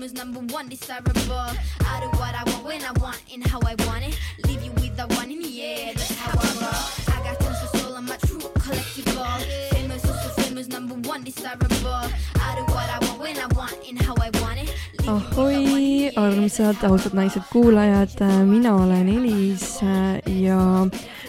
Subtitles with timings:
[0.00, 1.50] famous, number one, desirable.
[1.80, 4.18] I do what I want when I want and how I want it.
[4.46, 7.14] Leave you with the one in the air, that's how I roll.
[7.14, 9.40] I got tons of soul, I'm a true collectible.
[9.72, 12.08] Famous, also famous, number one, desirable.
[12.46, 14.74] I do what I want when I want and how I want it.
[15.06, 19.80] ahoi, armsad ausad naised kuulajad, mina olen Elis
[20.26, 20.86] ja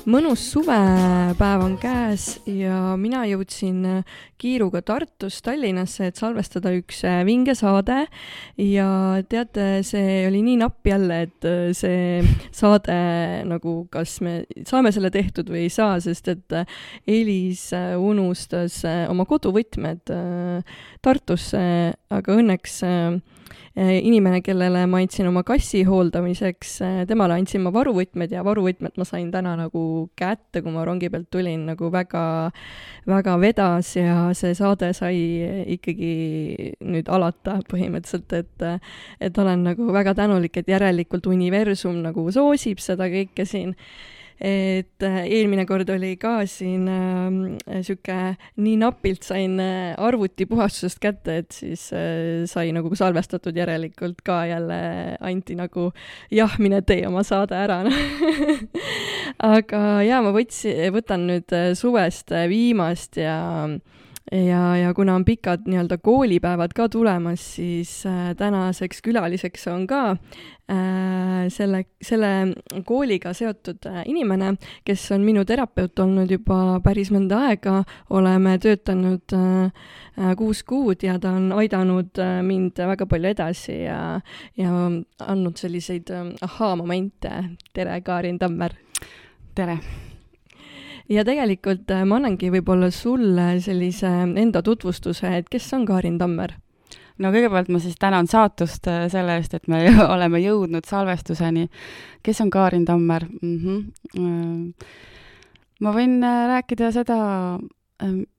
[0.10, 7.22] mõnus suvepäev on käes ja mina jõudsin äh, kiiruga Tartust Tallinnasse, et salvestada üks äh,
[7.28, 8.06] vinge saade
[8.62, 8.88] ja
[9.30, 12.22] teate, see oli nii napp jälle, et äh, see
[12.56, 12.96] saade
[13.50, 16.58] nagu, kas me saame selle tehtud või ei saa, sest et
[17.10, 20.12] Elis unustas oma koduvõtmed
[21.02, 21.62] Tartusse,
[22.12, 23.20] aga õnneks Eh,
[23.76, 29.08] inimene, kellele ma andsin oma kassi hooldamiseks, eh, temale andsin ma varuvõtmed ja varuvõtmed ma
[29.08, 29.84] sain täna nagu
[30.20, 32.24] kätte, kui ma rongi pealt tulin, nagu väga,
[33.10, 35.18] väga vedas ja see saade sai
[35.78, 36.14] ikkagi
[36.84, 38.68] nüüd alata põhimõtteliselt, et
[39.22, 43.76] et olen nagu väga tänulik, et järelikult universum nagu soosib seda kõike siin
[44.42, 48.18] et äh, eelmine kord oli ka siin äh, sihuke,
[48.58, 54.42] nii napilt sain äh, arvuti puhastusest kätte, et siis äh, sai nagu salvestatud järelikult ka
[54.50, 54.82] jälle
[55.22, 55.92] anti nagu
[56.34, 57.84] jah, mine tee oma saade ära
[59.56, 63.38] aga jaa, ma võtsin, võtan nüüd äh, suvest äh, viimast ja
[64.32, 70.02] ja, ja kuna on pikad nii-öelda koolipäevad ka tulemas, siis äh, tänaseks külaliseks on ka
[70.12, 72.54] äh, selle, selle
[72.86, 74.54] kooliga seotud äh, inimene,
[74.86, 81.04] kes on minu terapeut olnud juba päris mõnda aega, oleme töötanud äh, äh kuus kuud
[81.04, 84.22] ja ta on aidanud mind väga palju edasi ja,
[84.58, 84.86] ja
[85.28, 87.44] andnud selliseid ahaa-momente.
[87.74, 88.78] tere, Kaarin Tammer!
[89.56, 89.80] tere!
[91.12, 94.10] Ja tegelikult äh, ma annangi võib-olla sulle sellise
[94.40, 96.56] enda tutvustuse, et kes on Kaarin Tammer?
[97.22, 99.84] no kõigepealt ma siis tänan saatust äh, selle eest, et me
[100.16, 101.68] oleme jõudnud salvestuseni.
[102.24, 103.58] kes on Kaarin Tammer mm?
[103.58, 104.74] -hmm.
[105.82, 107.18] ma võin rääkida seda,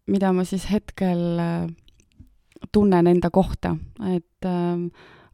[0.06, 1.40] mida ma siis hetkel
[2.72, 3.76] tunnen enda kohta,
[4.16, 4.78] et äh,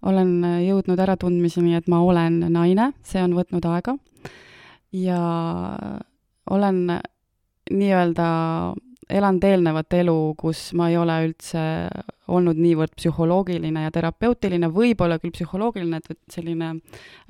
[0.03, 3.97] olen jõudnud äratundmiseni, et ma olen naine, see on võtnud aega
[4.93, 5.23] ja
[6.51, 7.01] olen
[7.71, 8.29] nii-öelda
[9.09, 11.63] elanud eelnevat elu, kus ma ei ole üldse
[12.29, 16.75] olnud niivõrd psühholoogiline ja terapeutiline, võib-olla küll psühholoogiline, et selline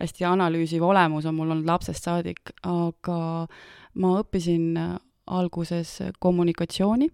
[0.00, 3.20] hästi analüüsiv olemus on mul olnud lapsest saadik, aga
[4.02, 4.74] ma õppisin
[5.28, 7.08] alguses kommunikatsiooni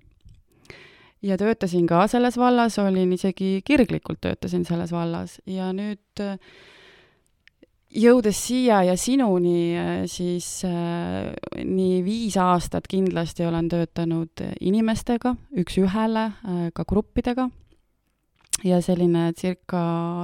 [1.25, 5.39] ja töötasin ka selles vallas, olin isegi kirglikult töötasin selles vallas.
[5.47, 6.39] Ja nüüd äh,
[7.94, 11.32] jõudes siia ja sinuni, äh, siis äh,
[11.65, 17.49] nii viis aastat kindlasti olen töötanud inimestega üks-ühele äh,, ka gruppidega,
[18.62, 19.82] ja selline circa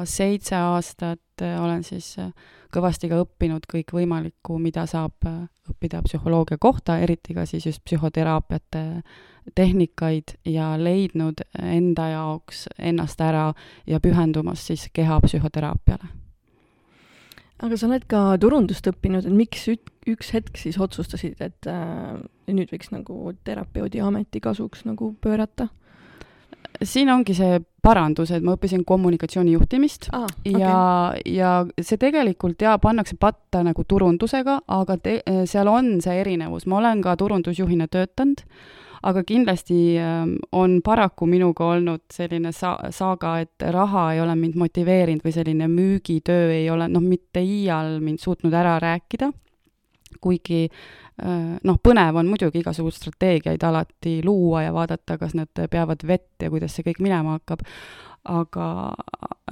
[0.08, 2.30] seitse aastat äh, olen siis äh,
[2.74, 8.84] kõvasti ka õppinud kõikvõimalikku, mida saab äh, õppida psühholoogia kohta, eriti ka siis just psühoteraapiate
[9.56, 13.50] tehnikaid ja leidnud enda jaoks ennast ära
[13.88, 16.29] ja pühendumas siis keha psühhoteraapiale
[17.60, 22.16] aga sa oled ka turundust õppinud, et miks üks hetk siis otsustasid, et äh,
[22.50, 25.70] nüüd võiks nagu terapeudi ameti kasuks nagu pöörata?
[26.84, 30.60] siin ongi see parandus, et ma õppisin kommunikatsioonijuhtimist ah, okay.
[30.60, 30.74] ja,
[31.26, 35.16] ja see tegelikult jaa, pannakse patta nagu turundusega, aga te,
[35.50, 38.44] seal on see erinevus, ma olen ka turundusjuhina töötanud
[39.02, 44.58] aga kindlasti ähm, on paraku minuga olnud selline sa-, saaga, et raha ei ole mind
[44.60, 49.30] motiveerinud või selline müügitöö ei ole noh, mitte iial mind suutnud ära rääkida,
[50.20, 56.04] kuigi äh, noh, põnev on muidugi igasuguseid strateegiaid alati luua ja vaadata, kas nad peavad
[56.06, 57.64] vett ja kuidas see kõik minema hakkab,
[58.28, 58.70] aga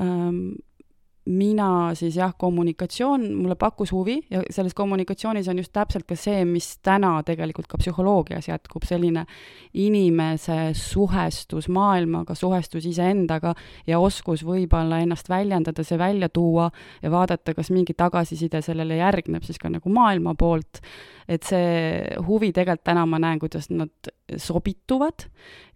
[0.00, 0.58] ähm,
[1.28, 6.44] mina siis jah, kommunikatsioon mulle pakkus huvi ja selles kommunikatsioonis on just täpselt ka see,
[6.48, 9.26] mis täna tegelikult ka psühholoogias jätkub, selline
[9.76, 13.52] inimese suhestus maailmaga, suhestus iseendaga
[13.86, 16.70] ja oskus võib-olla ennast väljendada, see välja tuua
[17.02, 20.82] ja vaadata, kas mingi tagasiside sellele järgneb siis ka nagu maailma poolt.
[21.28, 24.08] et see huvi tegelikult täna ma näen, kuidas nad
[24.40, 25.26] sobituvad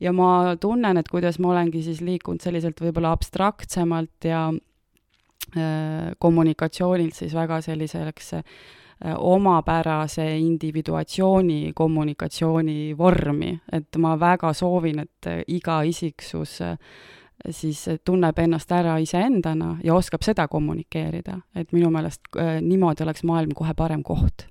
[0.01, 4.47] ja ma tunnen, et kuidas ma olengi siis liikunud selliselt võib-olla abstraktsemalt ja
[6.19, 8.45] kommunikatsioonilt siis väga selliseks äh,
[9.17, 16.61] omapärase individuatsiooni kommunikatsiooni vormi, et ma väga soovin, et äh, iga isiksus
[17.51, 22.29] siis tunneb ennast ära iseendana ja oskab seda kommunikeerida, et minu meelest
[22.63, 24.47] niimoodi oleks maailm kohe parem koht.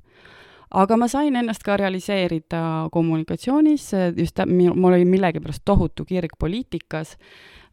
[0.72, 7.16] aga ma sain ennast ka realiseerida kommunikatsioonis, just mul oli millegipärast tohutu kirg poliitikas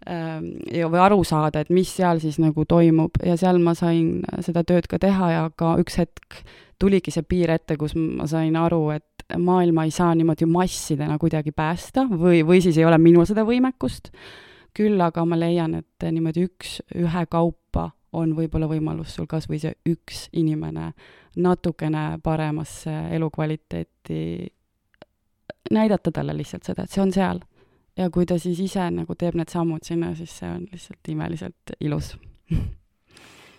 [0.06, 4.64] ja, või aru saada, et mis seal siis nagu toimub ja seal ma sain seda
[4.66, 6.42] tööd ka teha ja ka üks hetk
[6.78, 11.52] tuligi see piir ette, kus ma sain aru, et maailma ei saa niimoodi massidena kuidagi
[11.52, 14.12] päästa või, või siis ei ole minul seda võimekust,
[14.76, 19.74] küll aga ma leian, et niimoodi üks, ühekaupa on võib-olla võimalus sul kas või see
[19.90, 20.92] üks inimene
[21.38, 24.22] natukene paremasse elukvaliteeti,
[25.74, 27.42] näidata talle lihtsalt seda, et see on seal.
[27.98, 31.78] Ja kui ta siis ise nagu teeb need sammud sinna, siis see on lihtsalt imeliselt
[31.80, 32.14] ilus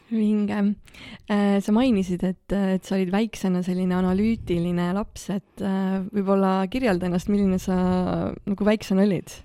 [0.10, 0.60] vinge.
[1.30, 7.10] Äh, sa mainisid, et, et sa olid väiksena selline analüütiline laps, et äh, võib-olla kirjelda
[7.10, 7.78] ennast, milline sa
[8.34, 9.36] nagu väiksena olid?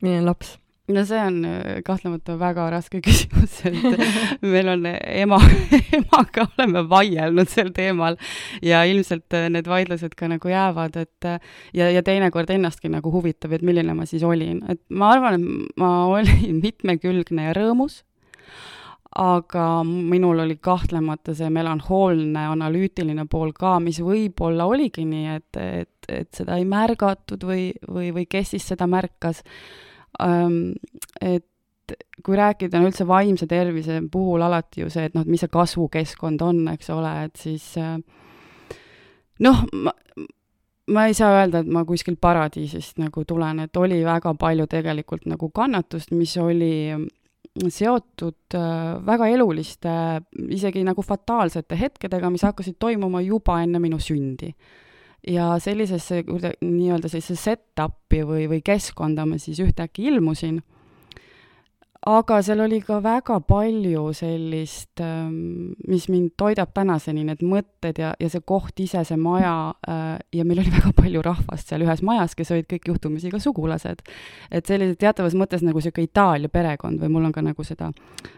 [0.00, 0.54] milline laps?
[0.90, 5.40] No see on äh, kahtlemata väga raske küsimus, et meil on ema,
[5.96, 8.18] emaga oleme vaielnud sel teemal
[8.64, 11.30] ja ilmselt need vaidlused ka nagu jäävad, et
[11.76, 15.80] ja, ja teinekord ennastki nagu huvitab, et milline ma siis olin, et ma arvan, et
[15.80, 18.02] ma olin mitmekülgne ja rõõmus
[19.10, 26.10] aga minul oli kahtlemata see melanhoolne analüütiline pool ka, mis võib-olla oligi nii, et, et,
[26.20, 29.42] et seda ei märgatud või, või, või kes siis seda märkas.
[30.20, 35.42] Et kui rääkida on üldse vaimse tervise puhul alati ju see, et noh, et mis
[35.42, 37.64] see kasvukeskkond on, eks ole, et siis
[39.40, 39.94] noh, ma,
[40.94, 45.26] ma ei saa öelda, et ma kuskilt paradiisist nagu tulen, et oli väga palju tegelikult
[45.30, 46.74] nagu kannatust, mis oli
[47.58, 49.90] seotud äh, väga eluliste,
[50.54, 54.52] isegi nagu fataalsete hetkedega, mis hakkasid toimuma juba enne minu sündi.
[55.26, 60.62] Ja sellisesse nii-öelda sellisesse set-up'i või, või keskkonda ma siis ühtäkki ilmusin
[62.08, 68.14] aga seal oli ka väga palju sellist, ähm, mis mind toidab tänaseni, need mõtted ja,
[68.16, 69.52] ja see koht ise, see maja
[69.84, 73.42] äh, ja meil oli väga palju rahvast seal ühes majas, kes olid kõik juhtumisi ka
[73.42, 74.00] sugulased.
[74.50, 77.90] et sellised teatavas mõttes nagu niisugune Itaalia perekond või mul on ka nagu seda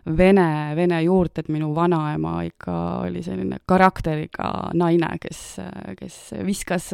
[0.06, 5.44] vene, vene juurt, et minu vanaema ikka oli selline karakteriga naine, kes,
[5.98, 6.90] kes viskas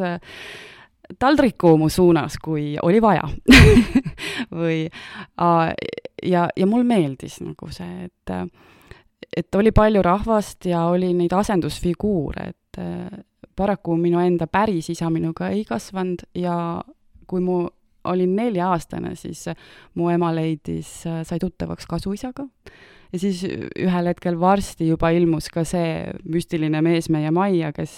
[1.19, 3.25] taldriku mu suunas, kui oli vaja.
[4.59, 8.35] Või ja, ja mul meeldis nagu see, et
[9.37, 12.79] et oli palju rahvast ja oli neid asendusfiguure, et
[13.59, 16.55] paraku minu enda päris isa minuga ei kasvanud ja
[17.29, 17.65] kui mu
[18.09, 19.43] olin nelja-aastane, siis
[19.99, 22.47] mu ema leidis, sai tuttavaks kasuisaga.
[23.13, 27.95] Ja siis ühel hetkel varsti juba ilmus ka see müstiline mees meie majja, kes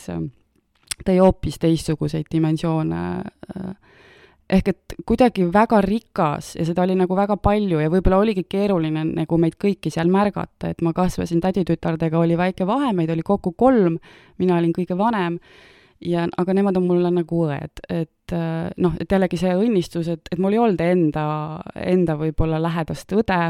[1.06, 3.71] tõi hoopis teistsuguseid dimensioone äh,
[4.51, 9.06] ehk et kuidagi väga rikas ja seda oli nagu väga palju ja võib-olla oligi keeruline
[9.13, 13.53] nagu meid kõiki seal märgata, et ma kasvasin täditütardega, oli väike vahe, meid oli kokku
[13.57, 13.98] kolm,
[14.42, 15.39] mina olin kõige vanem
[16.03, 20.27] ja, aga nemad on mulle nagu õed, et äh, noh, et jällegi see õnnistus, et,
[20.31, 21.25] et mul ei olnud enda,
[21.80, 23.42] enda võib-olla lähedast õde,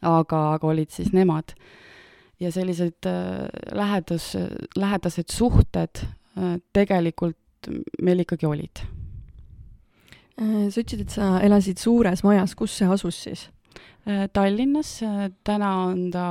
[0.00, 1.56] aga, aga olid siis nemad.
[2.40, 4.32] ja sellised äh, lähedus,
[4.78, 6.06] lähedased suhted
[6.72, 7.70] tegelikult
[8.02, 8.82] meil ikkagi olid.
[10.40, 13.44] Äh, sa ütlesid, et sa elasid suures majas, kus see asus siis?
[14.08, 16.24] Äh, Tallinnas, äh, täna on ta,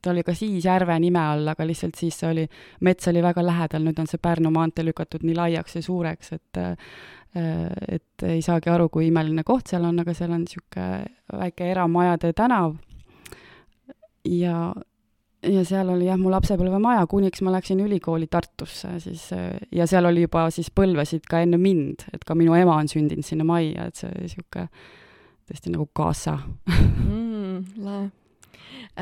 [0.00, 2.46] ta oli ka siis Järve nime all, aga lihtsalt siis see oli,
[2.86, 6.62] mets oli väga lähedal, nüüd on see Pärnu maantee lükatud nii laiaks ja suureks, et
[7.30, 11.04] et ei saagi aru, kui imeline koht seal on, aga seal on niisugune
[11.38, 12.72] väike eramajade tänav.
[14.26, 14.72] Ja
[15.46, 19.28] ja seal oli jah, mu lapsepõlvemaja, kuniks ma läksin ülikooli Tartusse siis
[19.72, 23.26] ja seal oli juba siis põlvesid ka enne mind, et ka minu ema on sündinud
[23.26, 24.68] sinna majja, et see niisugune
[25.50, 26.36] tõesti nagu kaasa
[26.68, 27.80] mm,.
[27.82, 28.10] lahe.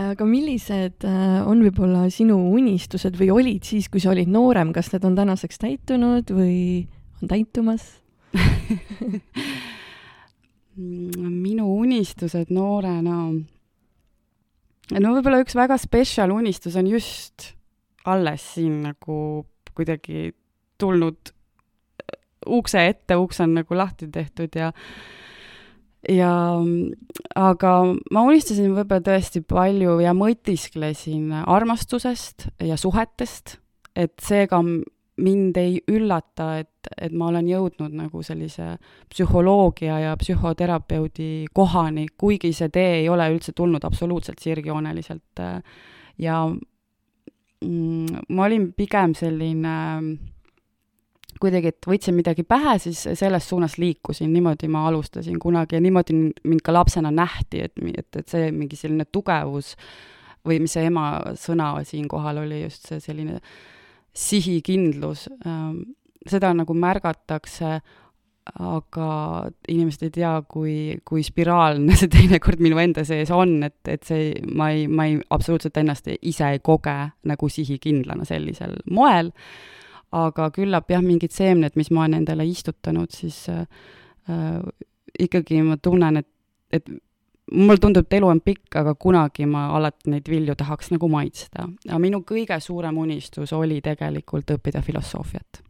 [0.08, 4.92] aga millised äh, on võib-olla sinu unistused või olid siis, kui sa olid noorem, kas
[4.94, 6.86] need on tänaseks täitunud või
[7.18, 7.90] on täitumas
[10.78, 13.57] minu unistused noorena no
[14.96, 17.52] no võib-olla üks väga spetsial unistus on just
[18.08, 19.18] alles siin nagu
[19.76, 20.32] kuidagi
[20.80, 22.18] tulnud äh,
[22.58, 24.72] ukse ette, uks on nagu lahti tehtud ja
[26.08, 26.32] ja
[27.36, 27.72] aga
[28.14, 33.58] ma unistasin võib-olla tõesti palju ja mõtisklesin armastusest ja suhetest,
[33.98, 38.76] et seega mind ei üllata, et, et ma olen jõudnud nagu sellise
[39.12, 45.42] psühholoogia ja psühhoterapeudi kohani, kuigi see tee ei ole üldse tulnud absoluutselt sirgjooneliselt.
[46.18, 49.76] ja mm, ma olin pigem selline
[51.38, 56.16] kuidagi, et võtsin midagi pähe, siis selles suunas liikusin, niimoodi ma alustasin kunagi ja niimoodi
[56.18, 59.76] mind ka lapsena nähti, et, et, et see mingi selline tugevus
[60.46, 63.52] või mis see ema sõna siinkohal oli, just see selline äh,
[64.18, 65.28] sihikindlus,
[66.26, 67.78] seda nagu märgatakse
[68.56, 69.08] aga
[69.68, 70.74] inimesed ei tea, kui,
[71.06, 75.18] kui spiraalne see teinekord minu enda sees on, et, et see, ma ei, ma ei,
[75.34, 76.96] absoluutselt ennast ise ei koge
[77.28, 79.32] nagu sihikindlana sellisel moel,
[80.16, 83.66] aga küllap jah, mingid seemned, mis ma olen endale istutanud, siis äh,
[85.18, 86.30] ikkagi ma tunnen, et,
[86.72, 86.88] et
[87.52, 91.68] mulle tundub, et elu on pikk, aga kunagi ma alati neid vilju tahaks nagu maitsta.
[91.88, 95.67] aga minu kõige suurem unistus oli tegelikult õppida filosoofiat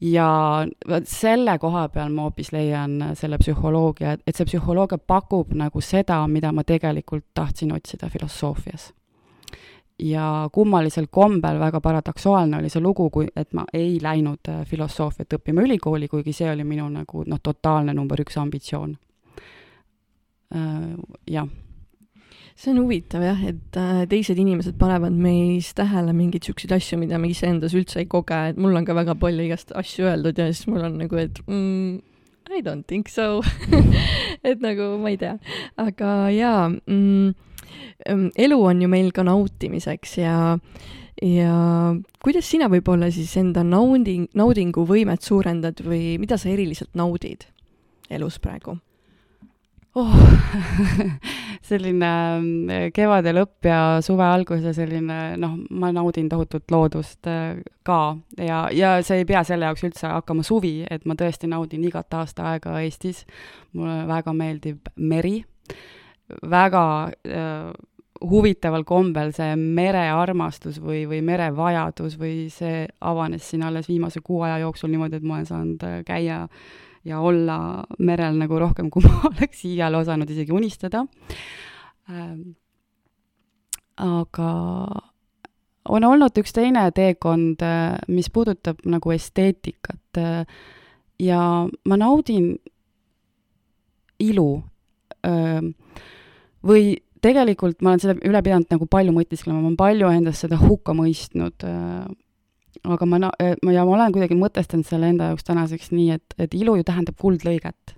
[0.00, 5.80] ja vot selle koha peal ma hoopis leian selle psühholoogia, et see psühholoogia pakub nagu
[5.80, 8.92] seda, mida ma tegelikult tahtsin otsida filosoofias.
[9.98, 15.36] ja kummalisel kombel väga paradoksaalne oli see lugu, kui, et ma ei läinud äh, filosoofiat
[15.38, 18.96] õppima ülikooli, kuigi see oli minu nagu noh, totaalne number üks ambitsioon.
[20.54, 20.96] Äh,
[21.30, 21.46] jah
[22.54, 27.18] see on huvitav jah, et äh, teised inimesed panevad meis tähele mingeid siukseid asju, mida
[27.18, 30.46] me iseendas üldse ei koge, et mul on ka väga palju igast asju öeldud ja
[30.52, 31.98] siis mul on nagu, et mm,
[32.54, 33.42] I don't think so
[34.48, 35.34] et nagu ma ei tea,
[35.82, 37.34] aga jaa mm,,
[38.06, 40.36] mm, elu on ju meil ka nautimiseks ja
[41.22, 41.54] ja
[42.22, 47.48] kuidas sina võib-olla siis enda nauding, naudinguvõimet suurendad või mida sa eriliselt naudid
[48.14, 48.78] elus praegu?
[49.98, 50.14] oh
[51.62, 57.60] selline mm, kevade lõpp ja suve algus ja selline noh, ma naudin tohutult loodust äh,
[57.86, 61.84] ka ja, ja see ei pea selle jaoks üldse hakkama suvi, et ma tõesti naudin
[61.88, 63.24] igat aastaaega Eestis.
[63.72, 65.42] mulle väga meeldib meri,
[66.50, 67.72] väga äh,
[68.24, 74.62] huvitaval kombel see merearmastus või, või merevajadus või see avanes siin alles viimase kuu aja
[74.62, 76.72] jooksul niimoodi, et ma olen saanud äh, käia äh,
[77.04, 81.04] ja olla merel nagu rohkem, kui ma oleks iial osanud isegi unistada
[82.10, 82.54] ähm,.
[83.96, 84.50] aga
[85.88, 90.44] on olnud üks teine teekond, äh, mis puudutab nagu esteetikat äh,
[91.20, 91.40] ja
[91.84, 92.54] ma naudin
[94.22, 94.48] ilu
[95.26, 95.74] ähm,
[96.64, 100.58] või tegelikult ma olen selle üle pidanud nagu palju mõtisklema, ma olen palju endas seda
[100.60, 102.04] hukka mõistnud äh,
[102.82, 106.34] aga ma, eh, ma, ja ma olen kuidagi mõtestanud selle enda jaoks tänaseks nii, et,
[106.38, 107.94] et ilu ju tähendab kuldlõiget.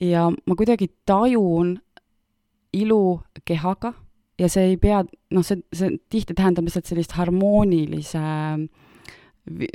[0.00, 1.76] ja ma kuidagi tajun
[2.72, 3.92] ilu kehaga
[4.38, 8.22] ja see ei pea, noh, see, see tihti tähendab lihtsalt sellist harmoonilise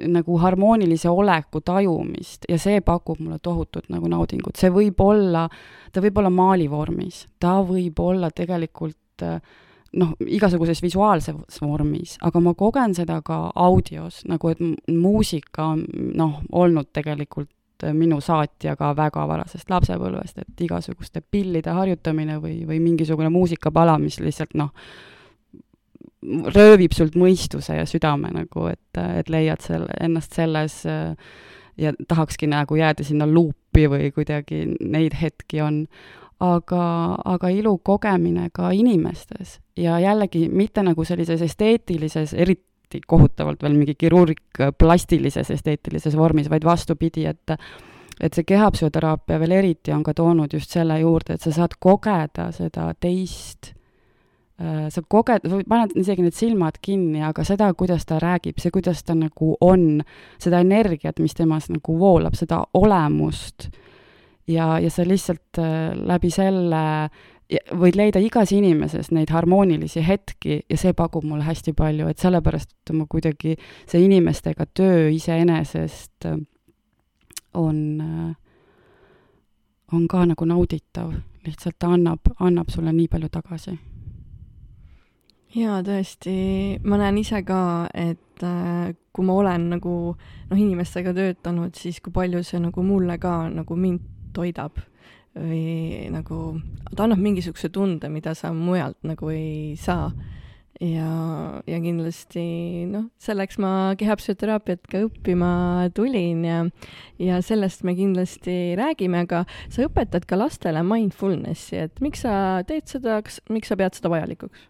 [0.08, 5.48] nagu harmoonilise oleku tajumist ja see pakub mulle tohutut nagu naudingut, see võib olla,
[5.92, 9.42] ta võib olla maalivormis, ta võib olla tegelikult äh,
[9.94, 15.86] noh, igasuguses visuaalses vormis, aga ma kogen seda ka audios, nagu et muusika on
[16.18, 17.52] noh, olnud tegelikult
[17.94, 24.18] minu saatja ka väga varasest lapsepõlvest, et igasuguste pillide harjutamine või, või mingisugune muusikapala, mis
[24.20, 24.72] lihtsalt noh,
[26.56, 30.82] röövib sult mõistuse ja südame nagu, et, et leiad selle, ennast selles
[31.78, 35.84] ja tahakski nagu jääda sinna luupi või kuidagi neid hetki on
[36.40, 43.78] aga, aga ilu kogemine ka inimestes ja jällegi mitte nagu sellises esteetilises, eriti kohutavalt veel
[43.78, 47.58] mingi kirurg plastilises esteetilises vormis, vaid vastupidi, et
[48.18, 52.48] et see kehapsühhoteraapia veel eriti on ka toonud just selle juurde, et sa saad kogeda
[52.52, 53.74] seda teist
[54.58, 59.04] äh, sa koged, paned isegi need silmad kinni, aga seda, kuidas ta räägib, see, kuidas
[59.06, 60.02] ta nagu on,
[60.42, 63.84] seda energiat, mis temas nagu voolab, seda olemust äh,,
[64.48, 67.10] ja, ja sa lihtsalt äh, läbi selle
[67.80, 72.92] võid leida igas inimeses neid harmoonilisi hetki ja see pakub mulle hästi palju, et sellepärast
[72.96, 73.56] ma kuidagi,
[73.88, 76.40] see inimestega töö iseenesest äh,
[77.56, 78.34] on, äh,
[79.96, 81.14] on ka nagu nauditav,
[81.48, 83.78] lihtsalt ta annab, annab sulle nii palju tagasi.
[85.56, 86.36] jaa, tõesti,
[86.84, 92.44] ma näen ise ka, et kui ma olen nagu noh, inimestega töötanud, siis kui palju
[92.46, 94.04] see nagu mulle ka nagu mind
[94.38, 94.78] toidab
[95.38, 96.40] või nagu,
[96.96, 100.10] ta annab mingisuguse tunde, mida sa mujalt nagu ei saa.
[100.78, 101.10] ja,
[101.66, 102.42] ja kindlasti
[102.86, 105.50] noh, selleks ma kehapsühhoteraapiat ka õppima
[105.98, 106.60] tulin ja,
[107.18, 112.86] ja sellest me kindlasti räägime, aga sa õpetad ka lastele mindfulnessi, et miks sa teed
[112.94, 114.70] seda, kas, miks sa pead seda vajalikuks?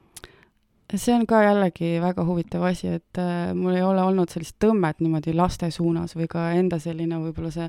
[0.96, 5.02] see on ka jällegi väga huvitav asi, et äh, mul ei ole olnud sellist tõmmet
[5.04, 7.68] niimoodi laste suunas või ka enda selline võib-olla see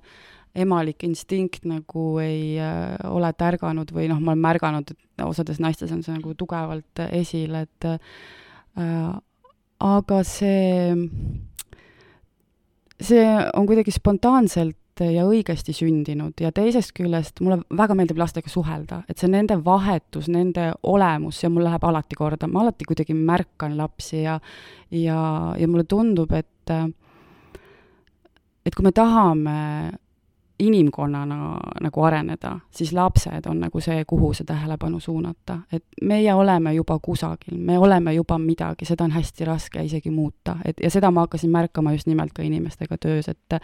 [0.55, 5.93] emalik instinkt nagu ei äh, ole tärganud või noh, ma olen märganud, et osades naistes
[5.95, 9.15] on see nagu tugevalt esil, et äh,
[9.79, 10.93] aga see,
[13.01, 13.25] see
[13.55, 19.21] on kuidagi spontaanselt ja õigesti sündinud ja teisest küljest mulle väga meeldib lastega suhelda, et
[19.21, 24.25] see nende vahetus, nende olemus, see mul läheb alati korda, ma alati kuidagi märkan lapsi
[24.25, 24.39] ja
[24.91, 25.21] ja,
[25.59, 26.73] ja mulle tundub, et
[28.67, 29.59] et kui me tahame
[30.59, 35.59] inimkonnana nagu areneda, siis lapsed on nagu see, kuhu see tähelepanu suunata.
[35.73, 40.57] et meie oleme juba kusagil, me oleme juba midagi, seda on hästi raske isegi muuta,
[40.65, 43.61] et ja seda ma hakkasin märkama just nimelt ka inimestega töös, et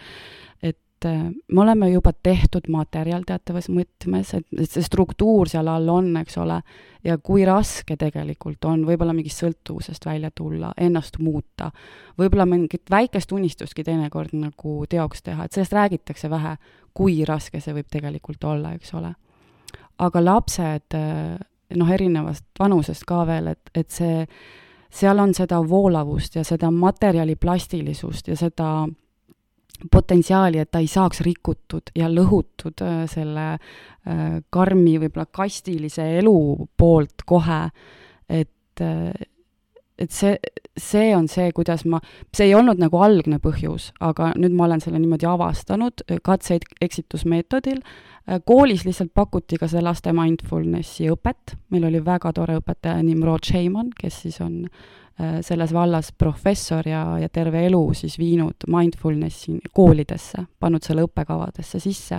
[0.63, 5.69] et et äh, me oleme juba tehtud materjal teatavas mõtmes, et, et see struktuur seal
[5.69, 6.61] all on, eks ole,
[7.05, 11.71] ja kui raske tegelikult on võib-olla mingist sõltuvusest välja tulla, ennast muuta,
[12.19, 16.57] võib-olla mingit väikest unistustki teinekord nagu teoks teha, et sellest räägitakse vähe,
[16.95, 19.15] kui raske see võib tegelikult olla, eks ole.
[19.99, 21.39] aga lapsed, äh,
[21.77, 24.27] noh, erinevast vanusest ka veel, et, et see,
[24.91, 28.87] seal on seda voolavust ja seda materjali plastilisust ja seda
[29.91, 36.37] potentsiaali, et ta ei saaks rikutud ja lõhutud äh, selle äh, karmi, võib-olla kastilise elu
[36.77, 37.61] poolt kohe,
[38.29, 39.11] et äh,
[39.99, 40.35] et see,
[40.77, 42.01] see on see, kuidas ma,
[42.35, 47.81] see ei olnud nagu algne põhjus, aga nüüd ma olen selle niimoodi avastanud katseid eksitusmeetodil.
[48.45, 53.91] koolis lihtsalt pakuti ka seda laste mindfulnessi õpet, meil oli väga tore õpetaja Nimrod Sheiman,
[53.99, 54.63] kes siis on
[55.21, 61.79] Äh, selles vallas professor ja, ja terve elu siis viinud mindfulnessi koolidesse, pannud selle õppekavadesse
[61.79, 62.19] sisse.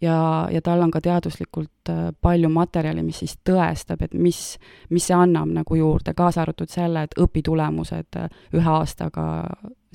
[0.00, 4.58] Ja, ja tal on ka teaduslikult äh, palju materjali, mis siis tõestab, et mis,
[4.90, 9.26] mis see annab nagu juurde, kaasa arvatud selle, et õpitulemused äh, ühe aastaga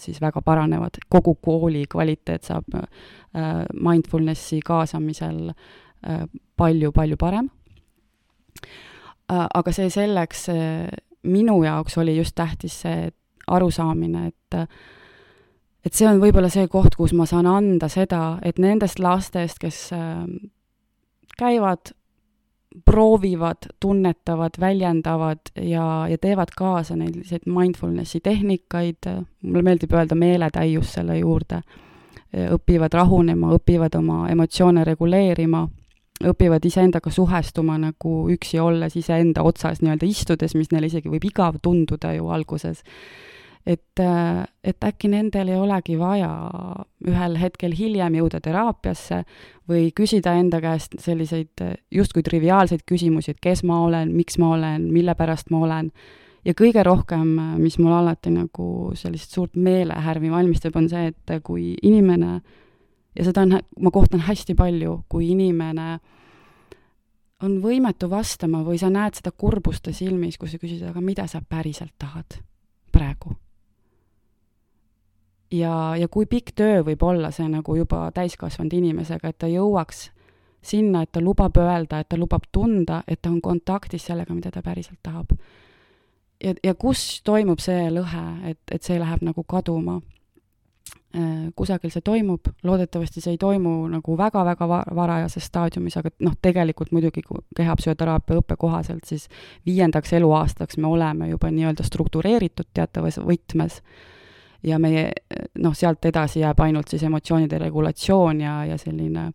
[0.02, 2.74] siis väga paranevad, kogu kooli kvaliteet saab
[3.78, 5.52] mindfulnessi kaasamisel
[6.58, 7.52] palju-palju parem.
[9.30, 10.48] aga see selleks
[11.24, 13.12] minu jaoks oli just tähtis see
[13.48, 14.58] arusaamine, et
[15.86, 19.90] et see on võib-olla see koht, kus ma saan anda seda, et nendest lastest, kes
[19.98, 20.52] ähm,
[21.38, 21.94] käivad,
[22.88, 29.10] proovivad, tunnetavad, väljendavad ja, ja teevad kaasa neid selliseid mindfulnessi tehnikaid,
[29.44, 31.60] mulle meeldib öelda meeletäius selle juurde,
[32.32, 35.66] õpivad rahunema, õpivad oma emotsioone reguleerima
[36.28, 41.60] õpivad iseendaga suhestuma nagu üksi olles, iseenda otsas nii-öelda istudes, mis neile isegi võib igav
[41.64, 42.84] tunduda ju alguses.
[43.66, 44.02] Et,
[44.64, 46.32] et äkki nendel ei olegi vaja
[47.08, 49.22] ühel hetkel hiljem jõuda teraapiasse
[49.70, 54.90] või küsida enda käest selliseid justkui triviaalseid küsimusi, et kes ma olen, miks ma olen,
[54.94, 55.92] mille pärast ma olen,
[56.46, 58.66] ja kõige rohkem, mis mul alati nagu
[58.98, 62.40] sellist suurt meelehärmi valmistab, on see, et kui inimene
[63.16, 66.00] ja seda on, ma kohtan hästi palju, kui inimene
[67.42, 71.28] on võimetu vastama või sa näed seda kurbust ta silmis, kui sa küsid, aga mida
[71.30, 72.42] sa päriselt tahad
[72.94, 73.36] praegu?
[75.52, 80.10] Ja, ja kui pikk töö võib olla see nagu juba täiskasvanud inimesega, et ta jõuaks
[80.62, 84.52] sinna, et ta lubab öelda, et ta lubab tunda, et ta on kontaktis sellega, mida
[84.52, 85.34] ta päriselt tahab.
[86.44, 90.02] ja, ja kus toimub see lõhe, et, et see läheb nagu kaduma
[91.12, 96.94] Äh, kusagil see toimub, loodetavasti see ei toimu nagu väga-väga varajases staadiumis, aga noh, tegelikult
[96.96, 97.20] muidugi
[97.58, 99.26] kehapsühhoteraapia õppe kohaselt siis
[99.68, 103.82] viiendaks eluaastaks me oleme juba nii-öelda struktureeritud teatavas võtmes
[104.64, 105.10] ja meie
[105.60, 109.32] noh, sealt edasi jääb ainult siis emotsioonide regulatsioon ja, ja selline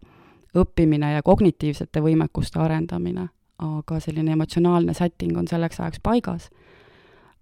[0.57, 3.27] õppimine ja kognitiivsete võimekuste arendamine,
[3.63, 6.49] aga selline emotsionaalne setting on selleks ajaks paigas.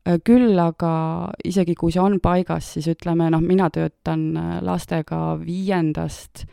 [0.09, 5.39] Äh, küll aga isegi kui see on paigas, siis ütleme noh, mina töötan äh, lastega
[5.41, 6.47] viiendast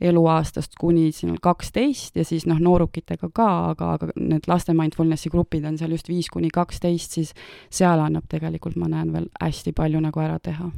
[0.00, 5.64] eluaastast kuni siin kaksteist ja siis noh, noorukitega ka, aga, aga need laste mindfulnessi grupid
[5.68, 7.34] on seal just viis kuni kaksteist, siis
[7.70, 10.70] seal annab tegelikult, ma näen veel hästi palju nagu ära teha.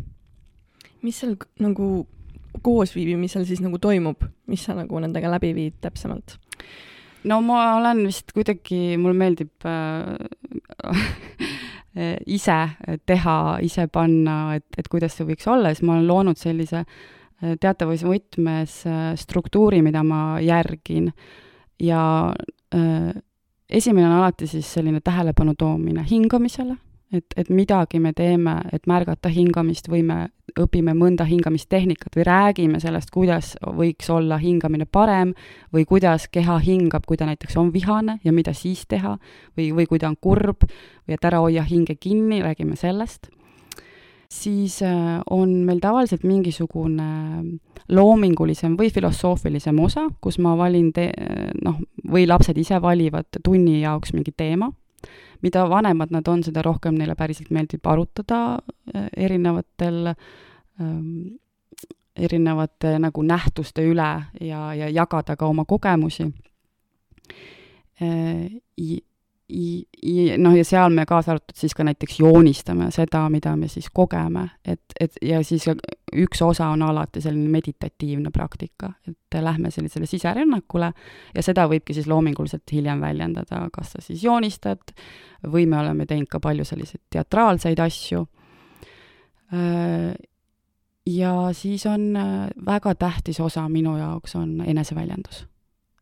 [1.03, 2.07] mis seal nagu
[2.63, 6.39] koosviibimisel siis nagu toimub, mis sa nagu nendega läbi viid täpsemalt?
[7.25, 10.17] no ma olen vist kuidagi, mulle meeldib äh,
[12.37, 12.59] ise
[13.09, 17.16] teha, ise panna, et, et kuidas see võiks olla, siis ma olen loonud sellise eh,
[17.61, 21.11] teatavas võtmes eh, struktuuri, mida ma järgin.
[21.81, 22.33] Ja
[22.73, 23.13] äh,
[23.69, 26.77] esimene on alati siis selline tähelepanu toomine hingamisele,
[27.13, 30.19] et, et midagi me teeme, et märgata hingamist või me
[30.57, 35.35] õpime mõnda hingamistehnikat või räägime sellest, kuidas võiks olla hingamine parem
[35.75, 39.19] või kuidas keha hingab, kui ta näiteks on vihane ja mida siis teha,
[39.59, 43.29] või, või kui ta on kurb või et ära hoia hinge kinni, räägime sellest
[44.33, 47.07] siis äh, on meil tavaliselt mingisugune
[47.89, 51.13] loomingulisem või filosoofilisem osa, kus ma valin te-,
[51.63, 51.79] noh,
[52.11, 54.71] või lapsed ise valivad tunni jaoks mingi teema
[55.43, 58.41] mida vanemad nad on, seda rohkem neile päriselt meeldib arutada
[58.95, 61.37] äh, erinevatel ähm,
[62.17, 64.11] erinevate nagu nähtuste üle
[64.41, 66.31] ja, ja jagada ka oma kogemusi
[69.49, 74.49] noh, ja seal me kaasa arvatud siis ka näiteks joonistame seda, mida me siis kogeme,
[74.67, 75.69] et, et ja siis
[76.17, 80.91] üks osa on alati selline meditatiivne praktika, et lähme sellisele siserännakule
[81.35, 84.95] ja seda võibki siis loominguliselt hiljem väljendada, kas sa siis joonistad
[85.47, 88.27] või me oleme teinud ka palju selliseid teatraalseid asju.
[91.07, 92.19] ja siis on
[92.67, 95.47] väga tähtis osa minu jaoks on eneseväljendus.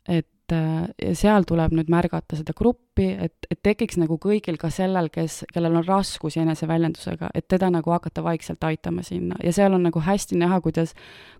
[0.08, 5.08] et et seal tuleb nüüd märgata seda gruppi, et, et tekiks nagu kõigil ka sellel,
[5.12, 9.38] kes, kellel on raskusi eneseväljendusega, et teda nagu hakata vaikselt aitama sinna.
[9.42, 10.92] Ja seal on nagu hästi näha, kuidas,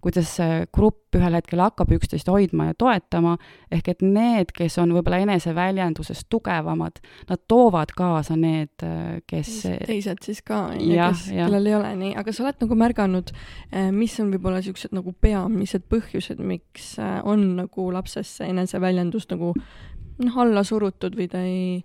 [0.04, 3.36] kuidas see grupp ühel hetkel hakkab üksteist hoidma ja toetama,
[3.74, 8.86] ehk et need, kes on võib-olla eneseväljenduses tugevamad, nad toovad kaasa need,
[9.30, 9.52] kes
[9.84, 13.34] teised siis ka, kes, kellel ei ole nii, aga sa oled nagu märganud,
[13.70, 19.52] eh, mis on võib-olla niisugused nagu peamised põhjused, miks on nagu lapsesse eneseväljendus väljendus nagu
[20.22, 21.82] noh, alla surutud või ta ei,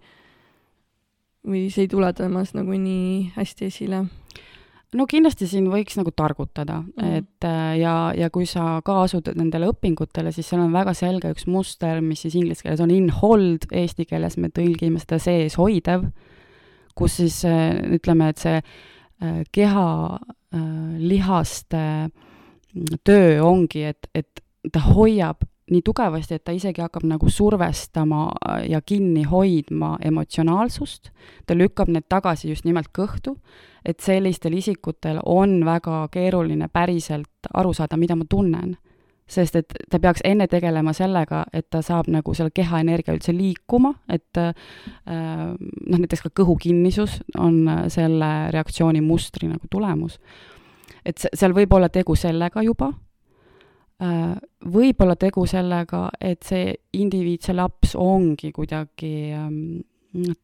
[1.47, 4.05] või see ei tule temas nagu nii hästi esile?
[4.97, 7.17] no kindlasti siin võiks nagu targutada mm, -hmm.
[7.17, 11.33] et äh, ja, ja kui sa ka asud nendele õpingutele, siis seal on väga selge
[11.33, 15.57] üks muster, mis siis inglise keeles on in hold, eesti keeles me tõlgime seda sees
[15.61, 16.09] hoidev,
[16.95, 20.19] kus siis äh, ütleme, et see äh, keha
[20.49, 22.09] lihaste
[23.05, 24.41] töö ongi, et, et
[24.73, 28.27] ta hoiab nii tugevasti, et ta isegi hakkab nagu survestama
[28.69, 31.11] ja kinni hoidma emotsionaalsust,
[31.47, 33.35] ta lükkab need tagasi just nimelt kõhtu,
[33.85, 38.77] et sellistel isikutel on väga keeruline päriselt aru saada, mida ma tunnen.
[39.29, 43.91] sest et ta peaks enne tegelema sellega, et ta saab nagu selle kehaenergia üldse liikuma,
[44.09, 44.53] et äh,
[45.05, 50.17] noh, näiteks ka kõhukinnisus on selle reaktsiooni mustri nagu tulemus.
[51.05, 52.89] et seal võib olla tegu sellega juba
[53.99, 54.35] Äh,
[54.71, 59.57] võib olla tegu sellega, et see indiviid, see laps ongi kuidagi ähm,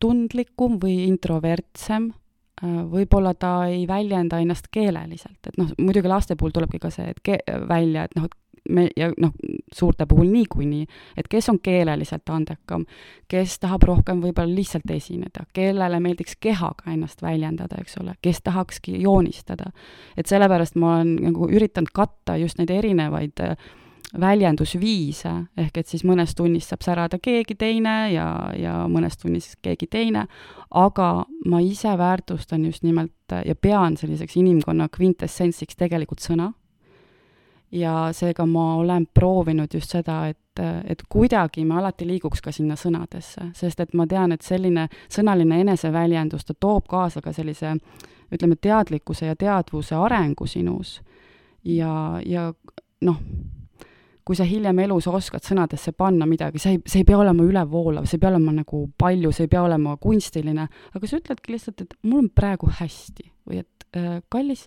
[0.01, 2.09] tundlikum või introvertsem,
[2.59, 7.07] äh, võib-olla ta ei väljenda ennast keeleliselt, et noh, muidugi laste puhul tulebki ka see,
[7.15, 7.39] et ke-,
[7.69, 8.35] välja, et noh, et
[8.69, 9.31] me ja noh,
[9.73, 10.85] suurte puhul niikuinii,
[11.17, 12.85] et kes on keeleliselt andekam,
[13.31, 19.01] kes tahab rohkem võib-olla lihtsalt esineda, kellele meeldiks kehaga ennast väljendada, eks ole, kes tahakski
[19.01, 19.71] joonistada.
[20.17, 23.55] et sellepärast ma olen nagu üritanud katta just neid erinevaid äh,
[24.19, 29.87] väljendusviise, ehk et siis mõnes tunnis saab särada keegi teine ja, ja mõnes tunnis keegi
[29.91, 30.25] teine,
[30.71, 31.09] aga
[31.49, 36.51] ma ise väärtustan just nimelt ja pean selliseks inimkonna kvintessentsiks tegelikult sõna
[37.75, 42.77] ja seega ma olen proovinud just seda, et, et kuidagi me alati liiguks ka sinna
[42.79, 47.75] sõnadesse, sest et ma tean, et selline sõnaline eneseväljendus, ta toob kaasa ka sellise
[48.33, 50.99] ütleme, teadlikkuse ja teadvuse arengu sinus.
[51.65, 52.47] Ja, ja
[53.05, 53.19] noh,
[54.25, 58.07] kui sa hiljem elus oskad sõnadesse panna midagi, see ei, see ei pea olema ülevoolav,
[58.07, 61.85] see ei pea olema nagu palju, see ei pea olema kunstiline, aga sa ütledki lihtsalt,
[61.85, 64.65] et mul on praegu hästi või et äh, kallis,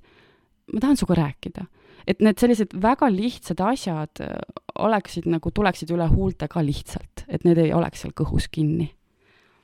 [0.74, 1.66] ma tahan sinuga rääkida
[2.06, 4.36] et need sellised väga lihtsad asjad äh,
[4.78, 8.92] oleksid nagu, tuleksid üle huulte ka lihtsalt, et need ei oleks seal kõhus kinni.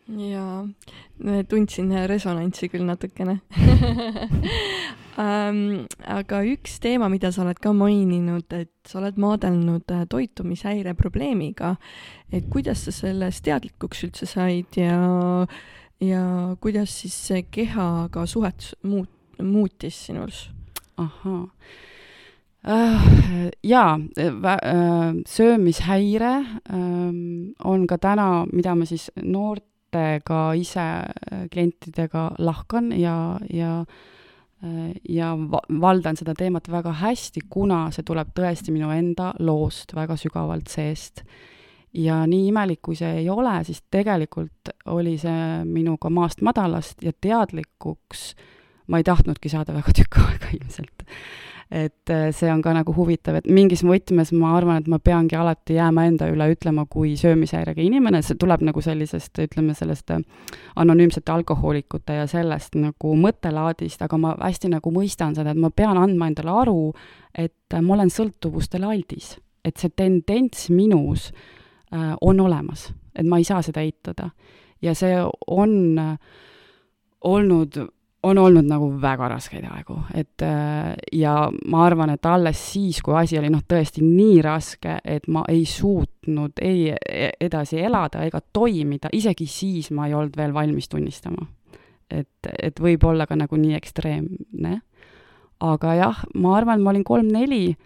[0.05, 0.67] jaa,
[1.49, 3.39] tundsin resonantsi küll natukene
[5.17, 5.87] um,.
[6.19, 11.77] aga üks teema, mida sa oled ka maininud, et sa oled maadelnud äh, toitumishäire probleemiga,
[12.29, 14.99] et kuidas sa sellest teadlikuks üldse said ja,
[16.05, 16.27] ja
[16.61, 20.51] kuidas siis see kehaga suhet muut-, muutis sinus?
[21.01, 21.94] ahhaa Äh,
[23.63, 26.35] jaa, äh, söömishäire
[26.73, 33.85] ähm, on ka täna, mida ma siis noortega ise äh, klientidega lahkan ja, ja
[35.09, 35.35] ja
[35.81, 41.21] valdan seda teemat väga hästi, kuna see tuleb tõesti minu enda loost väga sügavalt seest.
[41.93, 47.13] ja nii imelik, kui see ei ole, siis tegelikult oli see minuga maast madalast ja
[47.13, 48.23] teadlikuks
[48.89, 51.05] ma ei tahtnudki saada väga tükk aega ilmselt
[51.71, 55.37] et äh, see on ka nagu huvitav, et mingis võtmes ma arvan, et ma peangi
[55.39, 60.23] alati jääma enda üle ütlema kui söömishäirega inimene, see tuleb nagu sellisest, ütleme sellest äh,
[60.81, 66.01] anonüümsete alkohoolikute ja sellest nagu mõttelaadist, aga ma hästi nagu mõistan seda, et ma pean
[66.01, 66.79] andma endale aru,
[67.33, 69.37] et äh, ma olen sõltuvustele aldis.
[69.65, 71.31] et see tendents minus
[72.21, 74.29] on olemas, et ma ei saa seda eitada.
[74.83, 75.15] ja see
[75.47, 76.01] on
[77.25, 77.79] olnud
[78.25, 81.35] on olnud nagu väga raskeid aegu, et äh, ja
[81.71, 85.65] ma arvan, et alles siis, kui asi oli noh, tõesti nii raske, et ma ei
[85.69, 91.47] suutnud ei e-, edasi elada ega toimida, isegi siis ma ei olnud veel valmis tunnistama.
[92.11, 94.79] et, et võib olla ka nagu nii ekstreemne.
[95.61, 97.77] aga jah, ma arvan, et ma olin kolm-neli,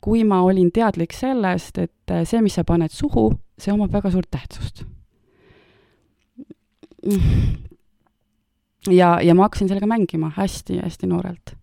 [0.00, 4.30] kui ma olin teadlik sellest, et see, mis sa paned suhu, see omab väga suurt
[4.30, 4.84] tähtsust.
[8.90, 11.56] Ja, ja ma hakkasin sellega mängima hästi-hästi noorelt.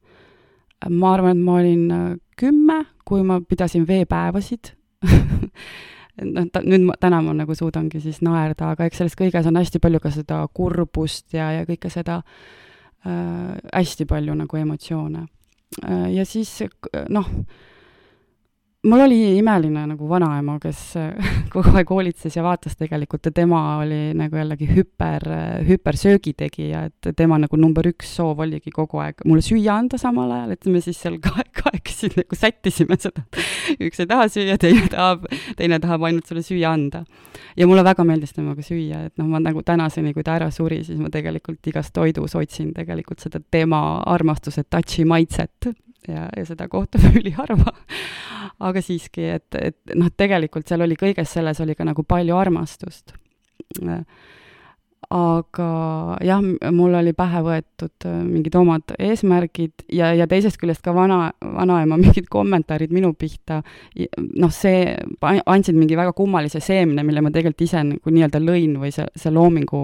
[0.90, 4.74] ma arvan, et ma olin kümme, kui ma pidasin veepäevasid
[6.22, 9.82] noh, nüüd ma, täna ma nagu suudangi siis naerda, aga eks selles kõiges on hästi
[9.84, 12.20] palju ka seda kurbust ja, ja kõike seda
[13.08, 15.26] äh,, hästi palju nagu emotsioone
[15.84, 16.10] äh,.
[16.18, 16.52] ja siis
[17.10, 17.30] noh,
[18.84, 20.80] mul oli imeline nagu vanaema, kes
[21.54, 25.24] kogu aeg hoolitses ja vaatas tegelikult ja tema oli nagu jällegi hüper,
[25.68, 30.56] hüpersöögitegija, et tema nagu number üks soov oligi kogu aeg mulle süüa anda samal ajal,
[30.56, 33.24] et me siis seal kahe, kahekesi nagu sättisime seda.
[33.80, 37.06] üks ei taha süüa, teine tahab, teine tahab ainult sulle süüa anda.
[37.56, 40.82] ja mulle väga meeldis temaga süüa, et noh, ma nagu tänaseni, kui ta ära suri,
[40.84, 45.72] siis ma tegelikult igas toidus otsin tegelikult seda tema armastuse touch'i maitset
[46.08, 47.74] ja, ja seda kohtub üliharva.
[48.70, 53.16] aga siiski, et, et noh, tegelikult seal oli kõiges selles oli ka nagu palju armastust.
[55.14, 55.66] Aga
[56.26, 56.42] jah,
[56.74, 62.00] mul oli pähe võetud äh, mingid omad eesmärgid ja, ja teisest küljest ka vana, vanaema
[62.02, 63.60] mingid kommentaarid minu pihta,
[64.40, 68.94] noh, see, andsid mingi väga kummalise seemne, mille ma tegelikult ise nagu nii-öelda lõin või
[68.96, 69.84] see, see loomingu,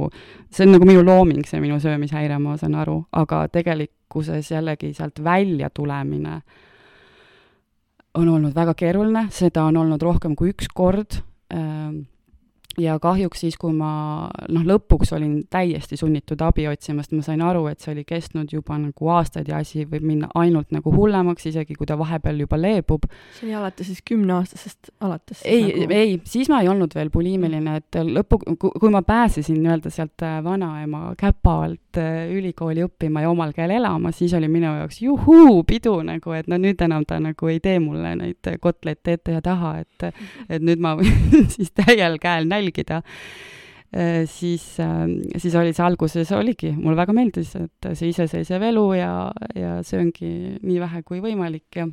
[0.56, 3.46] see on nagu minu looming, see minu söömishäire, ma saan aru, aga
[4.10, 6.42] tegelikkuses jällegi sealt välja tulemine
[8.16, 11.22] on olnud väga keeruline, seda on olnud rohkem kui üks kord
[11.54, 11.94] äh,
[12.78, 17.42] ja kahjuks siis, kui ma noh, lõpuks olin täiesti sunnitud abi otsima, sest ma sain
[17.46, 21.50] aru, et see oli kestnud juba nagu aastaid ja asi võib minna ainult nagu hullemaks,
[21.50, 23.08] isegi kui ta vahepeal juba leebub.
[23.38, 25.44] see oli alates siis kümneaastasest alates?
[25.46, 29.94] ei nagu..., ei, siis ma ei olnud veel puliimiline, et lõpu, kui ma pääsesin nii-öelda
[29.94, 35.02] sealt äh, vanaema käpa alt ülikooli õppima ja omal käel elama, siis oli minu jaoks
[35.02, 39.38] juhuu, pidu nagu, et no nüüd enam ta nagu ei tee mulle neid kotlette ette
[39.40, 40.10] ja taha, et
[40.50, 43.02] et nüüd ma võin siis täiel käel nälga jälgida,
[43.96, 48.94] äh, siis, ähm, siis oli see alguses, oligi, mulle väga meeldis, et see iseseisev elu
[48.94, 51.88] ja, ja sööngi nii vähe kui võimalik ja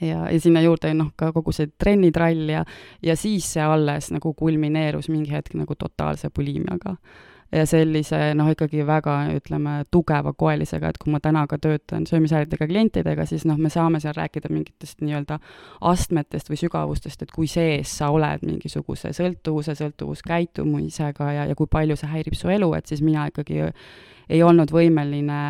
[0.00, 2.64] ja, ja sinna juurde noh, ka kogu see trennitrall ja,
[3.02, 6.96] ja siis see alles nagu kulmineerus mingi hetk nagu totaalse buliimiaga
[7.56, 12.68] ja sellise noh, ikkagi väga, ütleme, tugeva koelisega, et kui ma täna ka töötan söömishäiretega
[12.68, 15.38] klientidega, siis noh, me saame seal rääkida mingitest nii-öelda
[15.90, 21.96] astmetest või sügavustest, et kui sees sa oled mingisuguse sõltuvuse, sõltuvuskäitumisega ja, ja kui palju
[21.98, 23.64] see häirib su elu, et siis mina ikkagi
[24.26, 25.40] ei olnud võimeline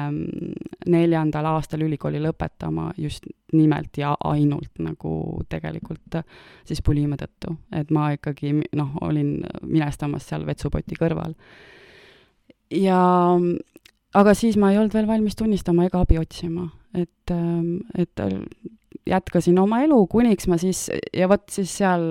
[0.93, 3.25] neljandal aastal ülikooli lõpetama just
[3.57, 5.13] nimelt ja ainult nagu
[5.49, 6.19] tegelikult
[6.67, 7.57] siis buliimia tõttu.
[7.73, 11.33] et ma ikkagi noh, olin minestamas seal vetsupoti kõrval
[12.73, 13.01] ja
[14.17, 18.23] aga siis ma ei olnud veel valmis tunnistama ega abi otsima, et, ähm, et
[19.07, 22.07] jätkasin oma elu, kuniks ma siis, ja vot siis seal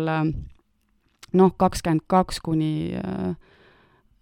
[1.35, 2.93] noh, kakskümmend kaks kuni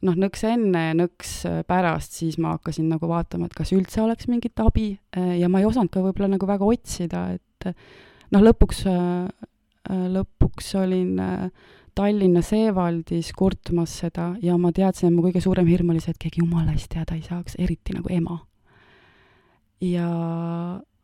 [0.04, 1.36] noh, nõks enne, nõks
[1.70, 4.94] pärast, siis ma hakkasin nagu vaatama, et kas üldse oleks mingit abi.
[5.14, 7.70] Ja ma ei osanud ka võib-olla nagu väga otsida, et
[8.34, 8.84] noh, lõpuks,
[10.18, 15.92] lõpuks olin äh, Tallinna Seevaldis kurtmas seda ja ma teadsin, et mu kõige suurem hirm
[15.94, 18.40] oli see, et keegi jumala eest teada ei saaks, eriti nagu ema.
[19.84, 20.08] ja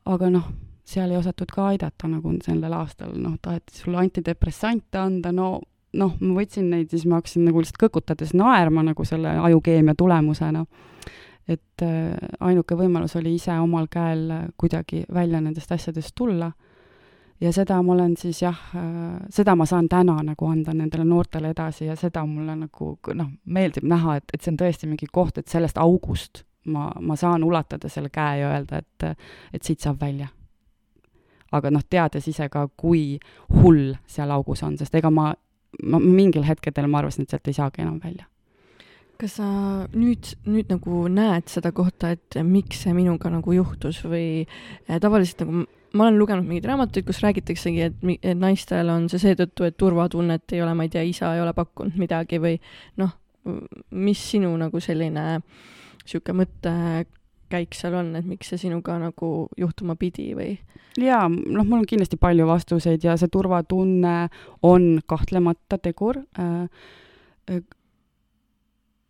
[0.10, 0.47] aga noh,
[0.88, 5.49] seal ei osatud ka aidata nagu sellel aastal, noh, taheti sulle antidepressante anda, no
[5.99, 10.65] noh, ma võtsin neid, siis ma hakkasin nagu lihtsalt kõkutades naerma nagu selle ajukeemia tulemusena.
[11.49, 16.52] et äh, ainuke võimalus oli ise omal käel kuidagi välja nendest asjadest tulla
[17.41, 21.54] ja seda ma olen siis jah, äh, seda ma saan täna nagu anda nendele noortele
[21.54, 25.39] edasi ja seda mulle nagu noh, meeldib näha, et, et see on tõesti mingi koht,
[25.39, 29.23] et sellest august ma, ma saan ulatada selle käe ja öelda, et,
[29.54, 30.28] et siit saab välja.
[31.52, 33.19] aga noh, teades ise ka, kui
[33.56, 35.32] hull seal augus on, sest ega ma,
[35.84, 38.28] ma mingil hetkedel ma arvasin, et sealt ei saagi enam välja
[39.19, 39.45] kas sa
[39.91, 44.45] nüüd, nüüd nagu näed seda kohta, et miks see minuga nagu juhtus või
[44.88, 49.65] tavaliselt nagu ma olen lugenud mingeid raamatuid, kus räägitaksegi, et, et naistel on see seetõttu,
[49.65, 52.58] et turvatunnet ei ole, ma ei tea, isa ei ole pakkunud midagi või
[53.02, 53.15] noh,
[53.97, 60.32] mis sinu nagu selline niisugune mõttekäik seal on, et miks see sinuga nagu juhtuma pidi
[60.38, 60.58] või?
[60.99, 64.15] jaa, noh, mul on kindlasti palju vastuseid ja see turvatunne
[64.65, 66.67] on kahtlemata tegur äh,.
[67.49, 67.63] Äh,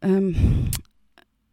[0.05, 0.79] äh,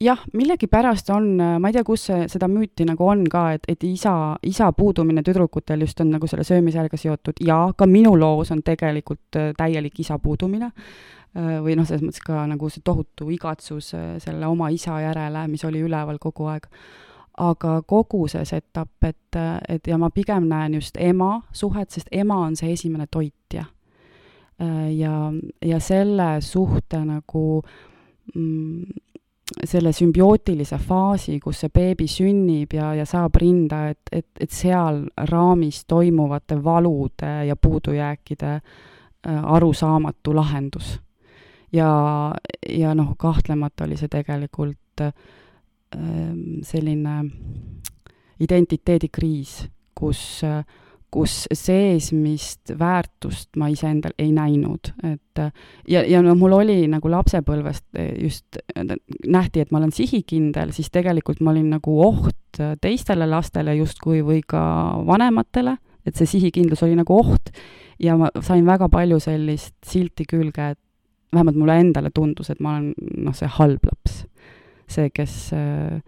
[0.00, 1.28] jah, millegipärast on,
[1.60, 4.12] ma ei tea, kus see, seda müüti nagu on ka, et, et isa,
[4.44, 9.38] isa puudumine tüdrukutel just on nagu selle söömisega seotud ja ka minu loos on tegelikult
[9.40, 10.70] äh, täielik isa puudumine.
[11.36, 15.46] Äh, või noh, selles mõttes ka nagu see tohutu igatsus äh, selle oma isa järele,
[15.52, 16.68] mis oli üleval kogu aeg.
[17.36, 19.36] aga kogu see setup, et,
[19.68, 23.64] et ja ma pigem näen just ema suhet, sest ema on see esimene toitja.
[24.96, 27.60] ja, ja selle suhte nagu
[28.34, 28.84] mm,
[29.64, 35.04] selle sümbiootilise faasi, kus see beebi sünnib ja, ja saab rinda, et, et, et seal
[35.30, 41.00] raamis toimuvate valude ja puudujääkide äh, arusaamatu lahendus.
[41.72, 42.34] ja,
[42.68, 45.12] ja noh, kahtlemata oli see tegelikult äh,
[46.62, 47.24] selline
[48.40, 50.60] identiteedikriis, kus äh,
[51.16, 55.40] kus seesmist väärtust ma iseendal ei näinud, et
[55.88, 57.86] ja, ja no mul oli nagu lapsepõlvest
[58.20, 58.60] just,
[59.24, 64.42] nähti, et ma olen sihikindel, siis tegelikult ma olin nagu oht teistele lastele justkui või
[64.46, 64.60] ka
[65.08, 67.54] vanematele, et see sihikindlus oli nagu oht
[68.02, 70.82] ja ma sain väga palju sellist silti külge, et
[71.32, 72.92] vähemalt mulle endale tundus, et ma olen
[73.24, 74.24] noh, see halb laps.
[74.86, 75.98] see, kes äh,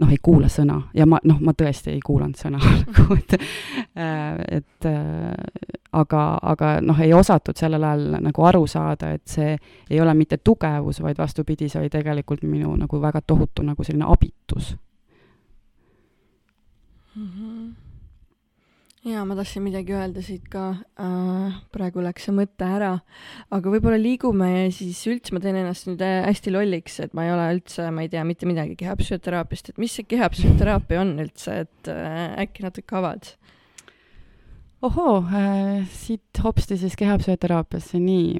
[0.00, 4.40] noh, ei kuula sõna ja ma, noh, ma tõesti ei kuulanud sõna nagu, et äh,
[4.60, 9.56] et äh, aga, aga noh, ei osatud sellel ajal nagu aru saada, et see
[9.90, 14.08] ei ole mitte tugevus, vaid vastupidi, see oli tegelikult minu nagu väga tohutu nagu selline
[14.08, 14.74] abitus
[17.14, 17.28] mm.
[17.28, 17.79] -hmm
[19.06, 20.64] jaa, ma tahtsin midagi öelda siit ka
[21.00, 22.92] äh,, praegu läks see mõte ära,
[23.52, 27.32] aga võib-olla liigume siis üldse, ma teen ennast nüüd äh, hästi lolliks, et ma ei
[27.32, 31.92] ole üldse, ma ei tea mitte midagi kehapsühhoteraapiast, et mis see kehapsühhoteraapia on üldse, et
[31.92, 33.32] äh, äkki natuke avad?
[34.84, 38.36] ohoo äh,, siit hopsti siis kehapsühhoteraapiasse, nii.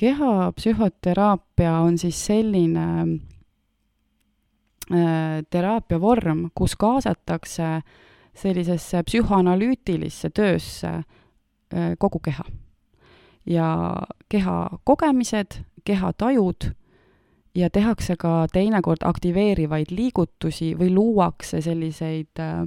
[0.00, 2.88] kehapsühhoteraapia on siis selline
[4.88, 8.02] äh, teraapiavorm, kus kaasatakse äh,
[8.34, 12.44] sellisesse psühhoanalüütilisse töösse äh, kogu keha.
[13.46, 13.96] ja
[14.28, 16.70] keha kogemised, kehatajud
[17.54, 22.60] ja tehakse ka teinekord aktiveerivaid liigutusi või luuakse selliseid äh,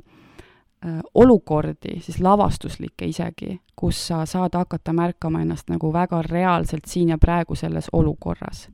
[0.86, 7.10] äh, olukordi, siis lavastuslikke isegi, kus sa saad hakata märkama ennast nagu väga reaalselt siin
[7.10, 8.67] ja praegu selles olukorras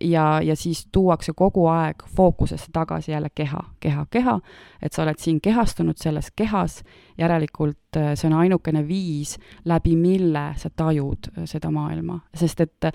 [0.00, 4.40] ja, ja siis tuuakse kogu aeg fookusesse tagasi jälle keha, keha, keha,
[4.82, 6.82] et sa oled siin kehastunud selles kehas,
[7.18, 12.88] järelikult äh, see on ainukene viis, läbi mille sa tajud äh, seda maailma, sest et
[12.90, 12.92] äh,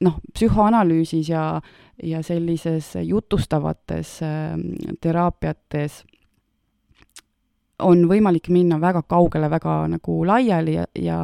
[0.00, 1.46] noh, psühhoanalüüsis ja,
[2.02, 4.18] ja sellises jutustavates
[5.00, 6.02] teraapiates
[7.82, 11.18] on võimalik minna väga kaugele, väga nagu laiali ja, ja,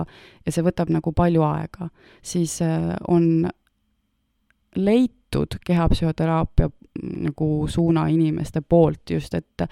[0.47, 1.91] ja see võtab nagu palju aega,
[2.25, 2.59] siis
[3.09, 3.47] on
[4.79, 6.71] leitud kehapsühhoteraapia
[7.29, 9.69] nagu suuna inimeste poolt just, et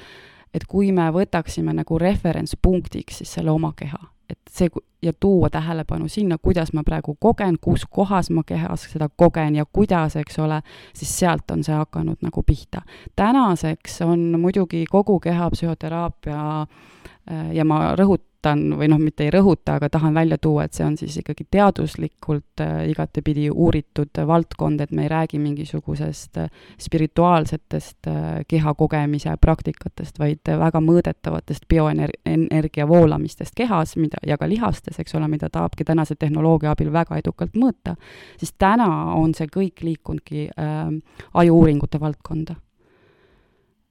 [0.55, 3.99] et kui me võtaksime nagu referentspunktiks siis selle oma keha,
[4.31, 4.71] et see
[5.03, 9.67] ja tuua tähelepanu sinna, kuidas ma praegu kogen, kus kohas ma kehas seda kogen ja
[9.73, 10.61] kuidas, eks ole,
[10.97, 12.83] siis sealt on see hakanud nagu pihta.
[13.17, 19.77] tänaseks on muidugi kogu kehapsühhoteraapia äh, ja ma rõhutan, rõhutan või noh, mitte ei rõhuta,
[19.77, 24.91] aga tahan välja tuua, et see on siis ikkagi teaduslikult äh, igatepidi uuritud valdkond, et
[24.91, 33.55] me ei räägi mingisugusest äh, spirituaalsetest äh, keha kogemise praktikatest, vaid väga mõõdetavatest bioenergia voolamistest
[33.57, 37.97] kehas, mida, ja ka lihastes, eks ole, mida tahabki tänase tehnoloogia abil väga edukalt mõõta,
[38.39, 40.91] siis täna on see kõik liikunudki äh,
[41.35, 42.57] ajuuuringute valdkonda.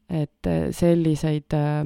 [0.10, 1.82] et selliseid äh,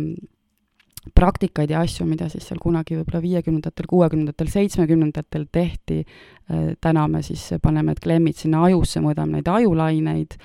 [1.15, 7.23] praktikaid ja asju, mida siis seal kunagi võib-olla viiekümnendatel, kuuekümnendatel, seitsmekümnendatel tehti, äh, täna me
[7.25, 10.35] siis paneme klemmid sinna ajusse, mõõdame neid ajulaineid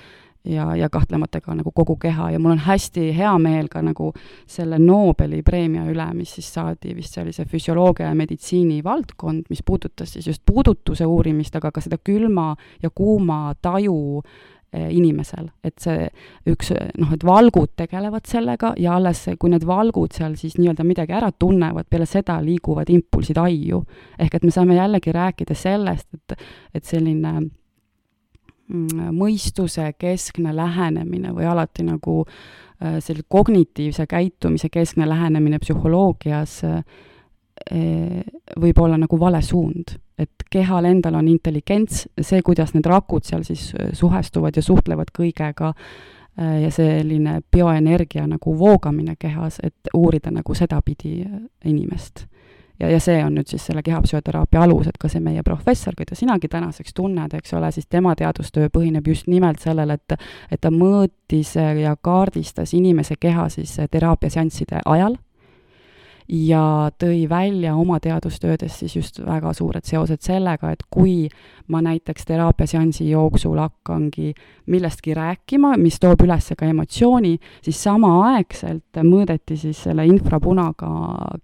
[0.45, 4.11] ja, ja kahtlemata ka nagu kogu keha ja mul on hästi hea meel ka nagu
[4.47, 9.49] selle Nobeli preemia üle, mis siis saadi, vist see oli see füsioloogia ja meditsiini valdkond,
[9.49, 15.49] mis puudutas siis just puudutuse uurimist, aga ka seda külma ja kuuma taju äh, inimesel,
[15.63, 16.07] et see
[16.51, 21.15] üks noh, et valgud tegelevad sellega ja alles, kui need valgud seal siis nii-öelda midagi
[21.15, 23.83] ära tunnevad, peale seda liiguvad impulsid aiu.
[24.19, 26.37] ehk et me saame jällegi rääkida sellest, et,
[26.73, 27.33] et selline
[28.67, 36.81] mm, mõistuse keskne lähenemine või alati nagu äh, selle kognitiivse käitumise keskne lähenemine psühholoogias äh,
[37.71, 43.43] võib olla nagu vale suund et kehal endal on intelligents, see, kuidas need rakud seal
[43.47, 45.73] siis äh, suhestuvad ja suhtlevad kõigega,
[46.39, 51.17] äh, ja selline bioenergia nagu voogamine kehas, et uurida nagu sedapidi
[51.65, 52.25] inimest.
[52.79, 56.15] ja, ja see on nüüd siis selle kehapsühhoteraapia alus, et ka see meie professor, keda
[56.15, 60.17] sinagi tänaseks tunned, eks ole, siis tema teadustöö põhineb just nimelt sellel, et
[60.51, 65.15] et ta mõõtis ja kaardistas inimese keha siis teraapiaseansside ajal
[66.29, 71.27] ja tõi välja oma teadustöödes siis just väga suured seosed sellega, et kui
[71.67, 74.33] ma näiteks teraapiaseansi jooksul hakkangi
[74.71, 80.89] millestki rääkima, mis toob üles ka emotsiooni, siis samaaegselt mõõdeti siis selle infrapunaga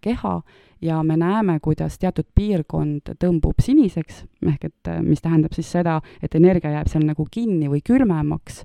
[0.01, 0.41] keha
[0.81, 6.35] ja me näeme, kuidas teatud piirkond tõmbub siniseks, ehk et mis tähendab siis seda, et
[6.35, 8.63] energia jääb seal nagu kinni või külmemaks.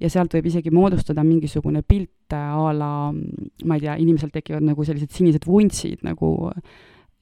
[0.00, 4.84] Ja sealt võib isegi moodustada mingisugune pilt a la, ma ei tea, inimesel tekivad nagu
[4.84, 6.32] sellised sinised vuntsid nagu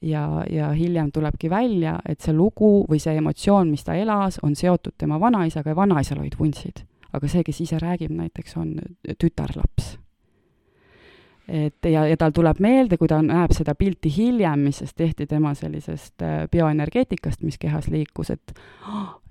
[0.01, 4.55] ja, ja hiljem tulebki välja, et see lugu või see emotsioon, mis ta elas, on
[4.55, 6.85] seotud tema vanaisaga ja vanaisal olid vuntsid.
[7.15, 8.75] aga see, kes ise räägib näiteks, on
[9.19, 9.97] tütarlaps.
[11.47, 15.27] et ja, ja tal tuleb meelde, kui ta näeb seda pilti hiljem, mis siis tehti
[15.27, 18.53] tema sellisest äh, bioenergeetikast, mis kehas liikus, et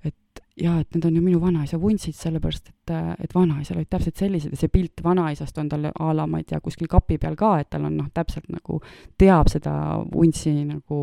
[0.03, 0.15] et
[0.61, 2.93] jaa, et need on ju minu vanaisa vuntsid, sellepärast et,
[3.25, 6.47] et vanaisal olid täpselt sellised ja see pilt vanaisast on tal a la, ma ei
[6.47, 8.79] tea, kuskil kapi peal ka, et tal on noh, täpselt nagu
[9.19, 9.75] teab seda
[10.11, 11.01] vuntsi nagu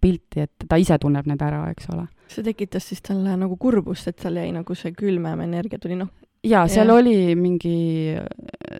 [0.00, 2.06] pilti, et ta ise tunneb need ära, eks ole.
[2.32, 6.10] see tekitas siis talle nagu kurbust, et tal jäi nagu see külmem energia tuli, noh,
[6.44, 6.94] jaa, seal ja.
[6.94, 7.76] oli mingi,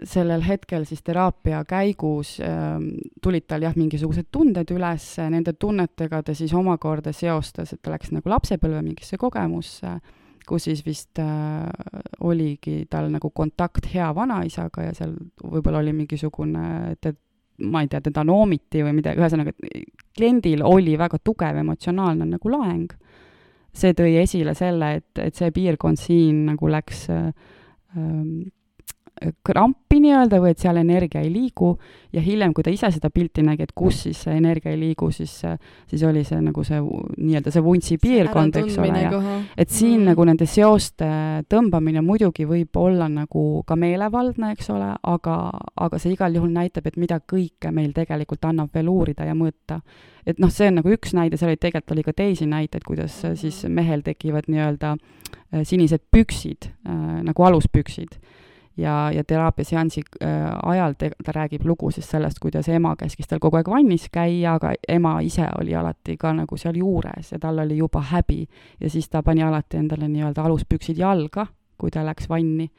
[0.07, 2.77] sellel hetkel siis teraapia käigus äh,
[3.23, 8.13] tulid tal jah, mingisugused tunded üles, nende tunnetega ta siis omakorda seostas, et ta läks
[8.15, 9.97] nagu lapsepõlve mingisse kogemusse,
[10.47, 11.67] kus siis vist äh,
[12.21, 17.17] oligi tal nagu kontakt hea vanaisaga ja seal võib-olla oli mingisugune, et
[17.67, 19.55] ma ei tea, teda noomiti või midagi, ühesõnaga,
[20.17, 22.93] kliendil oli väga tugev emotsionaalne nagu laeng
[23.77, 27.31] see tõi esile selle, et, et see piirkond siin nagu läks äh,
[27.97, 28.49] ähm,
[29.47, 31.71] krampi nii-öelda või et seal energia ei liigu.
[32.13, 35.11] Ja hiljem, kui ta ise seda pilti nägi, et kus siis see energia ei liigu,
[35.13, 35.33] siis,
[35.89, 39.21] siis oli see nagu see nii-öelda see vuntsi piirkond, eks ole, ja
[39.57, 40.07] et siin mm.
[40.13, 41.09] nagu nende seoste
[41.53, 45.37] tõmbamine muidugi võib olla nagu ka meelevaldne, eks ole, aga,
[45.89, 49.83] aga see igal juhul näitab, et mida kõike meil tegelikult annab veel uurida ja mõõta.
[50.27, 53.21] et noh, see on nagu üks näide, seal oli tegelikult oli ka teisi näiteid, kuidas
[53.35, 58.17] siis mehel tekivad nii-öelda äh, sinised püksid äh, nagu aluspüksid
[58.77, 60.29] ja, ja teraapiaseansi äh,
[60.63, 64.57] ajal te, ta räägib lugu siis sellest, kuidas ema käskis tal kogu aeg vannis käia,
[64.57, 68.47] aga ema ise oli alati ka nagu seal juures ja tal oli juba häbi.
[68.81, 71.47] ja siis ta pani alati endale nii-öelda aluspüksid jalga,
[71.79, 72.71] kui ta läks vanni.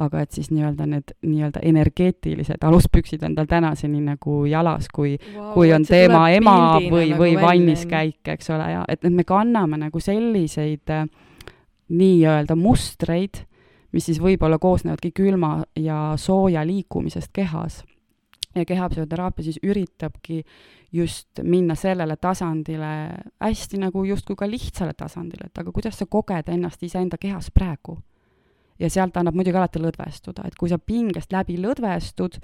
[0.00, 5.50] aga et siis nii-öelda need nii-öelda energeetilised aluspüksid on tal tänaseni nagu jalas, kui wow,,
[5.52, 9.76] kui on tema ema või nagu, või vanniskäik, eks ole, ja et, et me kanname
[9.76, 11.04] nagu selliseid äh,
[11.90, 13.44] nii-öelda mustreid
[13.92, 17.84] mis siis võib-olla koosnevadki külma ja sooja liikumisest kehas.
[18.54, 20.44] ja kehapsühhoteraapia siis üritabki
[20.92, 23.10] just minna sellele tasandile
[23.40, 27.98] hästi nagu justkui ka lihtsale tasandile, et aga kuidas sa koged ennast iseenda kehas praegu.
[28.78, 32.40] ja sealt annab muidugi alati lõdvestuda, et kui sa pingest läbi lõdvestud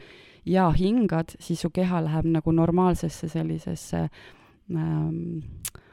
[0.47, 4.09] ja hingad, siis su keha läheb nagu normaalsesse sellisesse
[4.71, 5.39] ähm,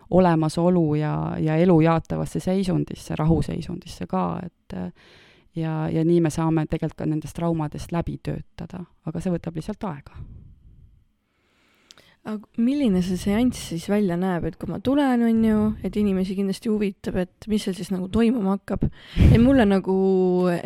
[0.10, 4.78] olemasolu ja, ja elu jaatavasse seisundisse, rahuseisundisse ka, et
[5.56, 9.86] ja, ja nii me saame tegelikult ka nendest traumadest läbi töötada, aga see võtab lihtsalt
[9.89, 10.24] aega.
[12.24, 16.38] aga milline see seanss siis välja näeb, et kui ma tulen, on ju, et inimesi
[16.38, 18.86] kindlasti huvitab, et mis seal siis nagu toimuma hakkab.
[19.26, 19.95] et mulle nagu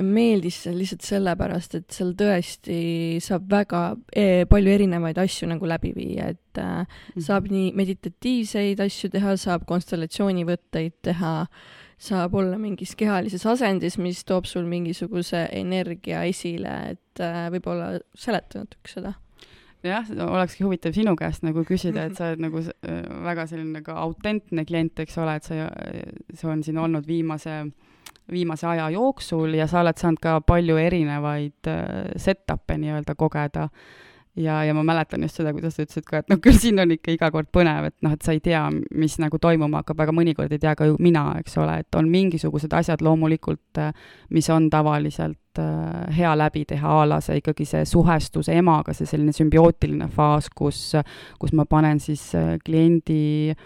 [0.05, 2.77] meeldis see lihtsalt sellepärast, et seal tõesti
[3.25, 3.81] saab väga
[4.13, 9.65] e palju erinevaid asju nagu läbi viia, et äh, saab nii meditatiivseid asju teha, saab
[9.65, 11.33] konstellatsioonivõtteid teha
[11.97, 18.61] saab olla mingis kehalises asendis, mis toob sul mingisuguse energia esile, et äh, võib-olla seleta
[18.63, 19.13] natuke seda.
[19.85, 23.97] Jah, olekski huvitav sinu käest nagu küsida, et sa oled nagu äh, väga selline nagu
[23.97, 25.69] autentne klient, eks ole, et sa,
[26.33, 27.63] see on siin olnud viimase,
[28.31, 33.69] viimase aja jooksul ja sa oled saanud ka palju erinevaid äh, set-up'e nii-öelda kogeda
[34.37, 36.93] ja, ja ma mäletan just seda, kuidas sa ütlesid ka, et noh, küll siin on
[36.95, 38.63] ikka iga kord põnev, et noh, et sa ei tea,
[38.95, 42.09] mis nagu toimuma hakkab, aga mõnikord ei tea ka ju mina, eks ole, et on
[42.11, 43.81] mingisugused asjad loomulikult,
[44.35, 45.61] mis on tavaliselt
[46.13, 50.91] hea läbi teha, a la see ikkagi see suhestus emaga, see selline sümbiootiline faas, kus,
[51.41, 52.29] kus ma panen siis
[52.65, 53.23] kliendi
[53.55, 53.65] äh,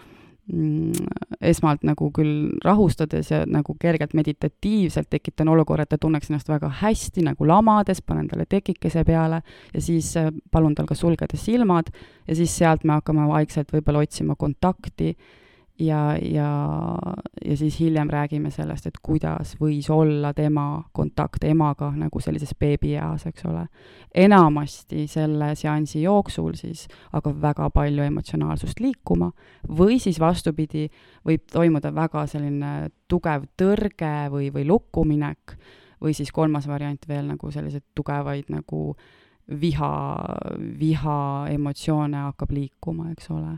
[1.40, 6.70] esmalt nagu küll rahustades ja nagu kergelt meditatiivselt tekitan olukorra, et ta tunneks ennast väga
[6.80, 11.92] hästi nagu lamades, panen talle tekikese peale ja siis äh, palun tal ka sulgeda silmad
[12.26, 15.14] ja siis sealt me hakkame vaikselt võib-olla otsima kontakti
[15.78, 16.98] ja, ja,
[17.44, 23.26] ja siis hiljem räägime sellest, et kuidas võis olla tema kontakt emaga nagu sellises beebieas,
[23.26, 23.66] eks ole.
[24.14, 29.32] enamasti selle seansi jooksul siis hakkab väga palju emotsionaalsust liikuma
[29.68, 30.88] või siis vastupidi,
[31.26, 35.56] võib toimuda väga selline tugev tõrge või, või lukkuminek
[36.02, 38.94] või siis kolmas variant veel nagu selliseid tugevaid nagu
[39.60, 39.92] viha,
[40.78, 41.20] viha
[41.50, 43.56] emotsioone hakkab liikuma, eks ole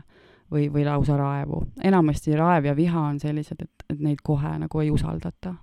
[0.51, 1.61] või, või lausa raevu.
[1.83, 5.55] enamasti raev ja viha on sellised, et, et neid kohe nagu ei usaldata.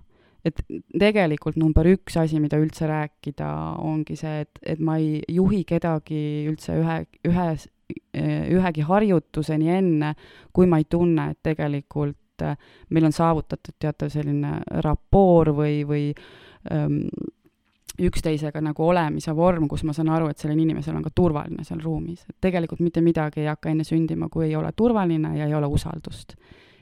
[0.45, 0.59] et
[0.99, 6.23] tegelikult number üks asi, mida üldse rääkida, ongi see, et, et ma ei juhi kedagi
[6.51, 6.97] üldse ühe,
[7.29, 7.69] ühes,
[8.13, 10.13] ühegi harjutuseni enne,
[10.51, 12.19] kui ma ei tunne, et tegelikult
[12.89, 16.09] meil on saavutatud teatav selline rapoor või, või
[16.73, 17.05] ähm,
[18.01, 21.81] üksteisega nagu olemise vorm, kus ma saan aru, et sellel inimesel on ka turvaline seal
[21.83, 22.25] ruumis.
[22.29, 25.67] et tegelikult mitte midagi ei hakka enne sündima, kui ei ole turvaline ja ei ole
[25.67, 26.35] usaldust.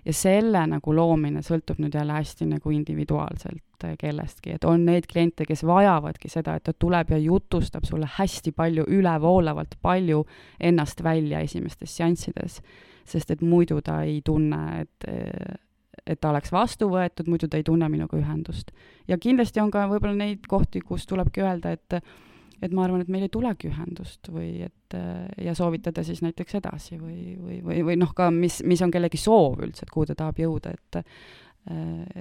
[0.06, 5.06] ja selle nagu loomine sõltub nüüd jälle hästi nagu individuaalselt eh, kellestki, et on neid
[5.12, 10.24] kliente, kes vajavadki seda, et ta tuleb ja jutustab sulle hästi palju, ülevoolavalt palju
[10.60, 12.62] ennast välja esimestes seanssides,
[13.06, 15.60] sest et muidu ta ei tunne, et eh,
[16.08, 18.72] et ta oleks vastu võetud, muidu ta ei tunne minuga ühendust.
[19.08, 22.02] ja kindlasti on ka võib-olla neid kohti, kus tulebki öelda, et
[22.62, 24.98] et ma arvan, et meil ei tulegi ühendust või et
[25.42, 29.18] ja soovitada siis näiteks edasi või, või, või, või noh, ka mis, mis on kellegi
[29.18, 31.02] soov üldse, et kuhu ta tahab jõuda, et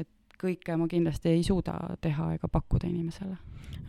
[0.00, 0.08] et
[0.40, 3.36] kõike ma kindlasti ei suuda teha ega pakkuda inimesele.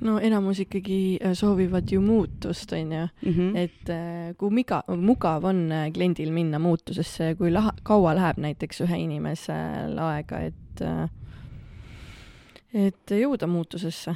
[0.02, 3.58] no enamus ikkagi äh, soovivad ju muutust, on ju mm, -hmm.
[3.58, 8.82] et äh, kui miga, mugav on äh, kliendil minna muutusesse, kui laha, kaua läheb näiteks
[8.82, 10.58] ühe inimesel aega, et
[12.74, 14.16] et jõuda muutusesse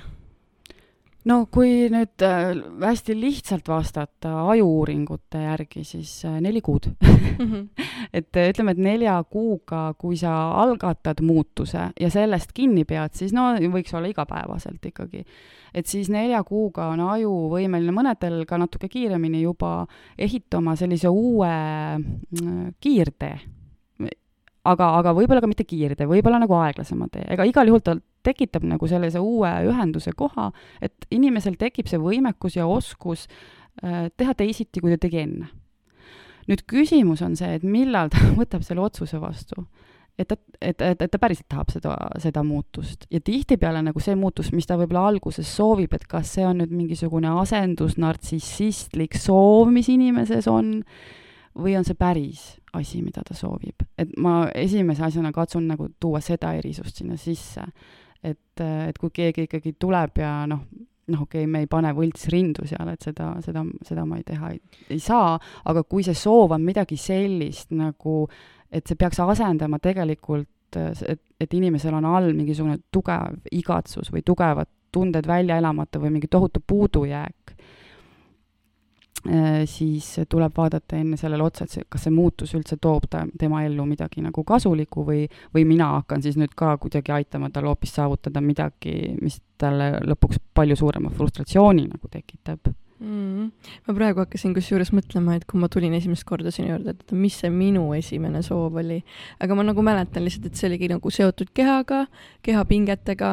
[1.30, 2.52] no kui nüüd äh,
[2.82, 7.46] hästi lihtsalt vastata ajuuuringute järgi, siis äh, neli kuud mm.
[7.46, 7.68] -hmm.
[8.20, 13.34] et äh, ütleme, et nelja kuuga, kui sa algatad muutuse ja sellest kinni pead, siis
[13.34, 15.26] no võiks olla igapäevaselt ikkagi.
[15.74, 21.50] et siis nelja kuuga on aju võimeline mõnedel ka natuke kiiremini juba ehitama sellise uue
[22.80, 23.40] kiirtee
[24.70, 27.96] aga, aga võib-olla ka mitte kiirtee, võib-olla nagu aeglasema tee, ega igal juhul ta
[28.26, 30.50] tekitab nagu sellise uue ühenduse koha,
[30.84, 35.52] et inimesel tekib see võimekus ja oskus äh, teha teisiti, kui ta tegi enne.
[36.46, 39.66] nüüd küsimus on see, et millal ta võtab selle otsuse vastu.
[40.18, 44.16] et ta, et, et, et ta päriselt tahab seda, seda muutust ja tihtipeale nagu see
[44.16, 49.70] muutus, mis ta võib-olla alguses soovib, et kas see on nüüd mingisugune asendus, nartsissistlik soov,
[49.76, 50.80] mis inimeses on,
[51.56, 53.86] või on see päris asi, mida ta soovib.
[53.98, 57.64] et ma esimese asjana katsun nagu tuua seda erisust sinna sisse.
[58.24, 60.66] et, et kui keegi ikkagi tuleb ja noh,
[61.08, 64.52] noh, okei okay,, me ei pane võltsrindu seal, et seda, seda, seda ma ei teha
[64.56, 65.36] ei, ei saa,
[65.70, 68.24] aga kui see soov on midagi sellist nagu,
[68.72, 74.72] et see peaks asendama tegelikult, et, et inimesel on all mingisugune tugev igatsus või tugevad
[74.96, 77.55] tunded välja elamata või mingi tohutu puudujääk,
[79.66, 83.64] siis tuleb vaadata enne sellele otsa, et see, kas see muutus üldse toob ta, tema
[83.66, 87.96] ellu midagi nagu kasulikku või, või mina hakkan siis nüüd ka kuidagi aitama tal hoopis
[87.98, 93.52] saavutada midagi, mis talle lõpuks palju suurema frustratsiooni nagu tekitab mm..
[93.88, 97.36] ma praegu hakkasin kusjuures mõtlema, et kui ma tulin esimest korda sinu juurde, et mis
[97.42, 99.02] see minu esimene soov oli.
[99.42, 102.06] aga ma nagu mäletan lihtsalt, et see oligi nagu seotud kehaga,
[102.46, 103.32] kehapingetega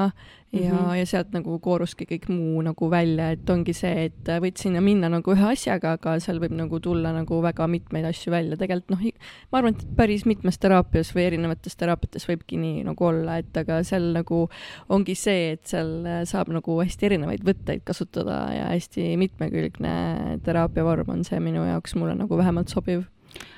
[0.53, 0.94] ja mm, -hmm.
[0.98, 5.09] ja sealt nagu kooruski kõik muu nagu välja, et ongi see, et võid sinna minna
[5.09, 9.07] nagu ühe asjaga, aga seal võib nagu tulla nagu väga mitmeid asju välja, tegelikult noh,
[9.53, 13.80] ma arvan, et päris mitmes teraapias või erinevates teraapiates võibki nii nagu olla, et aga
[13.82, 14.42] seal nagu
[14.88, 21.24] ongi see, et seal saab nagu hästi erinevaid võtteid kasutada ja hästi mitmekülgne teraapiavorm on
[21.24, 23.09] see minu jaoks, mulle nagu vähemalt sobiv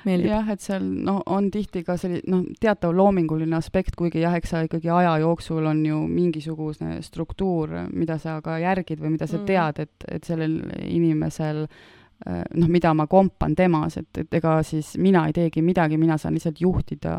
[0.05, 4.53] jah, et seal noh, on tihti ka selline noh, teatav loominguline aspekt, kuigi jah, eks
[4.53, 9.39] sa ikkagi aja jooksul on ju mingisugune struktuur, mida sa ka järgid või mida sa
[9.41, 9.45] mm.
[9.49, 11.94] tead, et, et sellel inimesel äh, Äh,
[12.25, 16.33] noh, mida ma kompan temas, et, et ega siis mina ei teegi midagi, mina saan
[16.37, 17.15] lihtsalt juhtida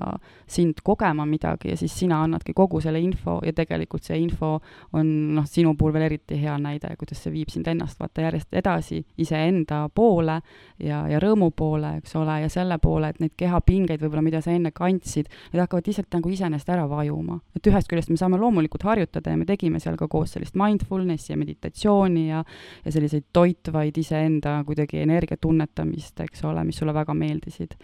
[0.49, 4.55] sind kogema midagi ja siis sina annadki kogu selle info ja tegelikult see info
[4.97, 8.57] on noh, sinu puhul veel eriti hea näide, kuidas see viib sind ennast vaata järjest
[8.57, 10.41] edasi iseenda poole
[10.83, 14.55] ja, ja rõõmu poole, eks ole, ja selle poole, et neid kehapingeid võib-olla, mida sa
[14.57, 17.39] enne kandsid, need hakkavad lihtsalt nagu iseenesest ära vajuma.
[17.55, 21.35] et ühest küljest me saame loomulikult harjutada ja me tegime seal ka koos sellist mindfulness'i
[21.35, 22.43] ja meditatsiooni ja
[22.85, 27.77] ja selliseid toitvaid iseenda kuidagi kuidagi energia tunnetamist, eks ole, mis sulle väga meeldisid.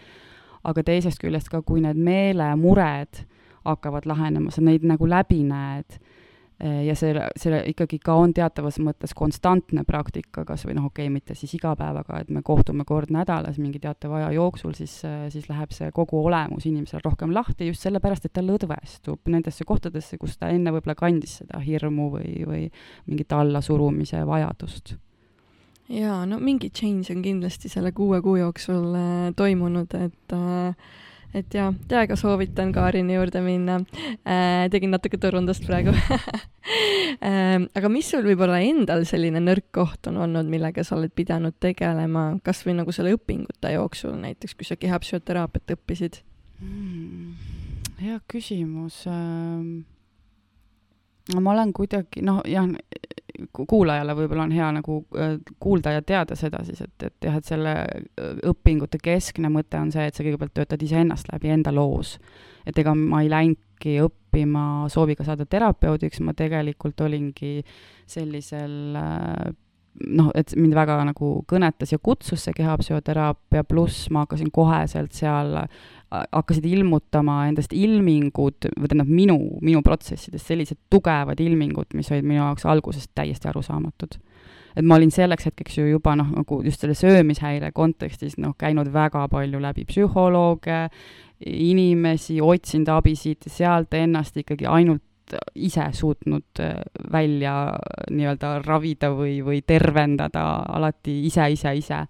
[0.63, 3.25] aga teisest küljest ka, kui need meelemured
[3.65, 5.97] hakkavad lahenema, sa neid nagu läbi näed
[6.63, 11.09] eh, ja see, see ikkagi ka on teatavas mõttes konstantne praktika, kas või noh, okei
[11.09, 14.71] okay,, mitte siis iga päev, aga et me kohtume kord nädalas mingi teatava aja jooksul,
[14.73, 15.01] siis,
[15.35, 20.17] siis läheb see kogu olemus inimesel rohkem lahti just sellepärast, et ta lõdvestub nendesse kohtadesse,
[20.17, 22.69] kus ta enne võib-olla kandis seda hirmu või, või
[23.11, 24.95] mingit allasurumise vajadust
[25.89, 30.75] jaa, no mingi change on kindlasti selle kuue kuu jooksul äh, toimunud, et äh,
[31.33, 33.79] et jaa, täiega soovitan Kaarini juurde minna
[34.27, 34.69] äh,.
[34.71, 35.95] tegin natuke turundust praegu
[37.27, 41.57] äh, aga mis sul võib-olla endal selline nõrk koht on olnud, millega sa oled pidanud
[41.59, 46.21] tegelema, kas või nagu selle õpingute jooksul näiteks, kui sa kehapsühhoteraapiat õppisid
[46.61, 47.33] hmm,?
[48.03, 49.83] hea küsimus ähm
[51.39, 52.67] ma olen kuidagi noh, jah,
[53.53, 57.47] kuulajale võib-olla on hea nagu äh, kuulda ja teada seda siis, et, et jah, et
[57.47, 62.17] selle äh, õpingute keskne mõte on see, et sa kõigepealt töötad iseennast läbi enda loos.
[62.65, 67.59] et ega ma ei läinudki õppima sooviga saada terapeudiks, ma tegelikult olingi
[68.05, 69.53] sellisel äh,
[69.93, 75.53] noh, et mind väga nagu kõnetas ja kutsus see kehapsühhoteraapia, pluss ma hakkasin koheselt seal
[76.13, 82.41] hakkasid ilmutama endast ilmingud, või tähendab, minu, minu protsessidest sellised tugevad ilmingud, mis olid minu
[82.41, 84.19] jaoks algusest täiesti arusaamatud.
[84.75, 88.89] et ma olin selleks hetkeks ju juba noh, nagu just selle söömishäire kontekstis noh, käinud
[88.93, 90.87] väga palju läbi psühholooge,
[91.45, 95.03] inimesi, otsinud abi siit ja sealt, ennast ikkagi ainult
[95.55, 96.79] ise suutnud äh,
[97.11, 97.55] välja
[98.11, 102.05] nii-öelda ravida või, või tervendada alati ise, ise, ise.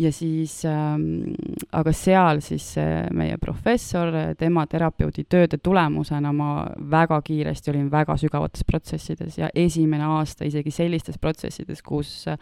[0.00, 1.34] Ja siis ähm,,
[1.74, 6.50] aga seal siis äh, meie professor, tema terapeudi tööde tulemusena ma
[6.92, 12.38] väga kiiresti olin väga sügavates protsessides ja esimene aasta isegi sellistes protsessides, kus äh,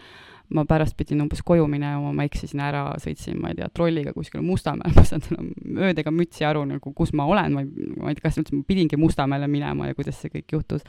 [0.54, 4.42] ma pärast pidin umbes koju minema, ma eksisin ära, sõitsin, ma ei tea, trolliga kuskile
[4.44, 7.90] Mustamäele, ma ei saanud enam ööd ega mütsi aru nagu, kus ma olen, ma ei,
[7.98, 10.86] ma ei tea, kas üldse ma pidingi Mustamäele minema ja kuidas see kõik juhtus.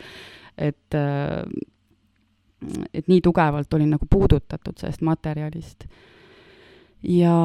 [0.57, 1.43] et äh,
[2.93, 5.85] et nii tugevalt olin nagu puudutatud sellest materjalist
[7.03, 7.35] ja,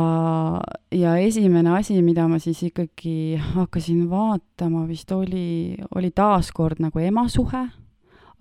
[0.91, 7.29] ja esimene asi, mida ma siis ikkagi hakkasin vaatama, vist oli, oli taaskord nagu ema
[7.31, 7.65] suhe,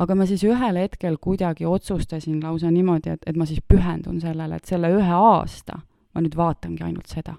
[0.01, 4.57] aga ma siis ühel hetkel kuidagi otsustasin lausa niimoodi, et, et ma siis pühendun sellele,
[4.57, 5.79] et selle ühe aasta
[6.13, 7.35] ma nüüd vaatangi ainult seda.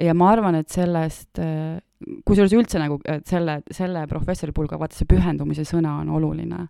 [0.00, 1.40] ja ma arvan, et sellest,
[2.24, 2.98] kusjuures üldse nagu,
[3.28, 6.66] selle, selle professori puhul ka vaata see pühendumise sõna on oluline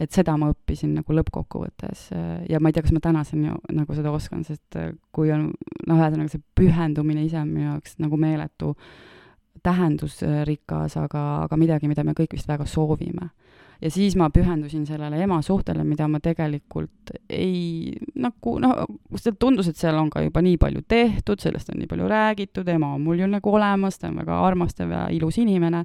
[0.00, 2.06] et seda ma õppisin nagu lõppkokkuvõttes
[2.48, 5.98] ja ma ei tea, kas ma tänaseni nagu seda oskan, sest äh, kui on noh,
[5.98, 8.72] ühesõnaga see pühendumine ise on minu jaoks nagu meeletu
[9.60, 13.28] tähendusrikas, aga, aga midagi, mida me kõik vist väga soovime.
[13.80, 18.82] Ja siis ma pühendusin sellele ema suhtele, mida ma tegelikult ei nagu noh,
[19.38, 22.94] tundus, et seal on ka juba nii palju tehtud, sellest on nii palju räägitud, ema
[22.96, 25.84] on mul ju nagu olemas, ta on väga armastav ja ilus inimene.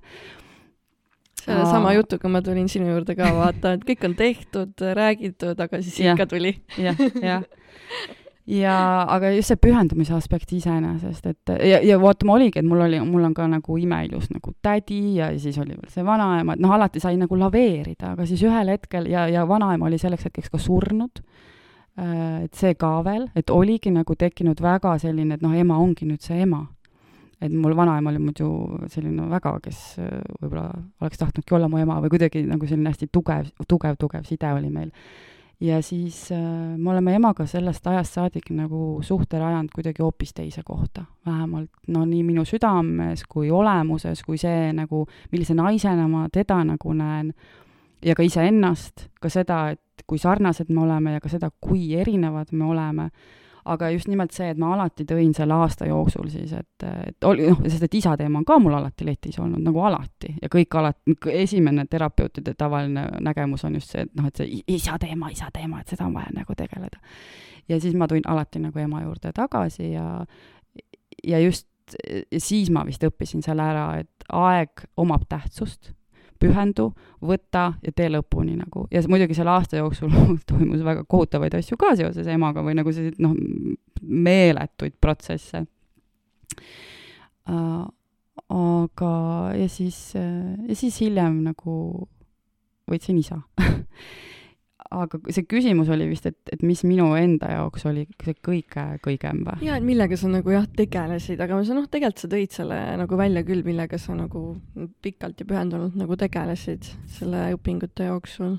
[1.46, 6.00] Sellesama jutuga ma tulin sinu juurde ka, vaata, et kõik on tehtud, räägitud, aga siis
[6.02, 6.56] ja, ikka tuli.
[6.82, 6.96] Ja,.
[6.98, 8.76] jah, jah ja
[9.10, 13.00] aga just see pühendumise aspekt iseenesest, et ja, ja vaata, ma oligi, et mul oli,
[13.06, 16.76] mul on ka nagu imeilus nagu tädi ja siis oli veel see vanaema, et noh,
[16.76, 20.62] alati sai nagu laveerida, aga siis ühel hetkel ja, ja vanaema oli selleks hetkeks ka
[20.62, 21.24] surnud.
[21.96, 26.08] Äh, et see ka veel, et oligi nagu tekkinud väga selline, et noh, ema ongi
[26.10, 26.66] nüüd see ema
[27.42, 28.50] et mul vanaema oli muidu
[28.92, 30.70] selline väga, kes äh, võib-olla
[31.04, 34.72] oleks tahtnudki olla mu ema või kuidagi nagu selline hästi tugev, tugev, tugev side oli
[34.74, 34.92] meil.
[35.62, 40.64] Ja siis äh, me oleme emaga sellest ajast saadik nagu suhte rajanud kuidagi hoopis teise
[40.66, 46.64] kohta, vähemalt no nii minu südames kui olemuses, kui see nagu, millise naisena ma teda
[46.64, 47.34] nagu näen.
[48.06, 52.52] Ja ka iseennast, ka seda, et kui sarnased me oleme ja ka seda, kui erinevad
[52.52, 53.10] me oleme
[53.66, 57.48] aga just nimelt see, et ma alati tõin selle aasta jooksul siis, et, et oli,
[57.50, 60.78] noh, sest et isa teema on ka mul alati letis olnud, nagu alati, ja kõik
[60.80, 65.50] alati, esimene terapeutide tavaline nägemus on just see, et noh, et see isa teema, isa
[65.54, 67.02] teema, et seda on vaja nagu tegeleda.
[67.70, 70.10] ja siis ma tulin alati nagu ema juurde tagasi ja,
[71.26, 71.68] ja just
[72.38, 75.94] siis ma vist õppisin selle ära, et aeg omab tähtsust
[76.46, 76.88] pühendu,
[77.26, 78.88] võta ja tee lõpuni nagu.
[78.92, 80.14] ja muidugi selle aasta jooksul
[80.50, 83.36] toimus väga kohutavaid asju ka seoses emaga või nagu selliseid noh,
[84.02, 85.66] meeletuid protsesse
[87.50, 87.86] uh,.
[88.50, 89.14] aga,
[89.58, 91.76] ja siis, ja siis hiljem nagu
[92.92, 93.42] võitsin isa
[95.04, 99.44] aga see küsimus oli vist, et, et mis minu enda jaoks oli see kõige kõigem
[99.48, 99.58] või?
[99.66, 103.20] jaa, et millega sa nagu jah, tegelesid, aga sa noh, tegelikult sa tõid selle nagu
[103.20, 104.46] välja küll, millega sa nagu
[105.06, 106.88] pikalt ja pühendunult nagu tegelesid
[107.18, 108.58] selle õpingute jooksul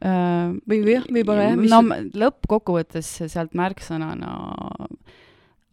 [0.00, 0.54] äh,.
[0.68, 4.34] või, või jah, võib-olla jah, no lõppkokkuvõttes sealt märksõnana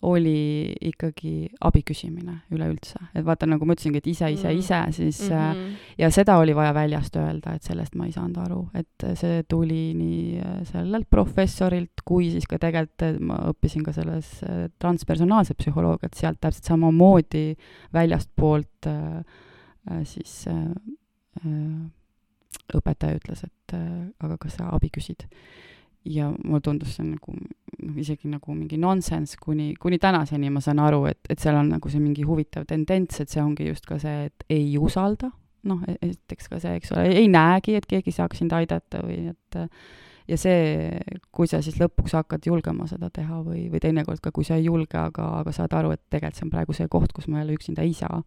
[0.03, 4.59] oli ikkagi abi küsimine üleüldse, et vaata, nagu ma ütlesingi, et ise, ise, mm.
[4.59, 5.77] ise, siis mm -hmm.
[5.97, 9.93] ja seda oli vaja väljast öelda, et sellest ma ei saanud aru, et see tuli
[9.93, 14.43] nii äh, sellelt professorilt kui siis ka tegelikult äh, ma õppisin ka selles
[14.79, 17.55] transpersonaalset psühholoogiat, sealt täpselt samamoodi
[17.93, 21.51] väljastpoolt äh, siis äh,
[22.73, 25.25] õpetaja ütles, et äh, aga kas sa abi küsid
[26.05, 30.81] ja mulle tundus see nagu noh, isegi nagu mingi nonsense, kuni, kuni tänaseni ma saan
[30.83, 33.99] aru, et, et seal on nagu see mingi huvitav tendents, et see ongi just ka
[34.01, 35.31] see, et ei usalda,
[35.69, 39.29] noh, e-, esiteks ka see, eks ole, ei näegi, et keegi saaks sind aidata või
[39.33, 39.59] et
[40.27, 40.99] ja see,
[41.35, 44.67] kui sa siis lõpuks hakkad julgema seda teha või, või teinekord ka, kui sa ei
[44.69, 47.57] julge, aga, aga saad aru, et tegelikult see on praegu see koht, kus ma jälle
[47.57, 48.21] üksinda ei saa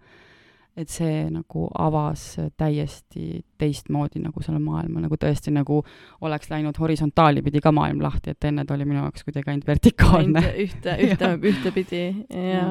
[0.77, 2.25] et see nagu avas
[2.57, 5.81] täiesti teistmoodi nagu selle maailma, nagu tõesti nagu
[6.27, 9.67] oleks läinud horisontaali pidi ka maailm lahti, et enne ta oli minu jaoks kuidagi ainult
[9.71, 10.43] vertikaalne.
[10.67, 12.69] ühte, ühte, ühtepidi ja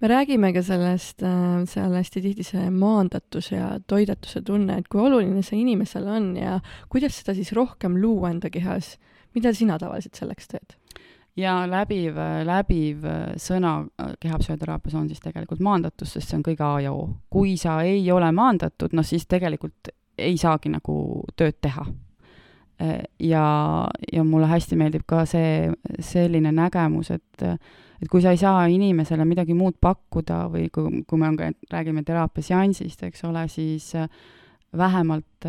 [0.00, 5.02] me räägime ka sellest, äh, seal hästi tihti see maandatuse ja toidatuse tunne, et kui
[5.02, 6.60] oluline see inimesele on ja
[6.92, 8.96] kuidas seda siis rohkem luua enda kehas.
[9.36, 10.76] mida sina tavaliselt selleks teed?
[11.36, 13.04] Ja läbiv, läbiv
[13.40, 13.78] sõna
[14.22, 17.08] kehapsühhoteraapias on siis tegelikult maandatus, sest see on kõige A ja O.
[17.30, 20.96] kui sa ei ole maandatud, noh siis tegelikult ei saagi nagu
[21.36, 21.86] tööd teha.
[23.20, 23.44] ja,
[24.12, 25.70] ja mulle hästi meeldib ka see
[26.00, 27.44] selline nägemus, et
[27.96, 31.38] et kui sa ei saa inimesele midagi muud pakkuda või kui, kui me on
[31.72, 33.94] räägime teraapiaseansist, eks ole, siis
[34.76, 35.48] vähemalt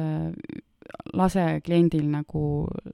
[1.17, 2.41] lase kliendil nagu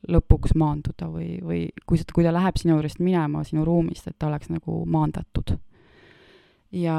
[0.09, 4.29] lõpuks maanduda või, või kui, kui ta läheb sinu juurest minema, sinu ruumist, et ta
[4.29, 5.57] oleks nagu maandatud.
[6.71, 6.97] ja,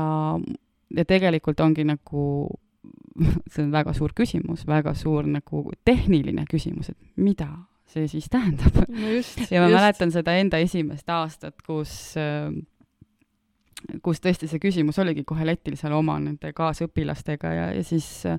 [0.96, 2.26] ja tegelikult ongi nagu
[3.52, 7.48] see on väga suur küsimus, väga suur nagu tehniline küsimus, et mida
[7.94, 8.86] see siis tähendab no.
[8.98, 9.76] ja ma just.
[9.76, 12.14] mäletan seda enda esimest aastat, kus
[14.04, 18.38] kus tõesti see küsimus oligi kohe letil seal oma nende kaasõpilastega ja, ja siis äh,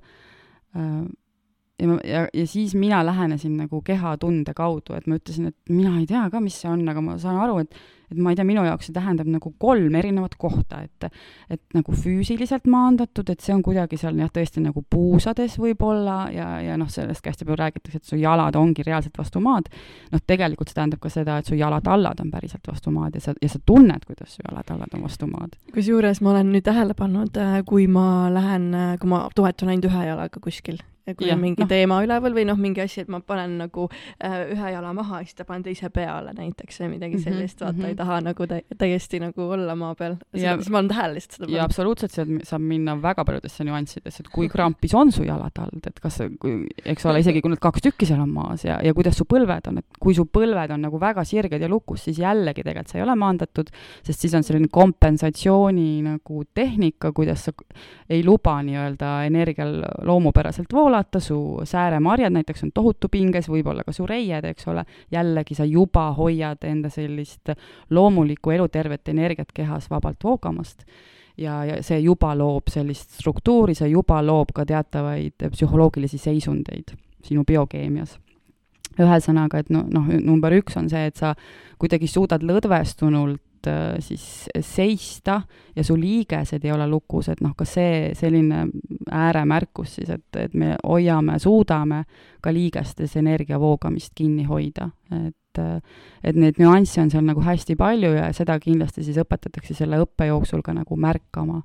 [1.80, 5.98] ja ma, ja, ja siis mina lähenesin nagu kehatunde kaudu, et ma ütlesin, et mina
[6.00, 7.78] ei tea ka, mis see on, aga ma saan aru, et
[8.12, 11.08] et ma ei tea, minu jaoks see tähendab nagu kolm erinevat kohta, et
[11.50, 16.50] et nagu füüsiliselt maandatud, et see on kuidagi seal jah, tõesti nagu puusades võib-olla ja,
[16.62, 19.72] ja noh, sellest ka hästi palju räägitakse, et su jalad ongi reaalselt vastu maad.
[20.14, 23.36] noh, tegelikult see tähendab ka seda, et su jalatallad on päriselt vastu maad ja sa,
[23.42, 25.58] ja sa tunned, kuidas su jalatallad on vastu maad.
[25.74, 29.90] kusjuures ma olen nüüd tähele pannud, äh, kui ma lähen, äh, kui ma toetun ainult
[29.90, 30.78] ühe jalaga kuskil
[31.14, 31.70] kui ja, on mingi no.
[31.70, 35.38] teema üleval või noh, mingi asi, et ma panen nagu äh, ühe jala maha siis
[35.38, 37.96] ta panen teise peale näiteks või midagi mhm, sellist mm, -hmm, vaata mm, -hmm ei
[37.96, 40.16] taha nagu tä täiesti nagu olla maa peal.
[40.36, 41.52] siis ma olen tähele lihtsalt seda.
[41.52, 46.00] ja absoluutselt, sealt saab minna väga paljudesse nüanssidesse, et kui krampis on su jalatald, et
[46.04, 46.20] kas,
[46.86, 49.70] eks ole, isegi kui need kaks tükki seal on maas ja, ja kuidas su põlved
[49.72, 53.00] on, et kui su põlved on nagu väga sirged ja lukus, siis jällegi tegelikult sa
[53.00, 53.72] ei ole maandatud,
[54.06, 57.54] sest siis on selline kompensatsiooni nagu tehnika, kuidas sa
[58.10, 64.06] ei luba nii-öelda energial loomupäraselt voolata, su sääremarjad näiteks on tohutu pinges, võib-olla ka su
[64.08, 67.54] reied, eks ole, jällegi sa juba hoiad enda sellist
[67.90, 70.86] loomulikku elutervet energiat kehas vabalt voogamast
[71.38, 77.44] ja, ja see juba loob sellist struktuuri, see juba loob ka teatavaid psühholoogilisi seisundeid sinu
[77.48, 78.20] biokeemias.
[78.96, 81.34] ühesõnaga, et no, noh, number üks on see, et sa
[81.82, 85.42] kuidagi suudad lõdvestunult äh, siis seista
[85.76, 88.66] ja su liigesed ei ole lukus, et noh, ka see selline
[89.12, 92.04] ääremärkus siis, et, et me hoiame, suudame
[92.42, 95.84] ka liigestes energia voogamist kinni hoida, et et,
[96.24, 100.30] et neid nüansse on seal nagu hästi palju ja seda kindlasti siis õpetatakse selle õppe
[100.30, 101.62] jooksul ka nagu märkama.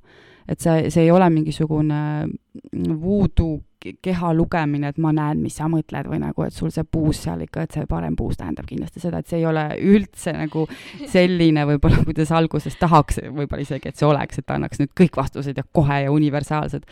[0.49, 2.29] et see, see ei ole mingisugune
[2.73, 7.23] voodoo keha lugemine, et ma näen, mis sa mõtled või nagu, et sul see puus
[7.25, 10.67] seal ikka, et see parem puus tähendab kindlasti seda, et see ei ole üldse nagu
[11.09, 15.57] selline võib-olla, kuidas alguses tahaks, võib-olla isegi, et see oleks, et annaks nüüd kõik vastused
[15.57, 16.85] ja kohe ja universaalsed.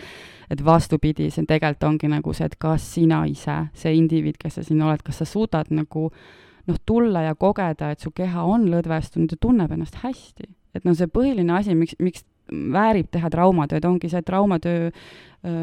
[0.49, 4.63] et vastupidi, see tegelikult ongi nagu see, et kas sina ise, see indiviid, kes sa
[4.65, 8.69] siin oled, kas sa suudad nagu äh, noh, tulla ja kogeda, et su keha on
[8.73, 10.49] lõdvestunud ja tunneb ennast hästi.
[10.77, 14.91] et noh, see põhiline asi, miks, miks väärib teha traumatööd, ongi see traumatöö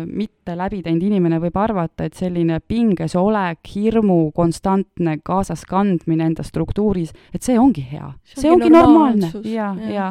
[0.05, 6.45] mitte läbi teinud inimene võib arvata, et selline pinges olek, hirmu konstantne kaasas kandmine enda
[6.47, 8.13] struktuuris, et see ongi hea.
[8.23, 10.07] see ongi normaalne ja, ja, ja,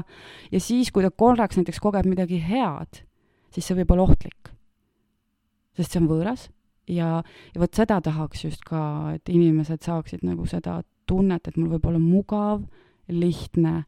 [0.52, 3.04] ja siis, kui ta korraks näiteks kogeb midagi head,
[3.54, 4.52] siis see võib olla ohtlik.
[5.78, 6.50] sest see on võõras
[6.88, 7.22] ja,
[7.54, 11.88] ja vot seda tahaks just ka, et inimesed saaksid nagu seda tunnet, et mul võib
[11.90, 12.64] olla mugav,
[13.08, 13.84] lihtne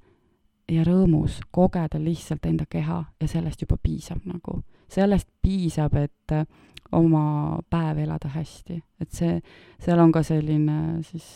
[0.68, 4.62] ja rõõmus kogeda lihtsalt enda keha ja sellest juba piisab nagu.
[4.88, 6.44] sellest piisab, et äh,
[6.92, 9.40] oma päev elada hästi, et see,
[9.82, 11.26] seal on ka selline siis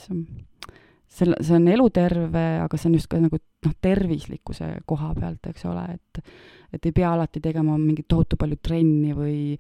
[1.11, 5.67] selle, see on eluterve, aga see on just ka nagu noh, tervislikkuse koha pealt, eks
[5.71, 6.25] ole, et
[6.71, 9.57] et ei pea alati tegema mingit tohutu palju trenni või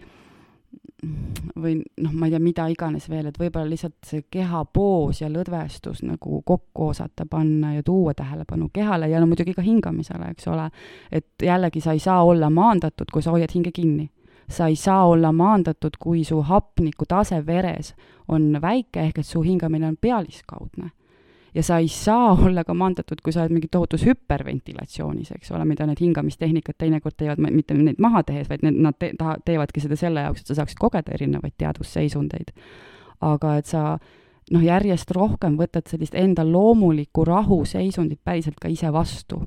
[1.57, 6.03] või noh, ma ei tea, mida iganes veel, et võib-olla lihtsalt see kehapoos ja lõdvestus
[6.05, 10.69] nagu kokku osata panna ja tuua tähelepanu kehale ja no muidugi ka hingamisele, eks ole.
[11.13, 14.11] et jällegi, sa ei saa olla maandatud, kui sa hoiad hinge kinni.
[14.51, 17.95] sa ei saa olla maandatud, kui su hapniku tase veres
[18.29, 20.91] on väike, ehk et su hingamine on pealiskaudne
[21.55, 25.65] ja sa ei saa olla ka maandatud, kui sa oled mingis tohutus hüperventilatsioonis, eks ole,
[25.69, 29.83] mida need hingamistehnikad teinekord teevad, mitte neid maha tehes, vaid need, nad te, ta, teevadki
[29.83, 32.55] seda selle jaoks, et sa saaksid kogeda erinevaid teadusseisundeid.
[33.21, 33.99] aga et sa
[34.51, 39.43] noh, järjest rohkem võtad sellist enda loomulikku rahuseisundit päriselt ka ise vastu.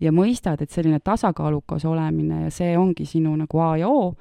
[0.00, 4.14] ja mõistad, et selline tasakaalukas olemine ja see ongi sinu nagu A ja O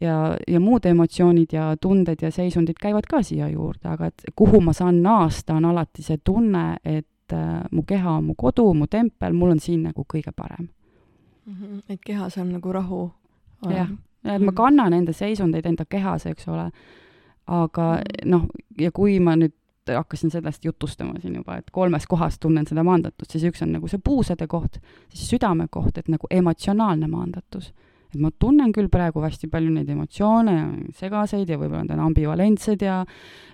[0.00, 4.60] ja, ja muud emotsioonid ja tunded ja seisundid käivad ka siia juurde, aga et kuhu
[4.60, 8.86] ma saan naasta, on alati see tunne, et äh, mu keha on mu kodu, mu
[8.86, 10.68] tempel, mul on siin nagu kõige parem
[11.46, 11.54] mm.
[11.54, 11.82] -hmm.
[11.88, 13.10] et kehas on nagu rahu.
[13.70, 13.88] jah,
[14.24, 16.70] et ma kannan enda seisundeid enda kehas, eks ole,
[17.46, 18.30] aga mhm.
[18.30, 18.46] noh,
[18.78, 19.54] ja kui ma nüüd
[19.96, 23.88] hakkasin sellest jutustama siin juba, et kolmes kohas tunnen seda maandatust, siis üks on nagu
[23.88, 24.78] see puusade koht,
[25.08, 27.72] siis südame koht, et nagu emotsionaalne maandatus
[28.10, 30.56] et ma tunnen küll praegu hästi palju neid emotsioone
[30.98, 33.00] segaseid ja võib-olla nad on ambivalentsed ja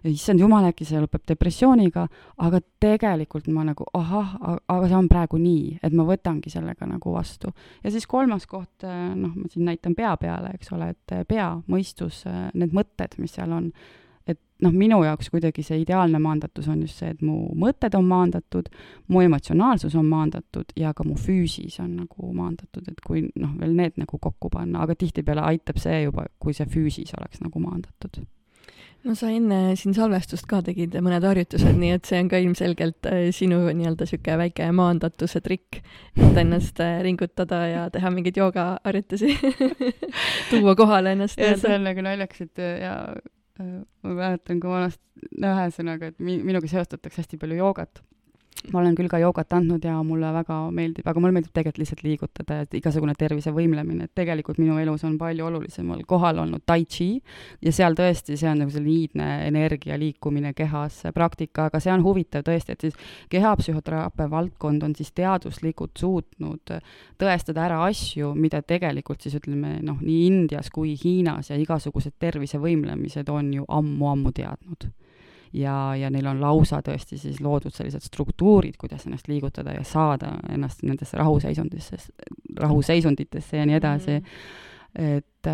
[0.06, 2.06] issand jumal, äkki see lõpeb depressiooniga,
[2.46, 4.34] aga tegelikult ma nagu ahah,
[4.64, 7.52] aga see on praegu nii, et ma võtangi sellega nagu vastu.
[7.84, 12.24] ja siis kolmas koht, noh, ma siin näitan pea peale, eks ole, et pea, mõistus,
[12.54, 13.70] need mõtted, mis seal on
[14.26, 18.06] et noh, minu jaoks kuidagi see ideaalne maandatus on just see, et mu mõtted on
[18.08, 18.70] maandatud,
[19.12, 23.76] mu emotsionaalsus on maandatud ja ka mu füüsis on nagu maandatud, et kui noh, veel
[23.76, 28.24] need nagu kokku panna, aga tihtipeale aitab see juba, kui see füüsis oleks nagu maandatud
[29.06, 33.06] no sa enne siin salvestust ka tegid mõned harjutused, nii et see on ka ilmselgelt
[33.06, 35.78] äh, sinu nii-öelda sihuke väike maandatuse trikk,
[36.16, 39.36] et ennast äh, ringutada ja teha mingeid joogaharjutusi
[40.50, 41.38] tuua kohale ennast.
[41.38, 46.20] ja see on nagu naljakas, et ja Äh, ma mäletan, kui vanasti, no ühesõnaga, et
[46.20, 48.02] mi-, minuga seostatakse hästi palju joogat
[48.72, 52.02] ma olen küll ka joogat andnud ja mulle väga meeldib, aga mulle meeldib tegelikult lihtsalt
[52.06, 57.08] liigutada ja igasugune tervisevõimlemine, et tegelikult minu elus on palju olulisemal kohal olnud tai chi
[57.64, 62.04] ja seal tõesti, see on nagu selline iidne energia liikumine kehas, praktika, aga see on
[62.06, 63.00] huvitav tõesti, et siis
[63.32, 66.76] kehapsühhoteraapia valdkond on siis teaduslikult suutnud
[67.20, 73.28] tõestada ära asju, mida tegelikult siis ütleme noh, nii Indias kui Hiinas ja igasugused tervisevõimlemised
[73.32, 74.90] on ju ammu-ammu teadnud
[75.52, 80.36] ja, ja neil on lausa tõesti siis loodud sellised struktuurid, kuidas ennast liigutada ja saada
[80.52, 81.96] ennast nendesse rahuseisundisse,
[82.60, 84.26] rahuseisunditesse ja nii edasi mm.
[84.98, 85.16] -hmm.
[85.16, 85.50] et,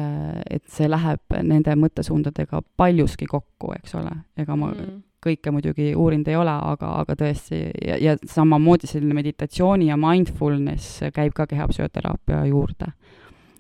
[0.51, 5.95] et see läheb nende mõttesuundadega paljuski kokku, eks ole, ega ma mm -hmm kõike muidugi
[5.95, 11.47] uurinud ei ole, aga, aga tõesti, ja, ja samamoodi selline meditatsiooni ja mindfulness käib ka
[11.47, 12.93] kehapsühhoteraapia juurde.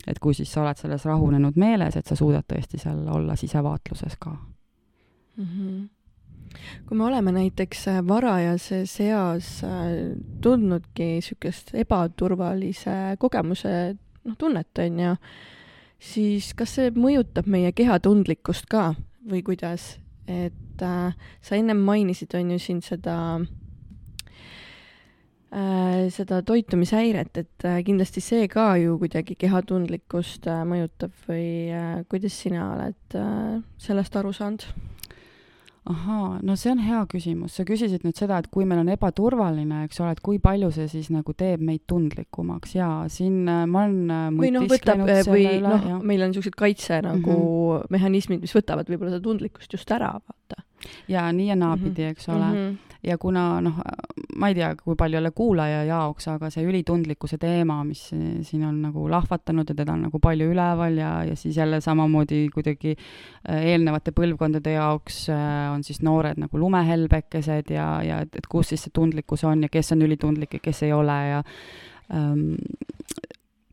[0.06, 4.16] et kui siis sa oled selles rahunenud meeles, et sa suudad tõesti seal olla sisevaatluses
[4.18, 4.30] ka
[5.36, 5.44] mm.
[5.44, 5.88] -hmm
[6.86, 13.74] kui me oleme näiteks äh, varajases eas äh, tundnudki niisugust ebaturvalise kogemuse
[14.24, 15.16] noh, tunnet, on ju,
[16.12, 18.92] siis kas see mõjutab meie kehatundlikkust ka
[19.28, 19.96] või kuidas?
[20.26, 23.16] et äh, sa ennem mainisid, on ju, siin seda
[25.50, 32.04] äh, seda toitumishäiret, et äh, kindlasti see ka ju kuidagi kehatundlikkust äh, mõjutab või äh,
[32.08, 34.66] kuidas sina oled äh, sellest aru saanud?
[35.90, 39.82] Ahaa, no see on hea küsimus, sa küsisid nüüd seda, et kui meil on ebaturvaline,
[39.88, 43.82] eks ole, et kui palju see siis nagu teeb meid tundlikumaks ja siin äh, ma
[43.82, 47.90] olen äh, või noh, võtab äh, või noh, meil on niisugused kaitse nagu mm -hmm.
[47.96, 50.62] mehhanismid, mis võtavad võib-olla seda tundlikkust just ära, vaata.
[51.10, 52.10] ja nii ja naapidi mm, -hmm.
[52.16, 52.56] eks ole mm.
[52.56, 53.78] -hmm ja kuna noh,
[54.38, 58.78] ma ei tea, kui palju jälle kuulaja jaoks, aga see ülitundlikkuse teema, mis siin on
[58.84, 63.66] nagu lahvatanud ja teda on nagu palju üleval ja, ja siis jälle samamoodi kuidagi äh,
[63.72, 68.86] eelnevate põlvkondade jaoks äh, on siis noored nagu lumehelbekesed ja, ja et, et kus siis
[68.86, 71.42] see tundlikkus on ja kes on ülitundlik ja kes ei ole ja
[72.14, 72.54] ähm,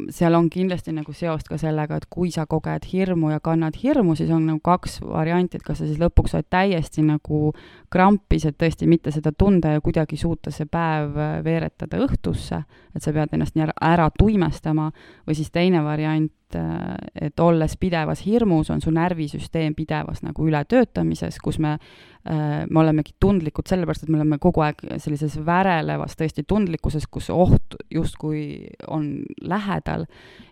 [0.10, 4.16] seal on kindlasti nagu seost ka sellega, et kui sa koged hirmu ja kannad hirmu,
[4.16, 7.52] siis on nagu kaks varianti, et kas sa siis lõpuks oled täiesti nagu
[7.92, 12.64] krampis, et tõesti mitte seda tunda ja kuidagi suuta see päev veeretada õhtusse,
[12.96, 14.90] et sa pead ennast nii ära, ära tuimestama,
[15.28, 21.60] või siis teine variant, et olles pidevas hirmus, on su närvisüsteem pidevas nagu ületöötamises, kus
[21.62, 21.78] me
[22.19, 27.32] Äh, me olemegi tundlikud sellepärast, et me oleme kogu aeg sellises värelevas tõesti tundlikkuses, kus
[27.34, 29.08] oht justkui on
[29.42, 30.06] lähedal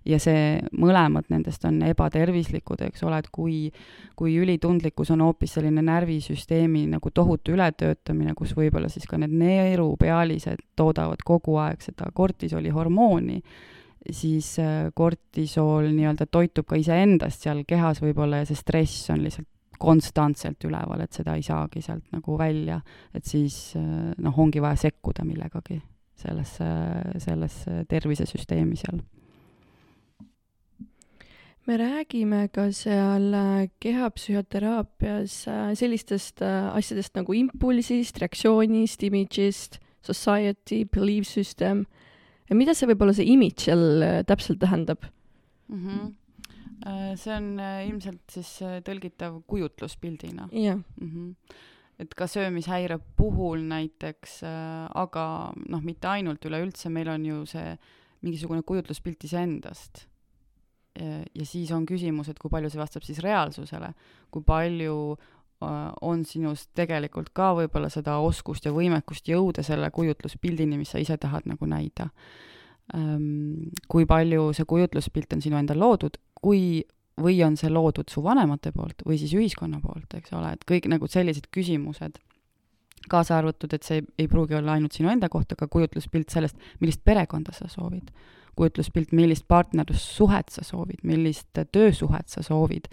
[0.08, 3.60] ja see, mõlemad nendest on ebatervislikud, eks ole, et kui,
[4.18, 10.64] kui ülitundlikkus on hoopis selline närvisüsteemi nagu tohutu ületöötamine, kus võib-olla siis ka need neerupealised
[10.80, 13.42] toodavad kogu aeg seda kortisoli hormooni,
[14.12, 19.50] siis äh, kortisool nii-öelda toitub ka iseendast seal kehas võib-olla ja see stress on lihtsalt
[19.80, 22.82] konstantselt üleval, et seda ei saagi sealt nagu välja,
[23.14, 25.82] et siis noh, ongi vaja sekkuda millegagi
[26.18, 26.68] sellesse,
[27.22, 29.00] sellesse tervisesüsteemi seal.
[31.68, 40.86] me räägime ka seal äh, kehapsühhoteraapias äh, sellistest äh, asjadest nagu impulsist, reaktsioonist, image'ist, society,
[40.86, 41.86] belief system.
[42.50, 45.04] mida see võib-olla see image seal täpselt tähendab
[45.68, 45.84] mm?
[45.84, 46.16] -hmm
[46.86, 48.52] see on ilmselt siis
[48.86, 50.50] tõlgitav kujutluspildina.
[50.52, 51.56] jah mm -hmm.
[52.00, 54.44] et ka söömishäire puhul näiteks,
[54.94, 57.78] aga noh, mitte ainult, üleüldse meil on ju see
[58.22, 60.08] mingisugune kujutluspilt iseendast
[61.36, 63.92] ja siis on küsimus, et kui palju see vastab siis reaalsusele,
[64.34, 70.80] kui palju äh, on sinus tegelikult ka võib-olla seda oskust ja võimekust jõuda selle kujutluspildini,
[70.80, 72.10] mis sa ise tahad nagu näida.
[72.96, 76.86] Ähm, kui palju see kujutluspilt on sinu endal loodud, kui
[77.18, 80.86] või on see loodud su vanemate poolt või siis ühiskonna poolt, eks ole, et kõik
[80.92, 82.20] nagu sellised küsimused,
[83.10, 86.58] kaasa arvatud, et see ei, ei pruugi olla ainult sinu enda kohta, aga kujutluspilt sellest,
[86.82, 88.12] millist perekonda sa soovid
[88.58, 92.90] kujutluspilt, millist partnerlussuhet sa soovid, millist töösuhet sa soovid.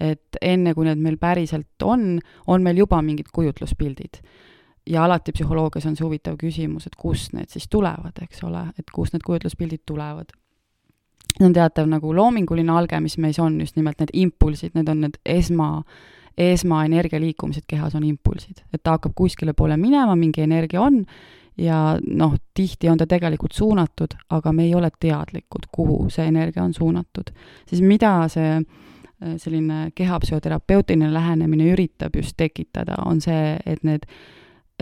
[0.00, 2.16] et enne, kui need meil päriselt on,
[2.50, 4.22] on meil juba mingid kujutluspildid.
[4.86, 8.90] ja alati psühholoogias on see huvitav küsimus, et kust need siis tulevad, eks ole, et
[8.90, 10.32] kust need kujutluspildid tulevad.
[11.38, 15.04] See on teatav nagu loominguline alge, mis meis on, just nimelt need impulsid, need on
[15.06, 15.82] need esma,
[16.38, 21.02] esmaenergia liikumised kehas on impulsid, et ta hakkab kuskile poole minema, mingi energia on
[21.60, 26.64] ja noh, tihti on ta tegelikult suunatud, aga me ei ole teadlikud, kuhu see energia
[26.64, 27.32] on suunatud.
[27.66, 34.06] siis mida see äh, selline kehapsühhoterapeutiline lähenemine üritab just tekitada, on see, et need,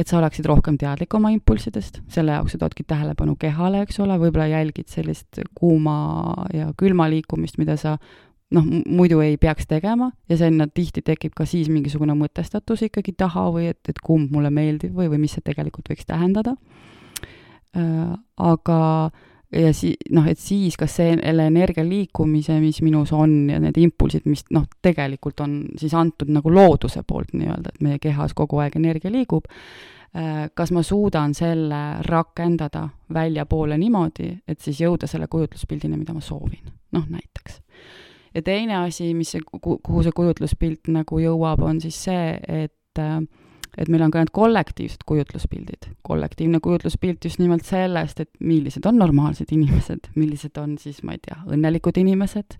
[0.01, 4.17] et sa oleksid rohkem teadlik oma impulssidest, selle jaoks sa toodki tähelepanu kehale, eks ole,
[4.21, 5.95] võib-olla jälgid sellist kuuma
[6.57, 7.97] ja külma liikumist, mida sa
[8.55, 10.11] noh, muidu ei peaks tegema.
[10.29, 14.51] Ja sinna tihti tekib ka siis mingisugune mõtestatus ikkagi taha või et, et kumb mulle
[14.55, 16.57] meeldib või, või mis see tegelikult võiks tähendada.
[17.77, 18.17] Äh,.
[18.43, 18.79] aga
[19.53, 24.27] ja si-, noh, et siis kas selle energia liikumise, mis minus on ja need impulsid,
[24.31, 28.79] mis noh, tegelikult on siis antud nagu looduse poolt nii-öelda, et meie kehas kogu aeg
[28.81, 35.99] energia liigub äh,, kas ma suudan selle rakendada väljapoole niimoodi, et siis jõuda selle kujutluspildini,
[35.99, 37.63] mida ma soovin, noh näiteks.
[38.35, 43.03] Ja teine asi, mis see, kuhu see kujutluspilt nagu jõuab, on siis see, et
[43.79, 45.91] et meil on ka need kollektiivsed kujutluspildid.
[46.03, 51.23] kollektiivne kujutluspilt just nimelt sellest, et millised on normaalsed inimesed, millised on siis, ma ei
[51.23, 52.59] tea, õnnelikud inimesed,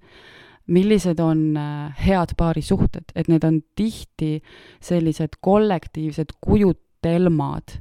[0.71, 4.41] millised on äh, head paarisuhted, et need on tihti
[4.81, 7.81] sellised kollektiivsed kujutelmad,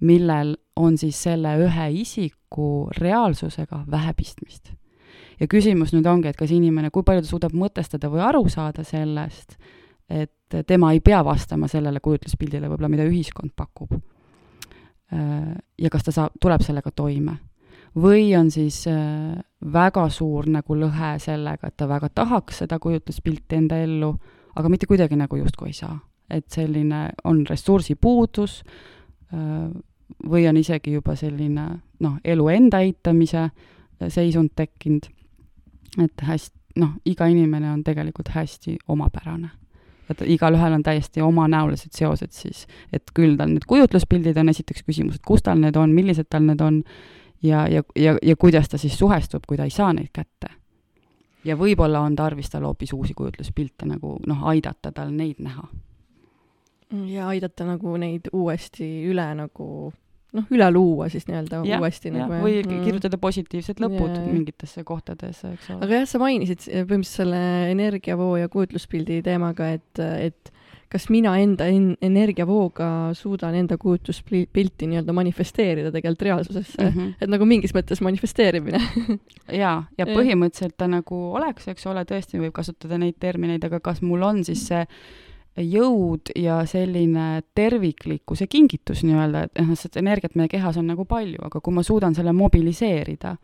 [0.00, 4.74] millel on siis selle ühe isiku reaalsusega vähe pistmist
[5.40, 8.84] ja küsimus nüüd ongi, et kas inimene, kui palju ta suudab mõtestada või aru saada
[8.86, 9.56] sellest,
[10.08, 13.96] et tema ei pea vastama sellele kujutluspildile võib-olla, mida ühiskond pakub.
[15.78, 17.38] ja kas ta saab, tuleb sellega toime.
[17.96, 19.38] või on siis äh,
[19.72, 24.16] väga suur nagu lõhe sellega, et ta väga tahaks seda kujutluspilti enda ellu,
[24.56, 25.98] aga mitte kuidagi nagu justkui ei saa.
[26.30, 28.62] et selline on ressursipuudus
[29.32, 29.70] äh,
[30.28, 31.68] või on isegi juba selline
[32.00, 33.50] noh, elu enda eitamise
[34.08, 35.06] seisund tekkinud
[36.02, 39.50] et hästi, noh, iga inimene on tegelikult hästi omapärane.
[40.10, 45.18] Et igalühel on täiesti omanäolised seosed siis, et küll tal need kujutluspildid on esiteks küsimus,
[45.18, 46.82] et kus tal need on, millised tal need on
[47.42, 50.52] ja, ja, ja, ja kuidas ta siis suhestub, kui ta ei saa neid kätte.
[51.44, 55.68] ja võib-olla on tarvis tal hoopis uusi kujutluspilte nagu noh, aidata tal neid näha.
[57.06, 59.92] ja aidata nagu neid uuesti üle nagu
[60.36, 62.40] noh, üle luua siis nii-öelda uuesti ja, nagu.
[62.44, 62.82] või mm.
[62.86, 65.80] kirjutada positiivsed lõpud ja, mingitesse kohtadesse, eks ole.
[65.86, 67.40] aga jah, sa mainisid põhimõtteliselt selle
[67.72, 70.52] energiavoo ja kujutluspildi teemaga, et, et
[70.92, 77.12] kas mina enda en energiavooga suudan enda kujutluspilti nii-öelda manifesteerida tegelikult reaalsusesse mm, -hmm.
[77.20, 78.80] et nagu mingis mõttes manifesteerimine
[79.62, 84.02] jaa, ja põhimõtteliselt ta nagu oleks, eks ole, tõesti võib kasutada neid termineid, aga kas
[84.02, 84.84] mul on siis see
[85.62, 91.40] jõud ja selline terviklikkuse kingitus nii-öelda, et noh, seda energiat meie kehas on nagu palju,
[91.48, 93.36] aga kui ma suudan selle mobiliseerida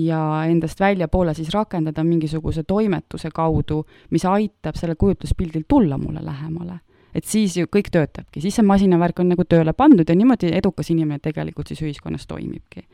[0.00, 6.80] ja endast väljapoole siis rakendada mingisuguse toimetuse kaudu, mis aitab sellel kujutluspildil tulla mulle lähemale,
[7.14, 10.92] et siis ju kõik töötabki, siis see masinavärk on nagu tööle pandud ja niimoodi edukas
[10.94, 12.86] inimene tegelikult siis ühiskonnas toimibki.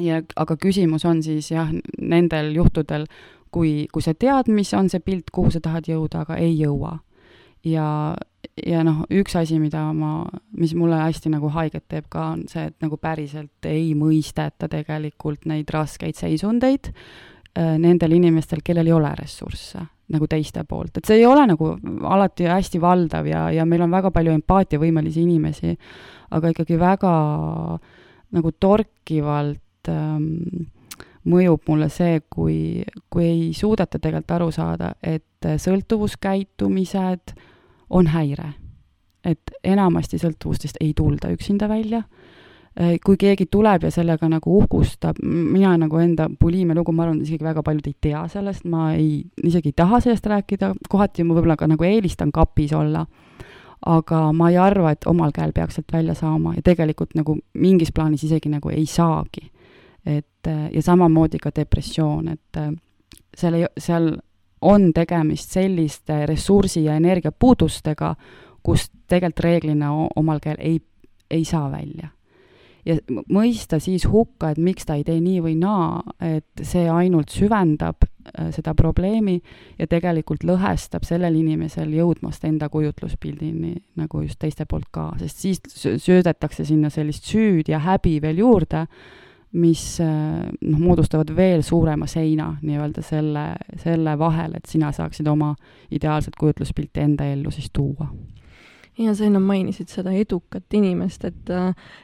[0.00, 1.70] ja aga küsimus on siis jah,
[2.00, 3.06] nendel juhtudel,
[3.50, 6.98] kui, kui sa tead, mis on see pilt, kuhu sa tahad jõuda, aga ei jõua
[7.66, 7.88] ja,
[8.66, 10.20] ja noh, üks asi, mida ma,
[10.58, 15.48] mis mulle hästi nagu haiget teeb ka, on see, et nagu päriselt ei mõisteta tegelikult
[15.50, 21.18] neid raskeid seisundeid äh, nendel inimestel, kellel ei ole ressursse nagu teiste poolt, et see
[21.18, 21.72] ei ole nagu
[22.06, 25.74] alati hästi valdav ja, ja meil on väga palju empaatiavõimelisi inimesi,
[26.36, 27.14] aga ikkagi väga
[28.36, 30.68] nagu torkivalt ähm,
[31.26, 37.34] mõjub mulle see, kui, kui ei suudeta tegelikult aru saada, et sõltuvuskäitumised
[37.90, 38.52] on häire.
[39.24, 42.02] et enamasti sõltuvustest ei tulda üksinda välja
[42.80, 47.22] Äh, kui keegi tuleb ja sellega nagu uhkustab, mina nagu enda buliimia lugu, ma arvan,
[47.24, 51.38] isegi väga paljud ei tea sellest, ma ei, isegi ei taha sellest rääkida, kohati ma
[51.38, 53.06] võib-olla ka nagu eelistan kapis olla,
[53.88, 57.94] aga ma ei arva, et omal käel peaks sealt välja saama ja tegelikult nagu mingis
[57.96, 59.48] plaanis isegi nagu ei saagi.
[60.04, 62.74] et äh, ja samamoodi ka depressioon, et äh,
[63.34, 64.18] seal ei, seal
[64.60, 68.14] on tegemist selliste ressursi ja energiapuudustega,
[68.62, 70.80] kus tegelikult reeglina omal käel ei,
[71.30, 72.08] ei saa välja.
[72.86, 72.94] Ja
[73.34, 78.04] mõista siis hukka, et miks ta ei tee nii või naa, et see ainult süvendab
[78.06, 79.40] äh, seda probleemi
[79.74, 85.62] ja tegelikult lõhestab sellel inimesel jõudmast enda kujutluspildini nagu just teiste poolt ka, sest siis
[86.04, 88.86] söödetakse sinna sellist süüd ja häbi veel juurde,
[89.56, 93.46] mis äh, noh, moodustavad veel suurema seina nii-öelda selle,
[93.82, 95.54] selle vahel, et sina saaksid oma
[95.90, 98.10] ideaalset kujutluspilti enda ellu siis tuua.
[98.98, 101.50] Ja sa ennem mainisid seda edukat inimest, et,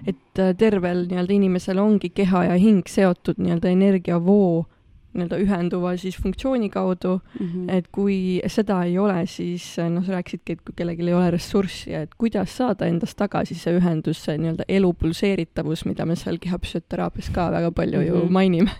[0.07, 4.66] et tervel nii-öelda inimesel ongi keha ja hing seotud nii-öelda energiavoo
[5.12, 7.70] nii-öelda ühenduva siis funktsiooni kaudu mm, -hmm.
[7.76, 11.94] et kui seda ei ole, siis noh, sa rääkisidki, et kui kellelgi ei ole ressurssi,
[11.94, 17.32] et kuidas saada endast tagasi see ühendus, see nii-öelda elu pulseeritavus, mida me seal kehapsüsioteraapias
[17.32, 18.08] ka väga palju mm -hmm.
[18.08, 18.32] ju mhm.
[18.32, 18.70] mainime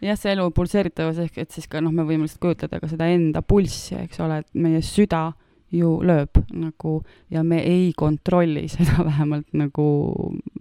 [0.00, 3.08] jah, see elu pulseeritavus ehk et siis ka noh, me võime lihtsalt kujutleda ka seda
[3.12, 5.32] enda pulssi, eks ole, et meie süda
[5.72, 7.00] ju lööb nagu
[7.30, 9.86] ja me ei kontrolli seda vähemalt nagu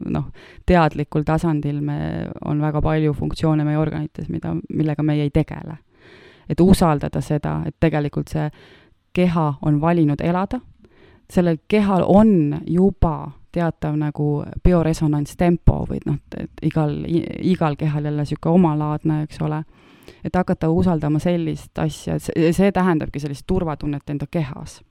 [0.05, 0.29] noh,
[0.65, 1.97] teadlikul tasandil me,
[2.45, 5.77] on väga palju funktsioone meie organites, mida, millega meie ei tegele.
[6.49, 8.49] et usaldada seda, et tegelikult see
[9.13, 10.59] keha on valinud elada,
[11.31, 18.59] sellel kehal on juba teatav nagu bioresonantstempo või noh, et igal, igal kehal jälle niisugune
[18.59, 19.63] omalaadne, eks ole,
[20.23, 24.81] et hakata usaldama sellist asja, see, tähendabki sellist turvatunnet enda kehas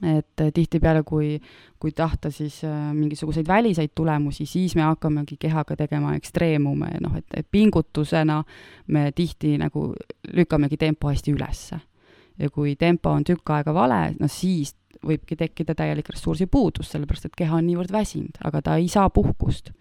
[0.00, 1.36] et tihtipeale, kui,
[1.80, 7.46] kui tahta siis äh, mingisuguseid väliseid tulemusi, siis me hakkamegi kehaga tegema ekstreemume, noh, et
[7.50, 8.42] pingutusena
[8.88, 9.90] me tihti nagu
[10.32, 11.80] lükkamegi tempo hästi ülesse.
[12.38, 14.72] ja kui tempo on tükk aega vale, no siis
[15.04, 19.72] võibki tekkida täielik ressursipuudus, sellepärast et keha on niivõrd väsinud, aga ta ei saa puhkust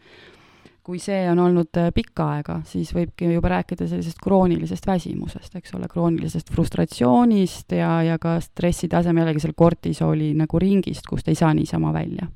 [0.83, 5.75] kui see on olnud äh, pikka aega, siis võibki juba rääkida sellisest kroonilisest väsimusest, eks
[5.77, 11.37] ole, kroonilisest frustratsioonist ja, ja ka stressi taseme jällegi seal kortisooli nagu ringist, kust ei
[11.37, 12.29] saa niisama välja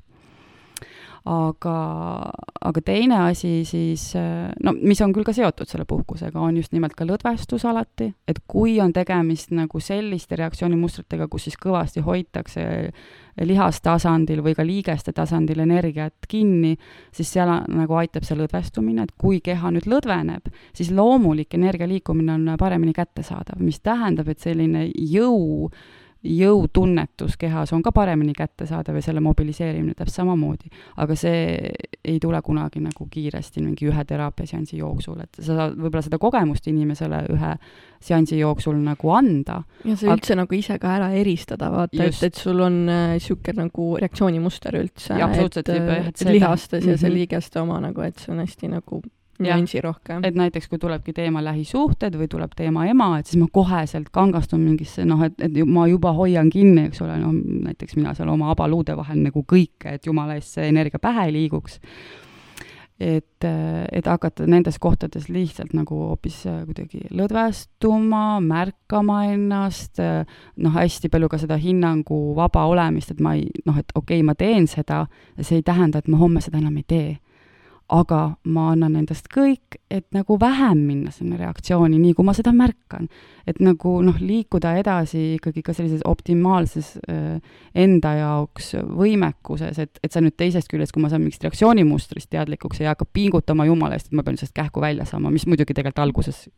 [1.26, 1.76] aga,
[2.68, 6.94] aga teine asi siis, no mis on küll ka seotud selle puhkusega, on just nimelt
[6.94, 12.66] ka lõdvestus alati, et kui on tegemist nagu selliste reaktsioonimustritega, kus siis kõvasti hoitakse
[13.42, 16.76] lihastasandil või ka liigeste tasandil energiat kinni,
[17.12, 22.38] siis seal nagu aitab see lõdvestumine, et kui keha nüüd lõdveneb, siis loomulik energia liikumine
[22.38, 25.70] on paremini kättesaadav, mis tähendab, et selline jõu
[26.26, 30.70] jõutunnetus kehas on ka paremini kättesaadav ja selle mobiliseerimine täpselt samamoodi.
[30.96, 31.72] aga see
[32.04, 36.66] ei tule kunagi nagu kiiresti mingi ühe teraapiaseansi jooksul, et sa saad võib-olla seda kogemust
[36.70, 37.52] inimesele ühe
[38.00, 39.62] seansi jooksul nagu anda.
[39.84, 40.42] ja sa üldse aga...
[40.42, 45.16] nagu ise ka ära eristada, vaata, et, et sul on niisugune äh, nagu reaktsioonimuster üldse,
[45.16, 47.00] et, et, et lihastes ja mm -hmm.
[47.00, 49.02] see liigeste oma nagu, et see on hästi nagu
[49.42, 50.24] nüansi rohkem.
[50.24, 54.62] et näiteks, kui tulebki teema lähisuhted või tuleb teema ema, et siis ma koheselt kangastun
[54.64, 58.52] mingisse noh, et, et ma juba hoian kinni, eks ole, no näiteks mina seal oma
[58.54, 61.80] abaluude vahel nagu kõike, et jumala eest see energia pähe ei liiguks.
[63.00, 71.28] et, et hakata nendes kohtades lihtsalt nagu hoopis kuidagi lõdvestuma, märkama ennast, noh, hästi palju
[71.28, 75.04] ka seda hinnangu vaba olemist, et ma ei, noh, et okei okay,, ma teen seda,
[75.40, 77.10] see ei tähenda, et ma homme seda enam ei tee
[77.92, 78.20] aga
[78.50, 83.06] ma annan endast kõik, et nagu vähem minna sinna reaktsiooni, nii kui ma seda märkan.
[83.46, 87.36] et nagu noh, liikuda edasi ikkagi ka sellises optimaalses äh,
[87.78, 92.82] enda jaoks võimekuses, et, et sa nüüd teisest küljest, kui ma saan mingist reaktsioonimustrist teadlikuks
[92.82, 96.02] ei hakka pingutama jumala eest, et ma pean sellest kähku välja saama, mis muidugi tegelikult
[96.02, 96.48] alguses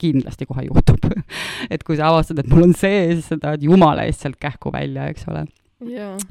[0.00, 1.04] kindlasti kohe juhtub
[1.74, 4.72] et kui sa avastad, et mul on see, siis sa tahad jumala eest sealt kähku
[4.72, 5.44] välja, eks ole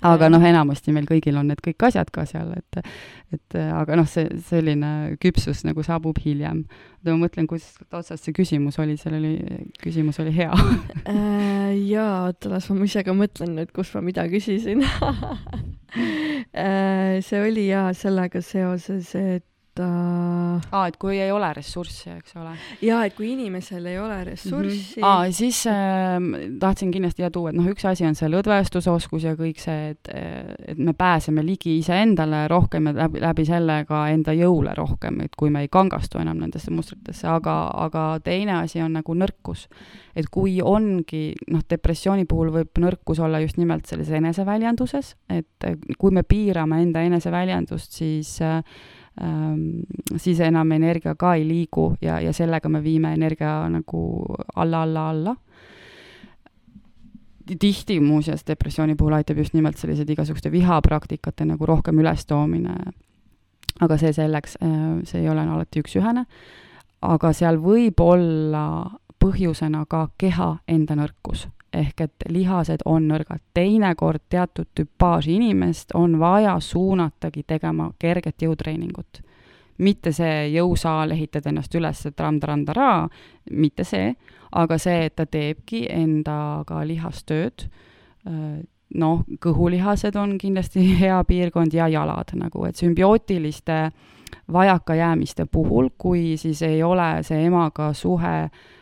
[0.03, 2.79] aga noh, enamasti meil kõigil on need kõik asjad ka seal, et,
[3.31, 6.65] et aga noh, see selline küpsus nagu saabub hiljem.
[7.07, 9.35] ma mõtlen, kus otsast see küsimus oli, seal oli,
[9.79, 10.51] küsimus oli hea.
[11.07, 14.83] Äh, jaa, oota, las ma ise ka mõtlen nüüd, kus ma mida küsisin.
[16.57, 19.45] Äh, see oli jaa sellega seoses, et
[19.83, 20.67] äh....
[20.71, 22.53] aa, et kui ei ole ressurssi, eks ole.
[22.83, 25.03] jaa, et kui inimesel ei ole ressurssi mm.
[25.03, 25.05] -hmm.
[25.05, 26.17] aa, siis äh,
[26.59, 30.11] tahtsin kindlasti ja tuua, et noh, üks asi on see lõdvestusoskus ja kõik see, et,
[30.67, 35.35] et me pääseme ligi iseendale rohkem ja läbi, läbi selle ka enda jõule rohkem, et
[35.37, 39.67] kui me ei kangastu enam nendesse mustritesse, aga, aga teine asi on nagu nõrkus.
[40.17, 45.67] et kui ongi, noh, depressiooni puhul võib nõrkus olla just nimelt selles eneseväljenduses, et
[45.97, 48.63] kui me piirame enda eneseväljendust, siis äh,
[50.17, 54.25] siis enam energia ka ei liigu ja, ja sellega me viime energia nagu
[54.55, 55.35] alla, alla, alla.
[57.59, 62.75] tihti muuseas depressiooni puhul aitab just nimelt sellised igasuguste vihapraktikate nagu rohkem ülestoomine.
[63.79, 66.25] aga see selleks, äh, see ei ole alati üks-ühene.
[67.01, 71.47] aga seal võib olla põhjusena ka keha enda nõrkus
[71.77, 73.41] ehk et lihased on nõrgad.
[73.53, 79.21] teinekord teatud tüpaaži inimest on vaja suunatagi tegema kerget jõutreeningut.
[79.77, 83.09] mitte see jõusaal, ehitad ennast üles, tram-tram-taraa,
[83.51, 84.15] mitte see,
[84.51, 87.67] aga see, et ta teebki endaga lihastööd,
[88.95, 93.91] noh, kõhulihased on kindlasti hea piirkond ja jalad nagu, et sümbiootiliste
[94.53, 98.76] vajakajäämiste puhul, kui siis ei ole see emaga suhe Äh,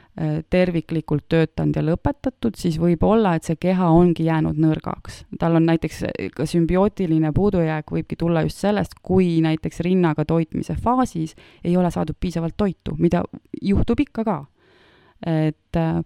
[0.50, 5.26] terviklikult töötanud ja lõpetatud, siis võib olla, et see keha ongi jäänud nõrgaks.
[5.40, 10.78] tal on näiteks äh, ka sümbiootiline puudujääk võibki tulla just sellest, kui näiteks rinnaga toitmise
[10.80, 13.24] faasis ei ole saadud piisavalt toitu, mida
[13.62, 14.38] juhtub ikka ka.
[15.28, 16.00] et äh,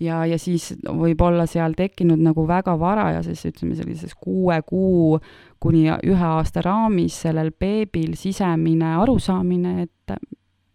[0.00, 5.16] ja, ja siis võib olla seal tekkinud nagu väga varajases, ütleme sellises kuue kuu
[5.60, 10.18] kuni ühe aasta raamis sellel beebil sisemine arusaamine, et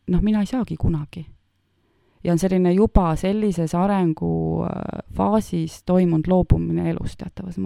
[0.07, 1.27] noh, mina ei saagi kunagi
[2.23, 7.57] ja on selline juba sellises arengufaasis toimunud loobumine elust teatavas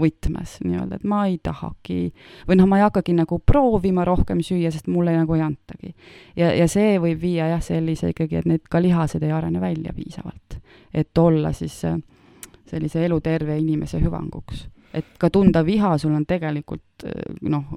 [0.00, 2.10] võtmes nii-öelda, et ma ei tahagi
[2.48, 5.94] või noh, ma ei hakkagi nagu proovima rohkem süüa, sest mulle nagu ei antagi.
[6.36, 9.94] ja, ja see võib viia jah, sellise ikkagi, et need ka lihased ei arene välja
[9.96, 10.58] piisavalt,
[10.94, 11.98] et olla siis äh,
[12.66, 14.66] sellise eluterve inimese hüvanguks.
[14.96, 17.70] Et ka tunda viha, sul on tegelikult äh, noh,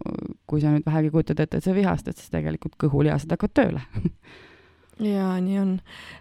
[0.47, 3.85] kui sa nüüd vähegi kujutad ette, et sa vihastad, siis tegelikult kõhulihased hakkavad tööle
[5.03, 5.71] jaa, nii on.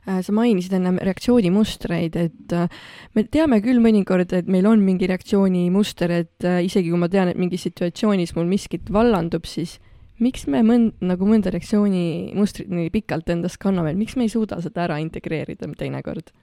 [0.06, 2.70] Äh, sa mainisid ennem reaktsioonimustreid, et äh,
[3.16, 7.30] me teame küll mõnikord, et meil on mingi reaktsioonimuster, et äh, isegi kui ma tean,
[7.32, 9.78] et mingis situatsioonis mul miskit vallandub, siis
[10.22, 14.60] miks me mõnd-, nagu mõnda reaktsioonimustrit nii pikalt endas kanname, et miks me ei suuda
[14.64, 16.34] seda ära integreerida teinekord?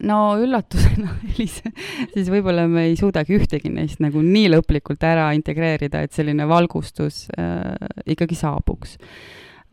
[0.00, 1.58] no üllatusena, Elis,
[2.14, 7.26] siis võib-olla me ei suudagi ühtegi neist nagu nii lõplikult ära integreerida, et selline valgustus
[7.36, 7.76] äh,
[8.08, 8.96] ikkagi saabuks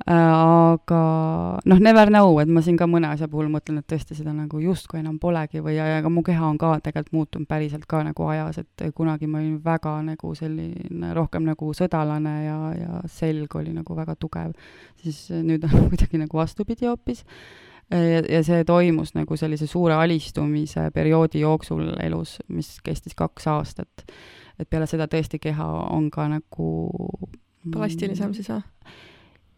[0.05, 4.31] aga noh, never know, et ma siin ka mõne asja puhul mõtlen, et tõesti seda
[4.35, 8.27] nagu justkui enam polegi või, aga mu keha on ka tegelikult muutunud päriselt ka nagu
[8.29, 13.73] ajas, et kunagi ma olin väga nagu selline rohkem nagu sõdalane ja, ja selg oli
[13.73, 14.53] nagu väga tugev.
[15.01, 17.25] siis nüüd on kuidagi nagu vastupidi hoopis.
[17.89, 24.05] ja, ja see toimus nagu sellise suure alistumise perioodi jooksul elus, mis kestis kaks aastat.
[24.59, 26.71] et peale seda tõesti keha on ka nagu
[27.73, 28.61] plastilisem siis või?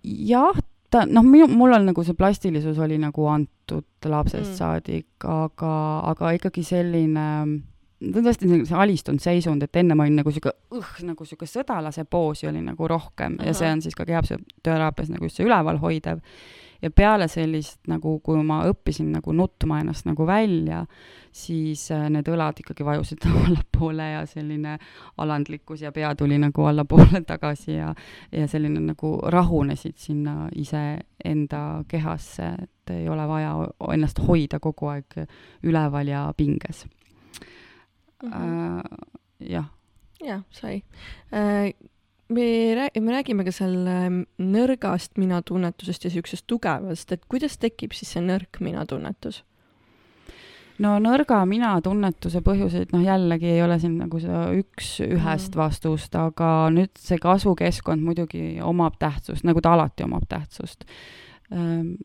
[0.03, 0.59] Jah,
[0.89, 4.59] ta noh, minu, mul on nagu see plastilisus oli nagu antud lapsest mm.
[4.59, 5.73] saadik, aga,
[6.11, 7.27] aga ikkagi selline
[7.99, 11.47] ta on tõesti see alistunud seisund, et enne ma olin nagu sihuke õh, nagu sihuke
[11.49, 13.49] sõdalase poosi oli nagu rohkem Aha.
[13.49, 16.23] ja see on siis ka kehateraapias nagu just see ülevalhoidev
[16.81, 20.83] ja peale sellist nagu, kui ma õppisin nagu nutma ennast nagu välja,
[21.35, 24.77] siis äh, need õlad ikkagi vajusid allapoole ja selline
[25.17, 27.93] alandlikkus ja pea tuli nagu allapoole tagasi ja,
[28.31, 33.53] ja selline nagu rahunesid sinna iseenda kehasse, et ei ole vaja
[33.93, 35.21] ennast hoida kogu aeg
[35.63, 36.85] üleval ja pinges
[38.23, 38.31] mm.
[38.31, 38.79] -hmm.
[38.79, 38.81] Uh,
[39.39, 39.65] jah.
[40.19, 40.83] jah, sai
[41.31, 41.71] uh,
[42.29, 47.95] me räägime, me räägime ka seal ähm, nõrgast minatunnetusest ja niisugusest tugevast, et kuidas tekib
[47.97, 49.43] siis see nõrk minatunnetus?
[50.79, 55.59] no nõrga minatunnetuse põhjuseid, noh jällegi ei ole siin nagu seda üks-ühest mm.
[55.59, 60.87] vastust, aga nüüd see kasvukeskkond muidugi omab tähtsust, nagu ta alati omab tähtsust
[61.51, 61.97] ehm,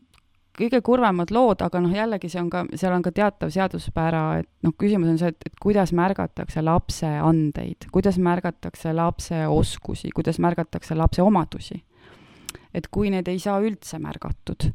[0.57, 4.49] kõige kurvemad lood, aga noh, jällegi see on ka, seal on ka teatav seaduspära, et
[4.65, 10.39] noh, küsimus on see, et, et kuidas märgatakse lapse andeid, kuidas märgatakse lapse oskusi, kuidas
[10.39, 11.83] märgatakse lapse omadusi.
[12.75, 14.73] et kui need ei saa üldse märgatud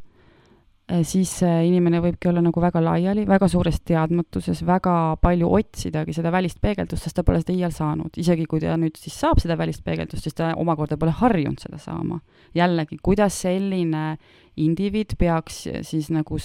[1.06, 6.60] siis inimene võibki olla nagu väga laiali, väga suures teadmatuses, väga palju otsidagi seda välist
[6.62, 8.18] peegeldust, sest ta pole seda iial saanud.
[8.18, 11.78] isegi kui ta nüüd siis saab seda välist peegeldust, siis ta omakorda pole harjunud seda
[11.78, 12.20] saama.
[12.54, 14.18] jällegi, kuidas selline
[14.56, 16.38] indiviid peaks siis nagu,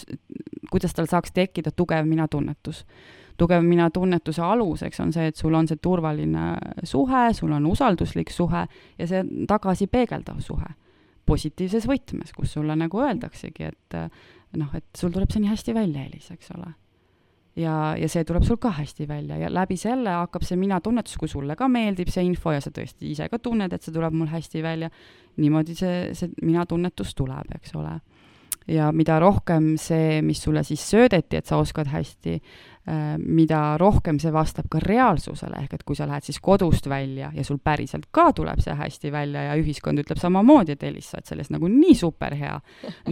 [0.72, 2.86] kuidas tal saaks tekkida tugev minatunnetus
[3.38, 8.64] tugev minatunnetuse aluseks on see, et sul on see turvaline suhe, sul on usalduslik suhe
[8.98, 10.70] ja see tagasi peegeldav suhe
[11.26, 14.00] positiivses võtmes, kus sulle nagu öeldaksegi, et
[14.60, 16.74] noh, et sul tuleb see nii hästi välja, Elis, eks ole.
[17.60, 21.32] ja, ja see tuleb sul ka hästi välja ja läbi selle hakkab see mina-tunnetus, kui
[21.32, 24.32] sulle ka meeldib see info ja sa tõesti ise ka tunned, et see tuleb mul
[24.32, 24.92] hästi välja,
[25.40, 28.00] niimoodi see, see mina-tunnetus tuleb, eks ole
[28.68, 32.40] ja mida rohkem see, mis sulle siis söödeti, et sa oskad hästi,
[33.18, 37.44] mida rohkem see vastab ka reaalsusele, ehk et kui sa lähed siis kodust välja ja
[37.44, 41.32] sul päriselt ka tuleb see hästi välja ja ühiskond ütleb samamoodi, et Elis, sa oled
[41.32, 42.60] selles nagu nii superhea,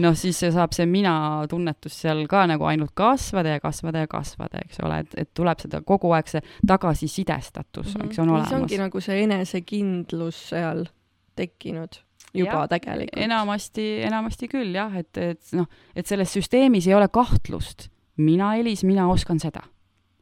[0.04, 4.78] noh, siis saab see mina-tunnetus seal ka nagu ainult kasvada ja kasvada ja kasvada, eks
[4.86, 8.06] ole, et, et tuleb seda kogu aeg see tagasisidestatus mm, -hmm.
[8.06, 8.48] eks on olemas.
[8.48, 10.86] see ongi nagu see enesekindlus seal
[11.34, 11.98] tekkinud
[12.34, 13.22] juba ja, tegelikult.
[13.24, 17.88] enamasti, enamasti küll jah, et, et noh, et selles süsteemis ei ole kahtlust.
[18.16, 19.64] Mina, Elis, mina oskan seda.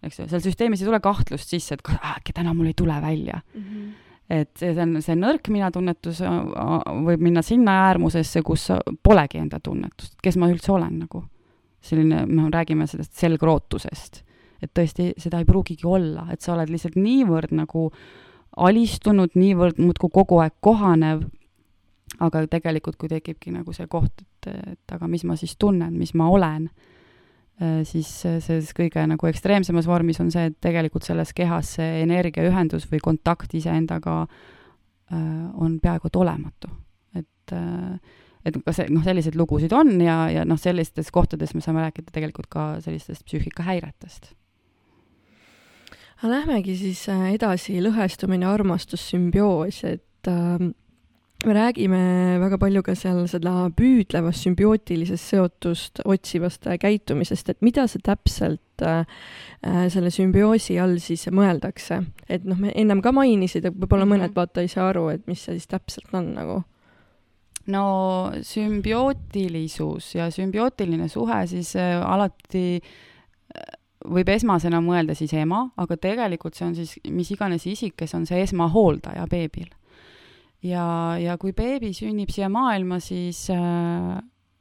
[0.03, 3.41] eks ju, seal süsteemis ei tule kahtlust sisse, et äkki täna mul ei tule välja
[3.55, 3.63] mm.
[3.63, 3.91] -hmm
[4.33, 6.23] et see on, see nõrk mina-tunnetus
[7.05, 8.69] võib minna sinna äärmusesse, kus
[9.03, 11.25] polegi enda tunnetust, kes ma üldse olen nagu.
[11.83, 14.23] selline, me räägime sellest selgrootusest.
[14.63, 17.91] et tõesti, seda ei pruugigi olla, et sa oled lihtsalt niivõrd nagu
[18.57, 21.25] alistunud, niivõrd muudkui kogu aeg kohanev
[22.21, 26.15] aga tegelikult, kui tekibki nagu see koht, et, et aga mis ma siis tunnen, mis
[26.15, 26.93] ma olen, äh,
[27.87, 33.03] siis selles kõige nagu ekstreemsemas vormis on see, et tegelikult selles kehas see energiaühendus või
[33.05, 35.23] kontakt iseendaga äh,
[35.55, 36.71] on peaaegu et olematu.
[37.15, 41.61] et, äh, et ka see, noh, selliseid lugusid on ja, ja noh, sellistes kohtades me
[41.61, 44.33] saame rääkida tegelikult ka sellistest psüühikahäiretest
[46.23, 50.69] Lähmegi siis edasi, lõhestumine, armastus, sümbioos, et äh,
[51.47, 57.87] me räägime väga palju ka seal seda püüdlevast sümbiootilisest seotust otsivast äh, käitumisest, et mida
[57.91, 59.07] see täpselt äh,
[59.67, 64.31] äh, selle sümbioosi all siis mõeldakse, et noh, me ennem ka mainisid, et võib-olla mõned
[64.31, 64.37] mhm.
[64.39, 66.61] vaata ei saa aru, et mis see siis täpselt on nagu.
[67.73, 67.85] No
[68.43, 76.59] sümbiootilisus ja sümbiootiline suhe siis äh, alati äh, võib esmasena mõelda siis ema, aga tegelikult
[76.59, 79.71] see on siis mis iganes isik, kes on see esmahooldaja beebil
[80.63, 80.85] ja,
[81.21, 84.19] ja kui beebi sünnib siia maailma, siis äh,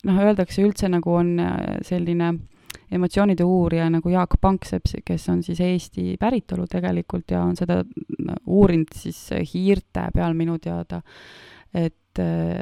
[0.07, 2.33] noh, öeldakse üldse nagu on äh, selline
[2.91, 7.81] emotsioonide uurija nagu Jaak Panksepp, kes on siis Eesti päritolu tegelikult ja on seda
[8.47, 9.19] uurinud siis
[9.53, 11.01] hiirte peal minu teada,
[11.73, 12.57] et, äh,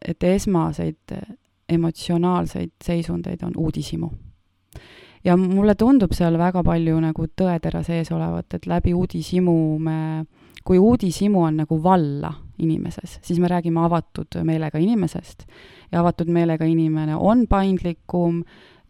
[0.00, 1.16] et esmaseid
[1.72, 4.10] emotsionaalseid seisundeid on uudishimu.
[5.24, 10.24] ja mulle tundub seal väga palju nagu tõetera sees olevat, et läbi uudishimu me äh,
[10.64, 12.32] kui uudishimu on nagu valla
[12.62, 15.46] inimeses, siis me räägime avatud meelega inimesest
[15.92, 18.42] ja avatud meelega inimene on paindlikum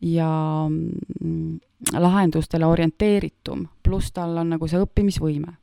[0.02, 1.60] ja mm,
[1.98, 5.56] lahendustele orienteeritum, pluss tal on nagu see õppimisvõime.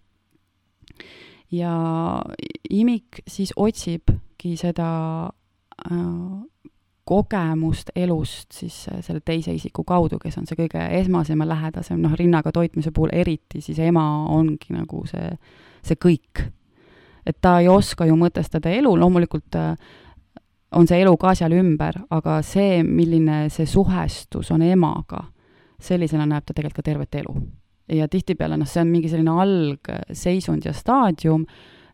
[1.51, 1.73] ja
[2.69, 4.89] imik siis otsibki seda
[5.25, 6.73] äh,
[7.09, 12.13] kogemust elust siis selle teise isiku kaudu, kes on see kõige esmasem ja lähedasem, noh,
[12.13, 15.31] rinnaga toitmise puhul eriti, siis ema ongi nagu see
[15.85, 16.45] see kõik.
[17.25, 19.73] Et ta ei oska ju mõtestada elu, loomulikult äh,
[20.71, 25.23] on see elu ka seal ümber, aga see, milline see suhestus on emaga,
[25.81, 27.35] sellisena näeb ta tegelikult ka tervet elu.
[27.89, 31.45] ja tihtipeale noh, see on mingi selline algseisund ja staadium,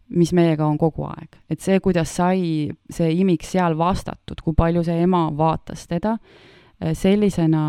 [0.10, 1.38] mis meiega on kogu aeg.
[1.50, 6.18] et see, kuidas sai see imik seal vastatud, kui palju see ema vaatas teda,
[6.76, 7.62] sellisena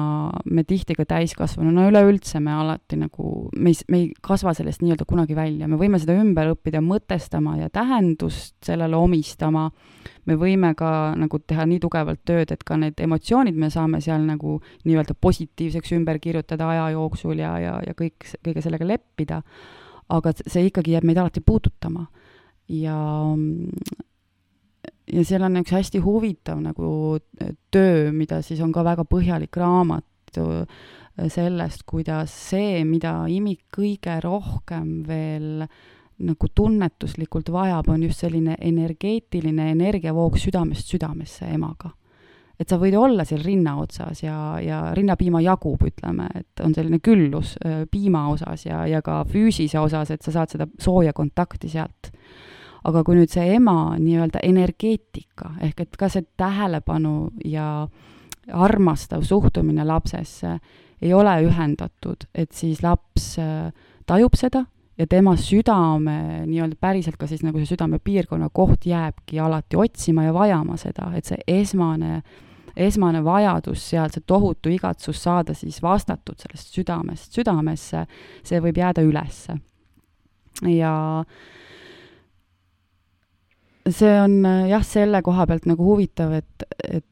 [0.51, 5.07] me tihti ka täiskasvanuna, üleüldse me alati nagu, me ei, me ei kasva sellest nii-öelda
[5.07, 9.69] kunagi välja, me võime seda ümber õppida mõtestama ja tähendust sellele omistama,
[10.27, 14.27] me võime ka nagu teha nii tugevalt tööd, et ka need emotsioonid me saame seal
[14.27, 19.41] nagu nii-öelda positiivseks ümber kirjutada aja jooksul ja, ja, ja kõik, kõige sellega leppida,
[20.11, 22.09] aga see ikkagi jääb meid alati puudutama.
[22.67, 22.99] ja
[25.17, 29.57] ja seal on üks hästi huvitav nagu äh, töö, mida siis on ka väga põhjalik
[29.57, 30.65] raamat äh,
[31.33, 35.65] sellest, kuidas see, mida imik kõige rohkem veel
[36.17, 41.93] nagu tunnetuslikult vajab, on just selline energeetiline energiavoog südamest südamesse emaga.
[42.57, 47.03] et sa võid olla seal rinna otsas ja, ja rinnapiima jagub, ütleme, et on selline
[47.05, 51.69] küllus äh, piima osas ja, ja ka füüsise osas, et sa saad seda sooja kontakti
[51.69, 52.13] sealt
[52.87, 57.87] aga kui nüüd see ema nii-öelda energeetika ehk et ka see tähelepanu ja
[58.53, 60.59] armastav suhtumine lapsesse
[61.03, 63.69] ei ole ühendatud, et siis laps äh,
[64.09, 64.65] tajub seda
[64.97, 70.35] ja tema südame nii-öelda päriselt ka siis nagu see südamepiirkonna koht jääbki alati otsima ja
[70.35, 72.23] vajama seda, et see esmane,
[72.77, 78.07] esmane vajadus seal, see tohutu igatsus saada siis vastatud sellest südamest südamesse,
[78.47, 79.59] see võib jääda ülesse.
[80.65, 81.55] ja äh,
[83.91, 84.41] see on
[84.71, 87.05] jah, selle koha pealt nagu huvitav, et, et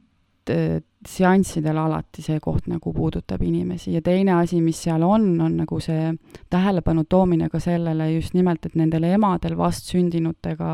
[1.08, 5.78] seanssidel alati see koht nagu puudutab inimesi ja teine asi, mis seal on, on nagu
[5.82, 6.10] see
[6.52, 10.70] tähelepanu toomine ka sellele just nimelt, et nendel emadel, vastsündinutega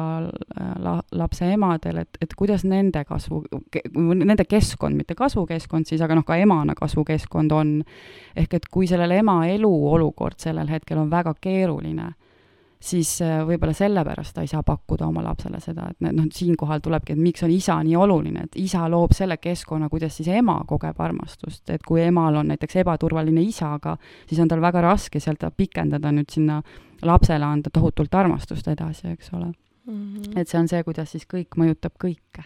[0.84, 3.42] la, lapse emadel, et, et kuidas nende kasvu,
[4.06, 7.76] nende keskkond, mitte kasvukeskkond siis, aga noh, ka emana kasvukeskkond on.
[8.36, 12.12] ehk et kui sellel ema eluolukord sellel hetkel on väga keeruline
[12.80, 17.14] siis äh, võib-olla sellepärast ta ei saa pakkuda oma lapsele seda, et noh, siinkohal tulebki,
[17.14, 21.00] et miks on isa nii oluline, et isa loob selle keskkonna, kuidas siis ema kogeb
[21.00, 23.96] armastust, et kui emal on näiteks ebaturvaline isaga,
[24.26, 26.60] siis on tal väga raske sealt pikendada nüüd sinna
[27.02, 29.52] lapsele anda tohutult armastust edasi, eks ole
[29.86, 29.92] mm.
[29.92, 30.40] -hmm.
[30.40, 32.44] et see on see, kuidas siis kõik mõjutab kõike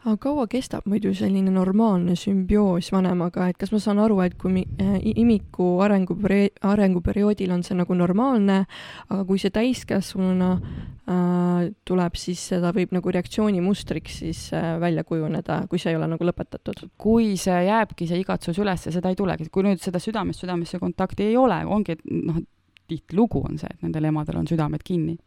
[0.00, 4.62] aga kaua kestab muidu selline normaalne sümbioos vanemaga, et kas ma saan aru, et kui
[4.80, 8.62] äh, imiku arenguperi-, arenguperioodil on see nagu normaalne,
[9.10, 15.66] aga kui see täiskasvanuna äh, tuleb, siis seda võib nagu reaktsioonimustriks siis äh, välja kujuneda,
[15.68, 16.86] kui see ei ole nagu lõpetatud?
[17.00, 20.80] kui see jääbki, see igatsus üles ja seda ei tulegi, kui nüüd seda südamest südamesse
[20.80, 22.40] kontakti ei ole, ongi, et noh,
[22.88, 25.20] tihtilugu on see, et nendel emadel on südamed kinni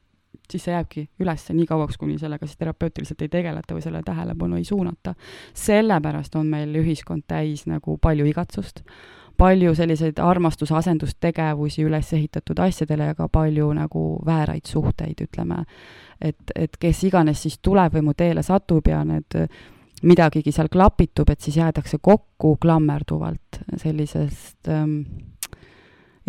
[0.52, 4.60] siis see jääbki üles nii kauaks, kuni sellega siis terapeutiliselt ei tegeleta või sellele tähelepanu
[4.60, 5.16] ei suunata.
[5.54, 8.84] sellepärast on meil ühiskond täis nagu palju igatsust,
[9.38, 15.64] palju selliseid armastuse asendustegevusi üles ehitatud asjadele ja ka palju nagu vääraid suhteid, ütleme.
[16.22, 19.40] et, et kes iganes siis tuleb või mu teele satub ja need
[20.04, 25.00] midagigi seal klapitub, et siis jäädakse kokku klammerduvalt sellisest ähm,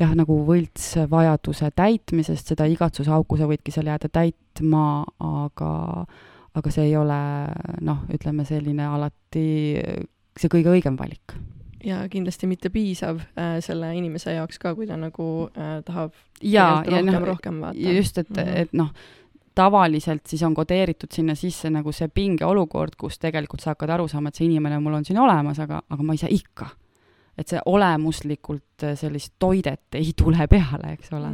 [0.01, 5.73] jah, nagu võltsvajaduse täitmisest, seda igatsuse-auku sa võidki seal jääda täitma, aga,
[6.55, 7.21] aga see ei ole
[7.87, 9.49] noh, ütleme selline alati
[10.35, 11.37] see kõige õigem valik.
[11.85, 16.83] ja kindlasti mitte piisav äh, selle inimese jaoks ka, kui ta nagu äh, tahab ja,
[16.87, 17.99] ja rohkem no,, rohkem vaata.
[17.99, 18.63] just, et mm, -hmm.
[18.63, 18.91] et noh,
[19.55, 24.29] tavaliselt siis on kodeeritud sinna sisse nagu see pingeolukord, kus tegelikult sa hakkad aru saama,
[24.29, 26.67] et see inimene mul on siin olemas, aga, aga ma ei saa ikka
[27.39, 31.31] et see olemuslikult äh, sellist toidet ei tule peale, eks ole.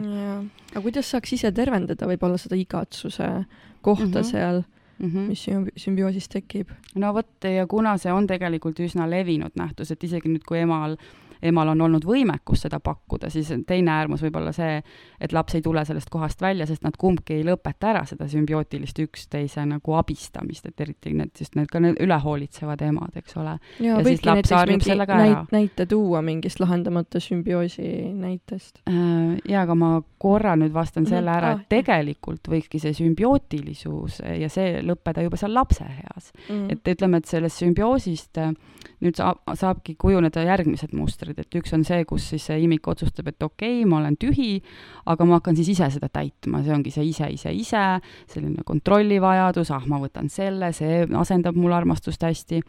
[0.72, 3.30] aga kuidas saaks ise tervendada võib-olla seda igatsuse
[3.80, 4.30] kohta mm -hmm.
[4.30, 4.62] seal
[4.98, 5.28] mm, -hmm.
[5.28, 5.46] mis
[5.84, 6.70] sümbioosis tekib?
[6.94, 10.96] no vot, ja kuna see on tegelikult üsna levinud nähtus, et isegi nüüd, kui emal
[11.42, 14.80] emal on olnud võimekus seda pakkuda, siis teine äärmus võib olla see,
[15.20, 18.98] et laps ei tule sellest kohast välja, sest nad kumbki ei lõpeta ära seda sümbiootilist
[19.04, 23.56] üksteise nagu abistamist, et eriti need, just need ka need ülehoolitsevad emad, eks ole.
[23.80, 28.82] ja, ja võidki näiteks mingi näit, näite tuua mingist lahendamata sümbioosi näitest.
[28.88, 31.12] Äh, jaa, aga ma korra nüüd vastan mhm.
[31.14, 36.54] selle ära, et tegelikult võikski see sümbiootilisus ja see lõppeda juba seal lapse eas mm.
[36.54, 36.72] -hmm.
[36.72, 38.38] et ütleme, et sellest sümbioosist
[39.00, 43.28] nüüd saab, saabki kujuneda järgmised mustrid, et üks on see, kus siis see imik otsustab,
[43.30, 44.60] et okei okay,, ma olen tühi,
[45.06, 47.84] aga ma hakkan siis ise seda täitma, see ongi see ise, ise, ise,
[48.32, 52.62] selline kontrollivajadus, ah, ma võtan selle, see asendab mul armastust hästi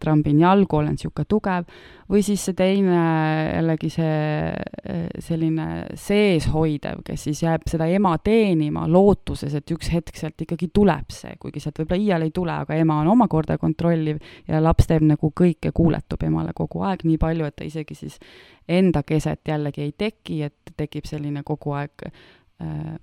[0.00, 1.66] trambin jalgu, olen niisugune tugev,
[2.12, 4.16] või siis see teine jällegi see
[4.52, 5.66] äh, selline
[5.98, 11.34] seeshoidev, kes siis jääb seda ema teenima lootuses, et üks hetk sealt ikkagi tuleb see,
[11.40, 15.32] kuigi sealt võib-olla iial ei tule, aga ema on omakorda kontrolliv ja laps teeb nagu
[15.42, 18.20] kõike, kuuletub emale kogu aeg nii palju, et ta isegi siis
[18.68, 22.96] enda keset jällegi ei teki, et tekib selline kogu aeg äh,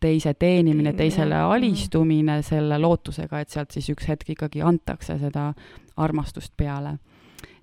[0.00, 5.50] teise teenimine, teisele alistumine selle lootusega, et sealt siis üks hetk ikkagi antakse seda
[5.98, 6.98] armastust peale.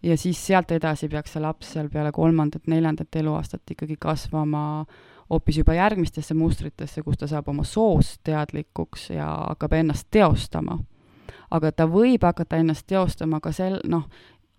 [0.04, 4.86] ja siis sealt edasi peaks see laps seal peale kolmandat-neljandat eluaastat ikkagi kasvama
[5.30, 10.80] hoopis juba järgmistesse mustritesse, kus ta saab oma soost teadlikuks ja hakkab ennast teostama.
[11.52, 14.08] aga ta võib hakata ennast teostama ka sel-, noh,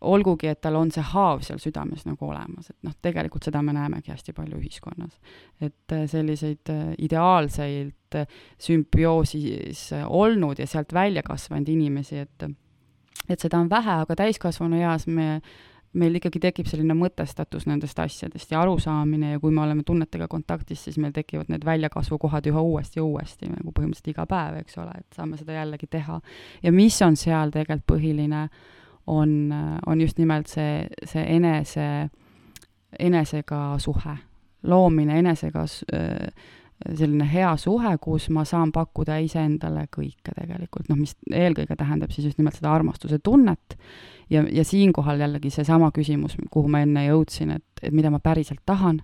[0.01, 3.73] olgugi, et tal on see haav seal südames nagu olemas, et noh, tegelikult seda me
[3.77, 5.17] näemegi hästi palju ühiskonnas.
[5.61, 8.27] et äh, selliseid äh, ideaalseid äh,
[8.59, 12.49] sümbioosis olnud ja sealt välja kasvanud inimesi, et
[13.29, 15.41] et seda on vähe, aga täiskasvanu eas me,
[15.97, 20.85] meil ikkagi tekib selline mõtestatus nendest asjadest ja arusaamine ja kui me oleme tunnetega kontaktis,
[20.85, 24.97] siis meil tekivad need väljakasvukohad üha uuesti ja uuesti, nagu põhimõtteliselt iga päev, eks ole,
[25.01, 26.21] et saame seda jällegi teha.
[26.63, 28.75] ja mis on seal tegelikult põhiline äh,
[29.07, 29.55] on,
[29.87, 32.09] on just nimelt see, see enese,
[32.99, 34.17] enesega suhe,
[34.63, 35.65] loomine enesega
[36.85, 42.29] selline hea suhe, kus ma saan pakkuda iseendale kõike tegelikult, noh, mis eelkõige tähendab siis
[42.29, 43.79] just nimelt seda armastuse tunnet.
[44.31, 48.61] Ja, ja siinkohal jällegi seesama küsimus, kuhu ma enne jõudsin, et, et mida ma päriselt
[48.67, 49.01] tahan,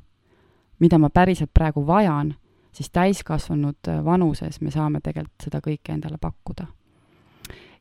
[0.83, 2.35] mida ma päriselt praegu vajan,
[2.73, 6.67] siis täiskasvanud vanuses me saame tegelikult seda kõike endale pakkuda.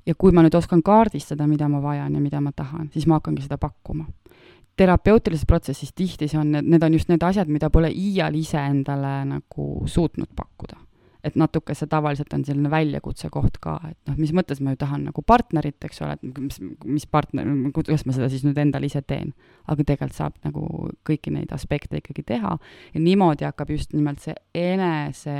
[0.06, 3.20] Ja kui ma nüüd oskan kaardistada, mida ma vajan ja mida ma tahan, siis ma
[3.20, 4.08] hakkangi seda pakkuma.
[4.80, 9.20] Terapeutilises protsessis tihti see on, need on just need asjad, mida pole iial ise endale
[9.30, 10.80] nagu suutnud pakkuda.
[11.22, 14.80] et natuke see tavaliselt on selline väljakutse koht ka, et noh, mis mõttes ma ju
[14.82, 17.46] tahan nagu partnerit, eks ole, et mis, mis partner,
[17.76, 19.36] kuidas ma seda siis nüüd endale ise teen.
[19.68, 22.56] aga tegelikult saab nagu kõiki neid aspekte ikkagi teha
[22.94, 25.38] ja niimoodi hakkab just nimelt see enese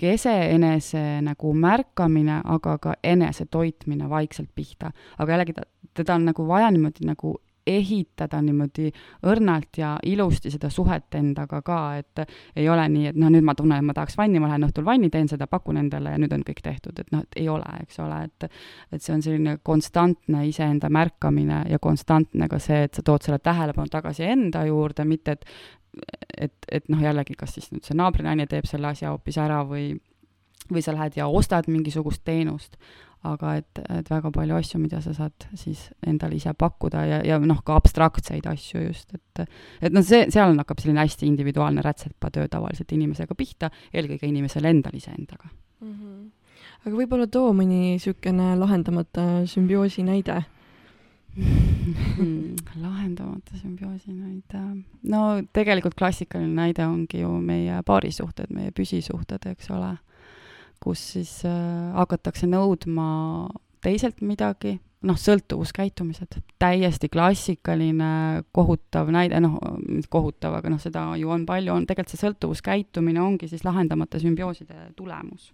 [0.00, 4.92] kese enese nagu märkamine, aga ka enese toitmine vaikselt pihta.
[5.18, 5.64] aga jällegi ta,
[5.94, 8.90] teda on nagu vaja niimoodi nagu ehitada niimoodi
[9.28, 12.22] õrnalt ja ilusti seda suhet endaga ka, et
[12.56, 14.86] ei ole nii, et noh, nüüd ma tunnen, et ma tahaks vanni, ma lähen õhtul
[14.86, 17.66] vanni, teen seda, pakun endale ja nüüd on kõik tehtud, et noh, et ei ole,
[17.84, 18.48] eks ole, et
[18.90, 23.38] et see on selline konstantne iseenda märkamine ja konstantne ka see, et sa tood selle
[23.38, 25.44] tähelepanu tagasi enda juurde, mitte et
[26.38, 29.90] et, et noh, jällegi, kas siis nüüd see naabrinaine teeb selle asja hoopis ära või
[30.70, 32.76] või sa lähed ja ostad mingisugust teenust,
[33.28, 37.36] aga et, et väga palju asju, mida sa saad siis endale ise pakkuda ja, ja
[37.42, 39.42] noh, ka abstraktseid asju just, et
[39.80, 44.96] et noh, see, seal hakkab selline hästi individuaalne rätsepatöö tavaliselt inimesega pihta, eelkõige inimesel endal
[44.96, 45.92] iseendaga mm.
[45.92, 46.24] -hmm.
[46.86, 50.40] aga võib-olla too mõni niisugune lahendamata sümbioosi näide
[51.36, 54.62] hmm, lahendamata sümbioosi näide.
[55.02, 59.98] no tegelikult klassikaline näide ongi ju meie paarisuhted, meie püsisuhted, eks ole
[60.80, 63.06] kus siis äh, hakatakse nõudma
[63.84, 64.78] teiselt midagi,
[65.08, 69.56] noh, sõltuvuskäitumised, täiesti klassikaline kohutav näide, noh,
[70.12, 74.90] kohutav, aga noh, seda ju on palju, on tegelikult see sõltuvuskäitumine ongi siis lahendamata sümbiooside
[74.98, 75.52] tulemus.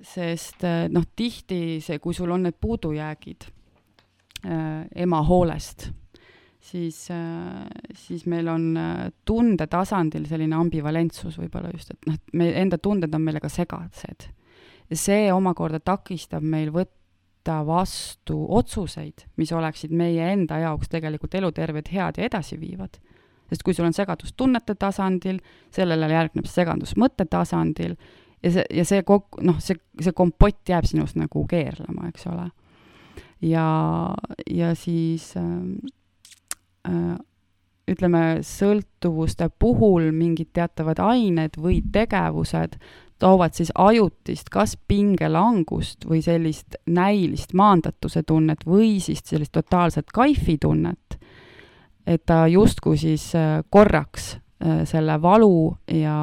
[0.00, 3.44] sest äh, noh, tihti see, kui sul on need puudujäägid
[4.48, 5.90] äh, ema hoolest
[6.60, 12.36] siis, äh, siis meil on äh, tunde tasandil selline ambivalentsus võib-olla just, et noh, et
[12.36, 14.28] me enda tunded on meile ka segased.
[14.90, 21.88] ja see omakorda takistab meil võtta vastu otsuseid, mis oleksid meie enda jaoks tegelikult eluterved,
[21.88, 23.00] head ja edasiviivad.
[23.48, 25.40] sest kui sul on segadus tunnete tasandil,
[25.74, 27.96] sellele järgneb segadus mõtte tasandil
[28.42, 32.50] ja see, ja see kok-, noh, see, see kompott jääb sinust nagu keerlema, eks ole.
[33.40, 33.64] ja,
[34.46, 35.99] ja siis Äh,
[37.90, 42.78] ütleme, sõltuvuste puhul mingid teatavad ained või tegevused
[43.20, 50.56] toovad siis ajutist kas pingelangust või sellist näilist maandatuse tunnet või siis sellist totaalset kaifi
[50.60, 51.18] tunnet,
[52.06, 56.16] et ta justkui siis äh, korraks äh, selle valu ja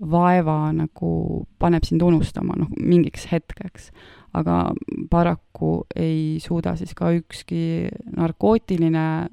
[0.00, 3.90] vaeva nagu paneb sind unustama, noh, mingiks hetkeks.
[4.36, 4.74] aga
[5.10, 9.28] paraku ei suuda siis ka ükski narkootiline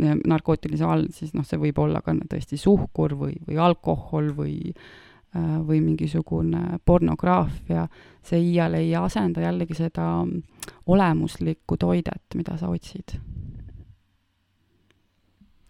[0.00, 4.86] narkootilise all, siis noh, see võib olla ka tõesti suhkur või, või alkohol või äh,
[5.34, 7.88] või mingisugune pornograafia,
[8.22, 10.06] see iial ei asenda jällegi seda
[10.86, 13.16] olemuslikku toidet, mida sa otsid.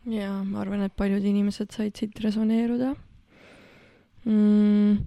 [0.05, 2.93] jaa, ma arvan, et paljud inimesed said siit resoneeruda.
[4.25, 5.01] Mm..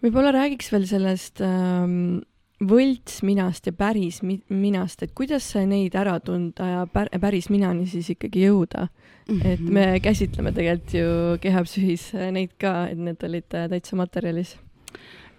[0.00, 2.20] võib-olla räägiks veel sellest ähm,
[2.60, 8.10] võltsminast ja päris mi-, minast, et kuidas neid ära tunda ja pär-, päris minani siis
[8.12, 9.36] ikkagi jõuda mm.
[9.36, 9.46] -hmm.
[9.46, 14.58] et me käsitleme tegelikult ju kehapsühis neid ka, et need olid täitsa materjalis.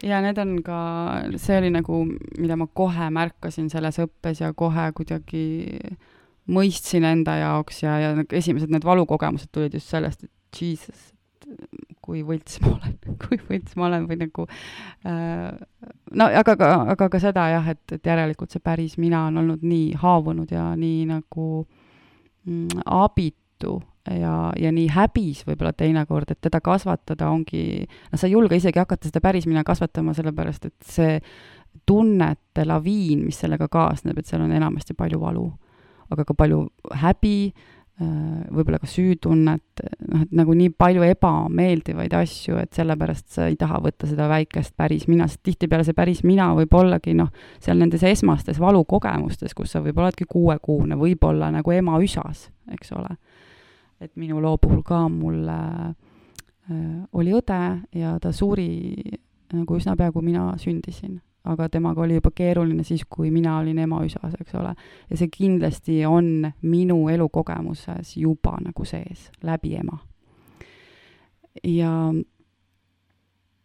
[0.04, 0.80] ja need on ka,
[1.38, 2.06] see oli nagu,
[2.40, 5.78] mida ma kohe märkasin selles õppes ja kohe kuidagi
[6.50, 11.14] mõistsin enda jaoks ja, ja esimesed need valukogemused tulid just sellest, et jesus,
[12.12, 14.48] kui võlts ma olen, kui võlts ma olen või nagu
[15.08, 15.52] äh,
[16.20, 19.64] no aga ka, aga ka seda jah, et, et järelikult see päris mina on olnud
[19.64, 21.48] nii haavunud ja nii nagu
[22.44, 23.80] mm, abitu
[24.10, 28.82] ja, ja nii häbis võib-olla teinekord, et teda kasvatada ongi, noh, sa ei julge isegi
[28.82, 31.18] hakata seda päris mina kasvatama, sellepärast et see
[31.88, 35.46] tunnete laviin, mis sellega kaasneb, et seal on enamasti palju valu,
[36.12, 36.66] aga ka palju
[37.04, 37.38] häbi
[38.02, 43.82] võib-olla ka süütunnet, noh, et nagu nii palju ebameeldivaid asju, et sellepärast sa ei taha
[43.84, 47.32] võtta seda väikest päris mina, sest tihtipeale see päris mina võib ollagi noh,
[47.64, 53.16] seal nendes esmastes valukogemustes, kus sa võib-olla oledki kuuekuune, võib-olla nagu ema üsas, eks ole.
[54.02, 55.92] et minu loo puhul ka mul äh,
[57.14, 57.64] oli õde
[57.98, 58.72] ja ta suri
[59.52, 63.80] nagu üsna pea, kui mina sündisin aga temaga oli juba keeruline siis, kui mina olin
[63.82, 64.76] ema üsas, eks ole.
[65.10, 69.98] ja see kindlasti on minu elukogemuses juba nagu sees, läbi ema.
[71.64, 71.92] ja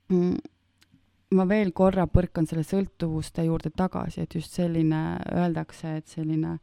[0.08, 0.36] mm,
[1.36, 5.02] ma veel korra põrkan selle sõltuvuste juurde tagasi, et just selline,
[5.34, 6.56] öeldakse, et selline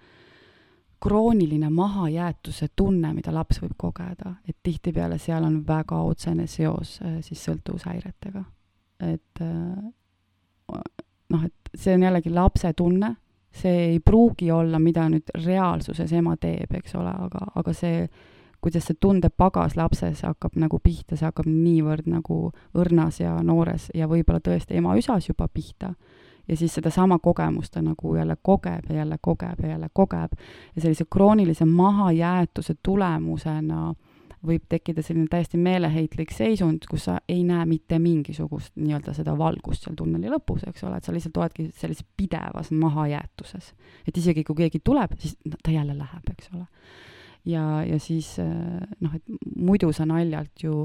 [1.03, 7.19] krooniline mahajäetuse tunne, mida laps võib kogeda, et tihtipeale seal on väga otsene seos äh,
[7.21, 8.43] siis sõltuvushäiretega.
[9.03, 9.91] et äh,
[11.29, 13.15] noh, et see on jällegi lapse tunne,
[13.53, 18.07] see ei pruugi olla, mida nüüd reaalsuses ema teeb, eks ole, aga, aga see,
[18.63, 22.39] kuidas see tundepagas lapses hakkab nagu pihta, see hakkab niivõrd nagu
[22.79, 25.93] õrnas ja noores ja võib-olla tõesti ema üsas juba pihta.
[26.47, 30.31] ja siis sedasama kogemust ta nagu jälle kogeb ja jälle kogeb ja jälle kogeb
[30.75, 33.95] ja sellise kroonilise mahajäetuse tulemusena äh,
[34.43, 39.85] võib tekkida selline täiesti meeleheitlik seisund, kus sa ei näe mitte mingisugust nii-öelda seda valgust
[39.85, 43.71] seal tunneli lõpus, eks ole, et sa lihtsalt oledki sellises pidevas mahajäetuses.
[44.07, 46.65] et isegi kui keegi tuleb, siis ta jälle läheb, eks ole.
[47.45, 48.35] ja, ja siis
[48.99, 49.23] noh, et
[49.55, 50.83] muidu sa naljalt ju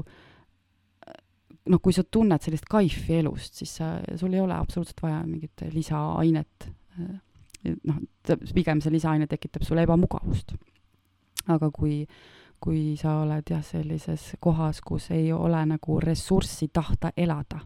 [1.69, 5.67] noh, kui sa tunned sellist kaifi elust, siis sa, sul ei ole absoluutselt vaja mingit
[5.75, 6.71] lisaainet.
[7.83, 8.03] noh,
[8.55, 10.55] pigem see lisaaine tekitab sulle ebamugavust.
[11.49, 17.11] aga kui äh, kui sa oled jah, sellises kohas, kus ei ole nagu ressurssi tahta
[17.17, 17.59] elada,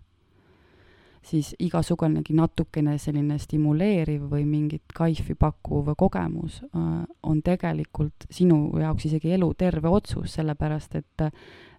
[1.24, 6.88] siis igasugunegi natukene selline stimuleeriv või mingit kaifi pakkuv kogemus äh,
[7.24, 11.30] on tegelikult sinu jaoks isegi eluterve otsus, sellepärast et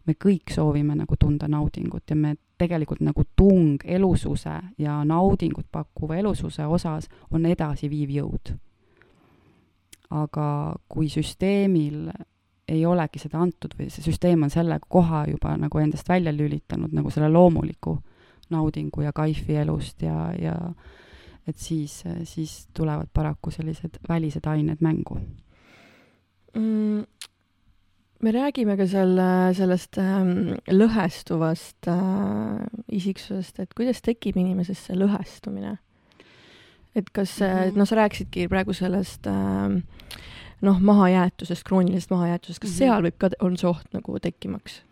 [0.07, 6.19] me kõik soovime nagu tunda naudingut ja me tegelikult nagu tung elususe ja naudingut pakkuva
[6.21, 8.55] elususe osas on edasiviiv jõud.
[10.15, 12.13] aga kui süsteemil
[12.69, 16.95] ei olegi seda antud või see süsteem on selle koha juba nagu endast välja lülitanud,
[16.97, 17.99] nagu selle loomuliku
[18.51, 20.55] naudingu ja kaifi elust ja, ja
[21.49, 25.19] et siis, siis tulevad paraku sellised välised ained mängu
[26.55, 27.05] mm,.
[28.23, 35.77] me räägime ka selle, sellest ähm, lõhestuvast äh, isiksusest, et kuidas tekib inimeses see lõhestumine?
[36.95, 37.77] et kas mm, -hmm.
[37.77, 39.83] noh, sa rääkisidki praegu sellest äh,
[40.65, 42.79] noh, mahajäetusest, kroonilisest mahajäetusest, kas mm -hmm.
[42.79, 44.83] seal võib ka, on see oht nagu tekkimaks?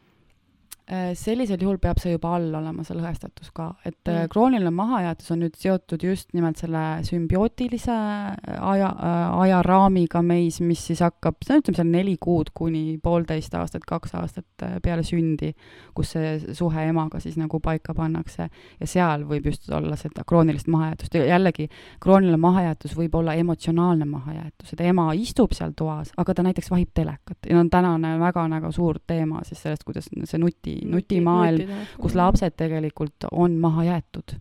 [0.92, 4.26] Äh, sellisel juhul peab see juba all olema, see lõhestatus ka, et mm.
[4.32, 10.82] krooniline mahajäetus on nüüd seotud just nimelt selle sümbiootilise äh, aja äh,, ajaraamiga meis, mis
[10.90, 15.54] siis hakkab, see on ütleme seal neli kuud kuni poolteist aastat, kaks aastat peale sündi,
[15.96, 18.50] kus see suhe emaga siis nagu paika pannakse.
[18.82, 21.16] Ja seal võib just olla seda kroonilist mahajäetust.
[21.16, 21.70] Ja jällegi,
[22.04, 26.92] krooniline mahajäetus võib olla emotsionaalne mahajäetus, et ema istub seal toas, aga ta näiteks vahib
[26.92, 27.38] telekat.
[27.48, 33.28] Ja on tänane väga-väga suur teema siis sellest, kuidas see nuti, nutimaailm, kus lapsed tegelikult
[33.32, 34.38] on maha jäetud.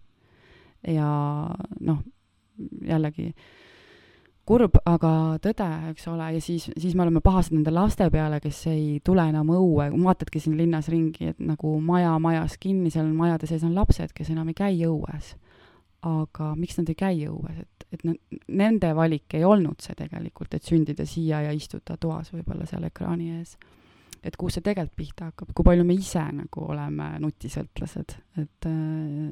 [0.87, 1.07] ja
[1.79, 1.99] noh,
[2.85, 3.31] jällegi
[4.47, 5.11] kurb, aga
[5.43, 9.23] tõde, eks ole, ja siis, siis me oleme pahased nende laste peale, kes ei tule
[9.29, 13.75] enam õue, vaatadki siin linnas ringi, et nagu maja majas kinni, seal majade sees on
[13.77, 15.35] lapsed, kes enam ei käi õues.
[16.01, 20.65] aga miks nad ei käi õues, et, et nende valik ei olnud see tegelikult, et
[20.65, 23.53] sündida siia ja istuda toas võib-olla seal ekraani ees
[24.21, 28.73] et kust see tegelikult pihta hakkab, kui palju me ise nagu oleme nutisõltlased, et äh,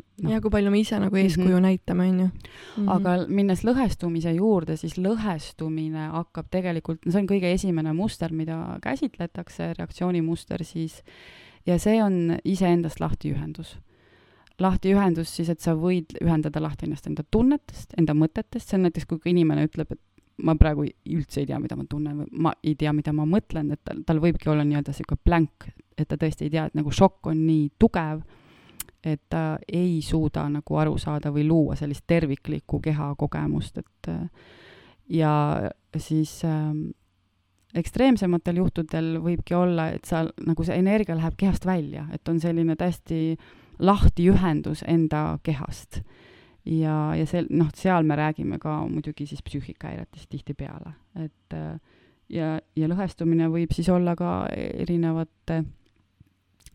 [0.01, 0.31] no..
[0.31, 1.67] ja kui palju me ise nagu eeskuju mm -hmm.
[1.67, 2.29] näitame, on ju.
[2.77, 2.89] Mhm.
[2.89, 8.79] aga minnes lõhestumise juurde, siis lõhestumine hakkab tegelikult, no see on kõige esimene muster, mida
[8.81, 11.03] käsitletakse, reaktsioonimuster siis,
[11.65, 13.77] ja see on iseendast lahtiühendus
[14.59, 19.05] lahtiühendus siis, et sa võid ühendada lahti ennast enda tunnetest, enda mõtetest, see on näiteks,
[19.05, 20.01] kui inimene ütleb, et
[20.43, 23.71] ma praegu üldse ei tea, mida ma tunnen või ma ei tea, mida ma mõtlen,
[23.75, 26.91] et tal, tal võibki olla nii-öelda niisugune blank, et ta tõesti ei tea, et nagu
[26.93, 28.21] šokk on nii tugev,
[29.03, 34.11] et ta ei suuda nagu aru saada või luua sellist terviklikku kehakogemust, et
[35.09, 35.33] ja
[35.97, 36.73] siis äh,
[37.79, 42.75] ekstreemsematel juhtudel võibki olla, et sa nagu see energia läheb kehast välja, et on selline
[42.79, 43.37] täiesti
[43.79, 46.01] lahtiühendus enda kehast
[46.69, 50.93] ja, ja sel-, noh, seal me räägime ka muidugi siis psüühikahäiretest tihtipeale,
[51.25, 51.79] et äh,
[52.29, 55.63] ja, ja lõhestumine võib siis olla ka erinevate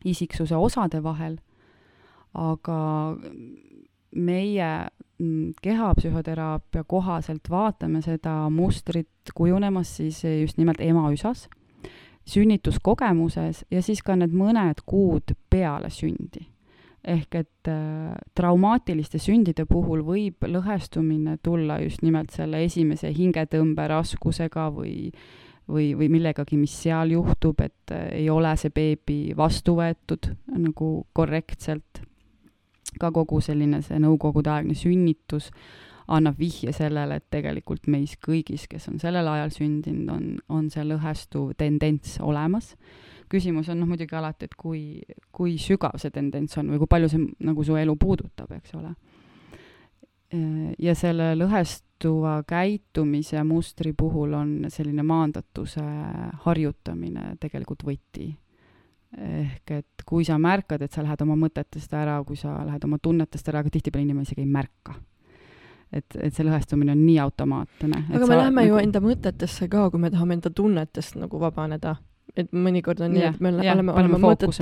[0.05, 1.39] isiksuse osade vahel,
[2.35, 2.79] aga
[4.15, 4.71] meie
[5.19, 11.49] mm, kehapsühhoteraapia kohaselt vaatame seda mustrit kujunemas siis just nimelt ema üsas,
[12.29, 16.49] sünnituskogemuses ja siis ka need mõned kuud peale sündi
[17.05, 24.71] ehk et äh, traumaatiliste sündide puhul võib lõhestumine tulla just nimelt selle esimese hingetõmbe raskusega
[24.73, 25.11] või
[25.69, 30.91] või, või millegagi, mis seal juhtub, et äh, ei ole see beebi vastu võetud nagu
[31.13, 32.03] korrektselt.
[33.01, 35.49] ka kogu selline see nõukogudeaegne sünnitus
[36.07, 40.85] annab vihje sellele, et tegelikult meis kõigis, kes on sellel ajal sündinud, on, on see
[40.85, 42.75] lõhestuv tendents olemas
[43.31, 45.03] küsimus on noh, muidugi alati, et kui,
[45.35, 48.95] kui sügav see tendents on või kui palju see nagu su elu puudutab, eks ole.
[50.83, 55.85] ja selle lõhestuva käitumise mustri puhul on selline maandatuse
[56.47, 58.35] harjutamine tegelikult võti.
[59.15, 62.99] ehk et kui sa märkad, et sa lähed oma mõtetest ära, kui sa lähed oma
[62.99, 64.97] tunnetest ära, aga tihtipeale inimene isegi ei märka
[65.95, 68.01] et, et see lõhestumine on nii automaatne.
[68.11, 68.73] aga me läheme nagu...
[68.73, 71.97] ju enda mõtetesse ka, kui me tahame enda tunnetest nagu vabaneda
[72.37, 74.61] et mõnikord on nii, et me ja, oleme, oleme mõtetes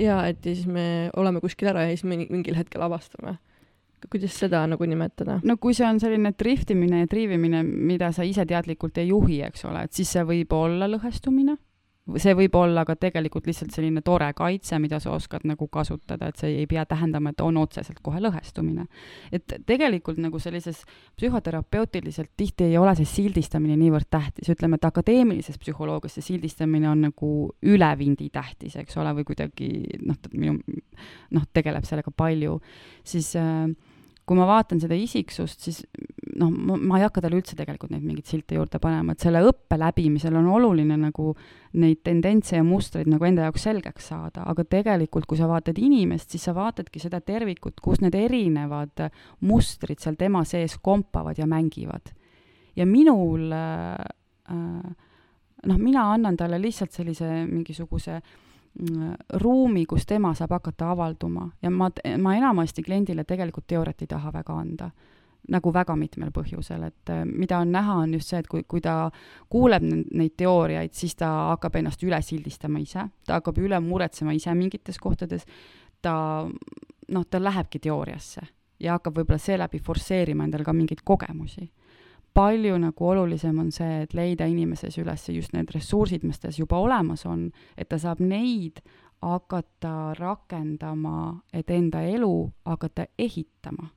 [0.00, 0.84] ja et siis me
[1.16, 3.38] oleme kuskil ära ja siis me mingil hetkel avastame.
[4.10, 5.40] kuidas seda nagu nimetada?
[5.44, 9.68] no kui see on selline driftimine ja triivimine, mida sa ise teadlikult ei juhi, eks
[9.70, 11.56] ole, et siis see võib olla lõhestumine
[12.18, 16.40] see võib olla ka tegelikult lihtsalt selline tore kaitse, mida sa oskad nagu kasutada, et
[16.40, 18.86] see ei pea tähendama, et on otseselt kohe lõhestumine.
[19.32, 20.82] et tegelikult nagu sellises
[21.16, 27.06] psühhoterapeutiliselt tihti ei ole see sildistamine niivõrd tähtis, ütleme, et akadeemilises psühholoogias see sildistamine on
[27.06, 27.30] nagu
[27.62, 29.70] ülevindi tähtis, eks ole, või kuidagi
[30.02, 30.58] noh, minu
[31.30, 32.58] noh, tegeleb sellega palju,
[33.06, 33.70] siis äh,
[34.26, 35.82] kui ma vaatan seda isiksust, siis
[36.40, 39.78] noh, ma, ei hakka talle üldse tegelikult neid mingeid silte juurde panema, et selle õppe
[39.80, 41.32] läbimisel on oluline nagu
[41.80, 46.30] neid tendentse ja mustreid nagu enda jaoks selgeks saada, aga tegelikult, kui sa vaatad inimest,
[46.32, 49.06] siis sa vaatadki seda tervikut, kus need erinevad
[49.48, 52.12] mustrid seal tema sees kompavad ja mängivad.
[52.76, 53.96] ja minul äh,
[55.66, 58.40] noh, mina annan talle lihtsalt sellise mingisuguse äh,
[58.80, 64.08] Mm, ruumi, kus tema saab hakata avalduma ja ma, ma enamasti kliendile tegelikult teooriat ei
[64.08, 64.86] taha väga anda
[65.50, 68.80] nagu väga mitmel põhjusel, et äh, mida on näha, on just see, et kui, kui
[68.84, 69.10] ta
[69.50, 74.54] kuuleb neid teooriaid, siis ta hakkab ennast üle sildistama ise, ta hakkab üle muretsema ise
[74.54, 75.46] mingites kohtades,
[76.02, 76.14] ta
[76.46, 78.46] noh, ta lähebki teooriasse
[78.82, 81.68] ja hakkab võib-olla seeläbi forsseerima endale ka mingeid kogemusi
[82.34, 86.80] palju nagu olulisem on see, et leida inimeses üles just need ressursid, mis tas juba
[86.80, 88.80] olemas on, et ta saab neid
[89.22, 92.34] hakata rakendama, et enda elu
[92.66, 93.90] hakata ehitama.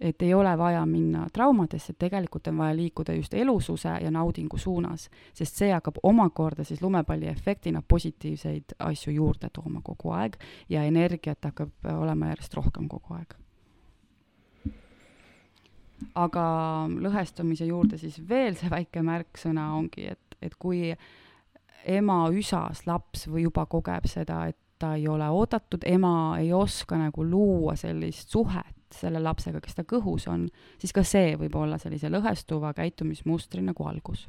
[0.00, 5.08] Et ei ole vaja minna traumadesse, tegelikult on vaja liikuda just elususe ja naudingu suunas,
[5.34, 10.38] sest see hakkab omakorda siis lumepalliefektina positiivseid asju juurde tooma kogu aeg
[10.68, 13.34] ja energiat hakkab olema järjest rohkem kogu aeg.
[16.14, 16.44] Aga
[16.94, 20.92] lõhestumise juurde siis veel see väike märksõna ongi, et, et kui
[21.88, 26.98] ema üsas laps või juba kogeb seda, et ta ei ole oodatud, ema ei oska
[26.98, 30.46] nagu luua sellist suhet selle lapsega, kes ta kõhus on,
[30.80, 34.26] siis ka see võib olla sellise lõhestuva käitumismustri nagu algus.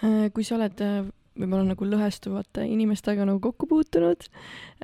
[0.00, 1.02] Äh, kui sa oled äh,
[1.40, 4.26] võib-olla nagu lõhestuvate inimestega nagu kokku puutunud,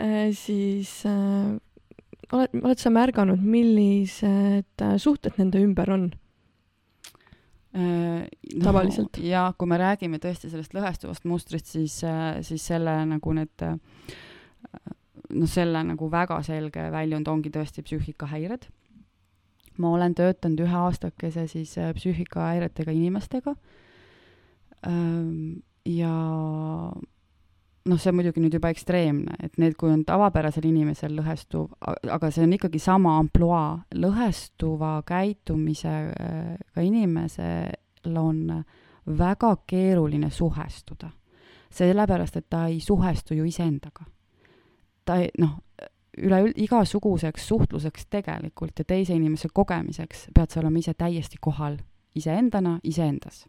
[0.02, 6.08] äh, siis oled, oled sa märganud, millised suhted nende ümber on?
[7.76, 9.18] No, tavaliselt.
[9.20, 13.64] ja kui me räägime tõesti sellest lõhestuvast mustrist, siis, äh, siis selle nagu need
[15.34, 18.68] noh, selle nagu väga selge väljund ongi tõesti psüühikahäired.
[19.76, 23.52] ma olen töötanud ühe aastakese siis äh, psüühikahäiretega inimestega
[25.86, 26.12] ja
[27.86, 31.70] noh, see on muidugi nüüd juba ekstreemne, et need, kui on tavapärasel inimesel lõhestuv,
[32.12, 38.42] aga see on ikkagi sama ampluaa, lõhestuva käitumisega inimesel on
[39.18, 41.10] väga keeruline suhestuda.
[41.76, 44.04] sellepärast, et ta ei suhestu ju iseendaga.
[45.04, 45.58] ta ei, noh,
[46.18, 51.76] üle igasuguseks suhtluseks tegelikult ja teise inimese kogemiseks pead sa olema ise täiesti kohal
[52.14, 53.46] iseendana, iseendas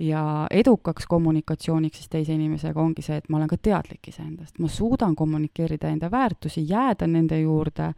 [0.00, 4.68] ja edukaks kommunikatsiooniks siis teise inimesega ongi see, et ma olen ka teadlik iseendast, ma
[4.68, 7.90] suudan kommunikeerida enda väärtusi, jääda nende juurde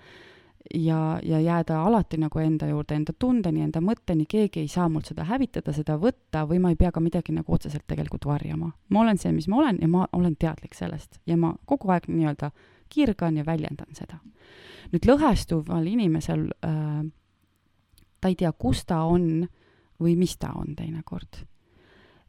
[0.74, 5.12] ja, ja jääda alati nagu enda juurde, enda tundeni, enda mõtteni, keegi ei saa mult
[5.12, 8.72] seda hävitada, seda võtta või ma ei pea ka midagi nagu otseselt tegelikult varjama.
[8.88, 12.10] ma olen see, mis ma olen ja ma olen teadlik sellest ja ma kogu aeg
[12.10, 12.50] nii-öelda
[12.88, 14.18] kirgan ja väljendan seda.
[14.92, 17.06] nüüd lõhestuval inimesel äh,
[18.20, 19.46] ta ei tea, kus ta on
[20.02, 21.44] või mis ta on teinekord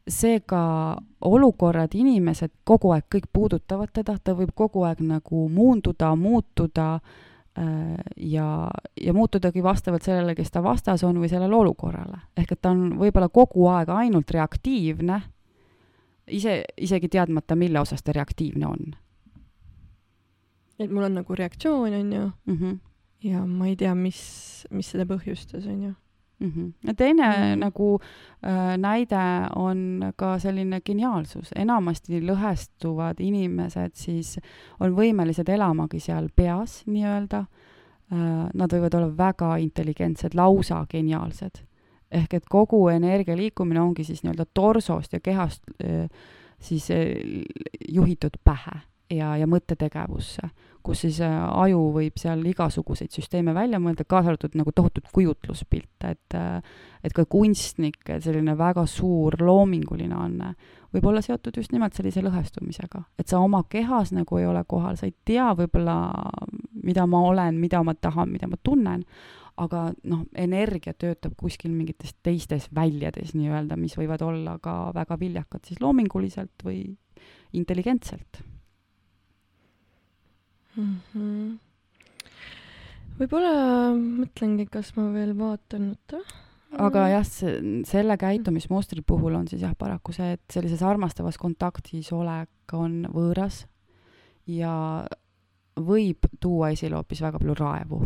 [0.08, 6.88] seega olukorrad, inimesed kogu aeg kõik puudutavad teda, ta võib kogu aeg nagu muunduda, muutuda
[6.98, 8.48] äh, ja,
[9.00, 12.20] ja muutudagi vastavalt sellele, kes ta vastas on või sellele olukorrale.
[12.36, 15.22] ehk et ta on võib-olla kogu aeg ainult reaktiivne,
[16.28, 18.94] ise, isegi teadmata, mille osas ta reaktiivne on.
[20.78, 22.78] et mul on nagu reaktsioon, on ju mm, -hmm.
[23.22, 25.94] ja ma ei tea, mis, mis seda põhjustas, on ju
[26.44, 26.52] mm.
[26.52, 26.72] -hmm.
[26.86, 27.58] ja teine mm -hmm.
[27.58, 28.00] nagu
[28.46, 34.38] äh, näide on ka selline geniaalsus, enamasti lõhestuvad inimesed siis
[34.80, 37.38] on võimelised elamagi seal peas nii-öelda
[38.12, 38.48] äh,.
[38.54, 41.64] Nad võivad olla väga intelligentsed, lausa geniaalsed.
[42.10, 46.08] ehk et kogu energia liikumine ongi siis nii-öelda torsost ja kehast äh,
[46.60, 46.96] siis äh,
[47.88, 48.80] juhitud pähe
[49.10, 50.48] ja, ja mõttetegevusse,
[50.84, 51.34] kus siis äh,
[51.64, 56.74] aju võib seal igasuguseid süsteeme välja mõelda, kaasa arvatud nagu tohutut kujutluspilte, et äh,
[57.04, 60.54] et ka kunstnike selline väga suur loominguline anne
[60.94, 63.02] võib olla seotud just nimelt sellise lõhestumisega.
[63.18, 65.96] et sa oma kehas nagu ei ole kohal, sa ei tea võib-olla,
[66.82, 69.04] mida ma olen, mida ma tahan, mida ma tunnen,
[69.60, 75.66] aga noh, energia töötab kuskil mingites teistes väljades nii-öelda, mis võivad olla ka väga viljakad
[75.66, 76.82] siis loominguliselt või
[77.54, 78.42] intelligentselt
[80.76, 80.96] mm.
[81.12, 81.58] -hmm.
[83.18, 83.52] võib-olla
[83.98, 86.22] mõtlengi, kas ma veel vaatan, oota
[86.78, 92.10] aga jah, see, selle käitumismustri puhul on siis jah, paraku see, et sellises armastavas kontaktis
[92.12, 93.64] olek on võõras
[94.50, 95.04] ja
[95.80, 98.00] võib tuua esile hoopis väga palju raevu.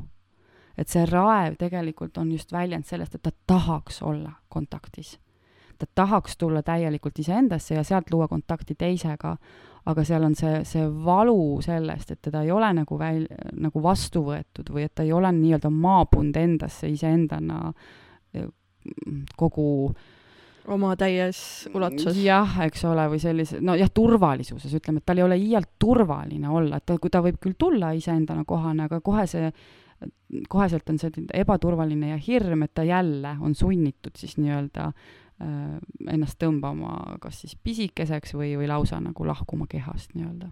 [0.78, 5.19] et see raev tegelikult on just väljend sellest, et ta tahaks olla kontaktis.
[5.78, 9.36] ta tahaks tulla täielikult iseendasse ja sealt luua kontakti teisega,
[9.89, 14.23] aga seal on see, see valu sellest, et teda ei ole nagu väl-, nagu vastu
[14.27, 17.73] võetud või et ta ei ole nii-öelda maabunud endasse iseendana
[19.36, 19.69] kogu
[20.69, 21.40] oma täies
[21.74, 22.19] ulatuses.
[22.20, 26.51] jah, eks ole, või sellise, no jah, turvalisuses, ütleme, et tal ei ole iialt turvaline
[26.52, 29.48] olla, et ta, kui ta võib küll tulla iseendana kohane, aga kohe see,
[30.51, 34.93] koheselt on see ebaturvaline ja hirm, et ta jälle on sunnitud siis nii-öelda
[35.39, 40.51] ennast tõmbama kas siis pisikeseks või, või lausa nagu lahkuma kehast nii-öelda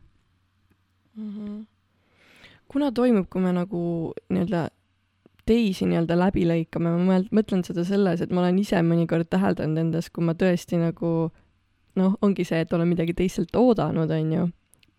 [1.16, 1.30] mm.
[1.30, 1.64] -hmm.
[2.68, 3.80] kuna toimub, kui me nagu
[4.28, 4.68] nii-öelda
[5.46, 10.10] teisi nii-öelda läbi lõikama, ma mõtlen seda selles, et ma olen ise mõnikord täheldanud endas,
[10.10, 11.30] kui ma tõesti nagu
[11.96, 14.48] noh, ongi see, et olen midagi teiselt oodanud, on ju.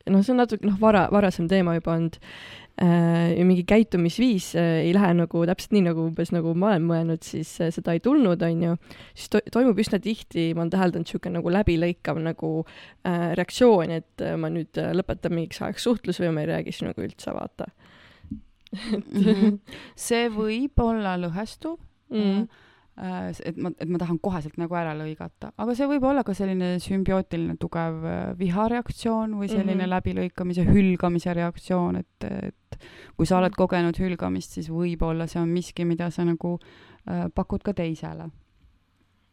[0.07, 2.19] noh, see on natuke noh, vara, varasem teema juba olnud
[2.81, 3.45] äh,.
[3.47, 7.55] mingi käitumisviis äh, ei lähe nagu täpselt nii, nagu umbes nagu ma olen mõelnud, siis
[7.63, 8.75] äh, seda ei tulnud, on ju.
[9.13, 14.27] siis to toimub üsna tihti, ma olen täheldanud niisugune nagu läbilõikav nagu äh, reaktsioon, et
[14.37, 17.67] ma nüüd lõpetan mingiks ajaks suhtluse või ma ei räägi sinuga üldse, vaata
[18.77, 19.03] mm.
[19.17, 19.59] -hmm.
[19.95, 21.77] see võib olla lõhestuv
[22.13, 22.23] mm.
[22.23, 22.65] -hmm
[22.97, 26.77] et ma, et ma tahan koheselt nagu ära lõigata, aga see võib olla ka selline
[26.81, 29.93] sümbiootiline tugev äh, vihareaktsioon või selline mm -hmm.
[29.93, 32.79] läbilõikamise, hülgamise reaktsioon, et, et
[33.17, 37.63] kui sa oled kogenud hülgamist, siis võib-olla see on miski, mida sa nagu äh, pakud
[37.63, 38.31] ka teisele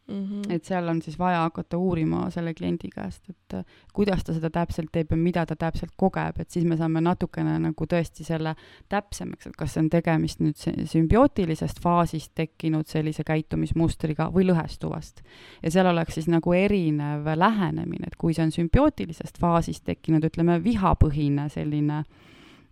[0.07, 0.53] Mm -hmm.
[0.53, 4.49] et seal on siis vaja hakata uurima selle kliendi käest, et äh, kuidas ta seda
[4.49, 8.55] täpselt teeb ja mida ta täpselt kogeb, et siis me saame natukene nagu tõesti selle
[8.89, 15.23] täpsemaks, et kas on tegemist nüüd sümbiootilisest faasist tekkinud sellise käitumismustriga või lõhestuvast.
[15.63, 20.63] ja seal oleks siis nagu erinev lähenemine, et kui see on sümbiootilisest faasist tekkinud, ütleme,
[20.63, 22.05] vihapõhine selline äh,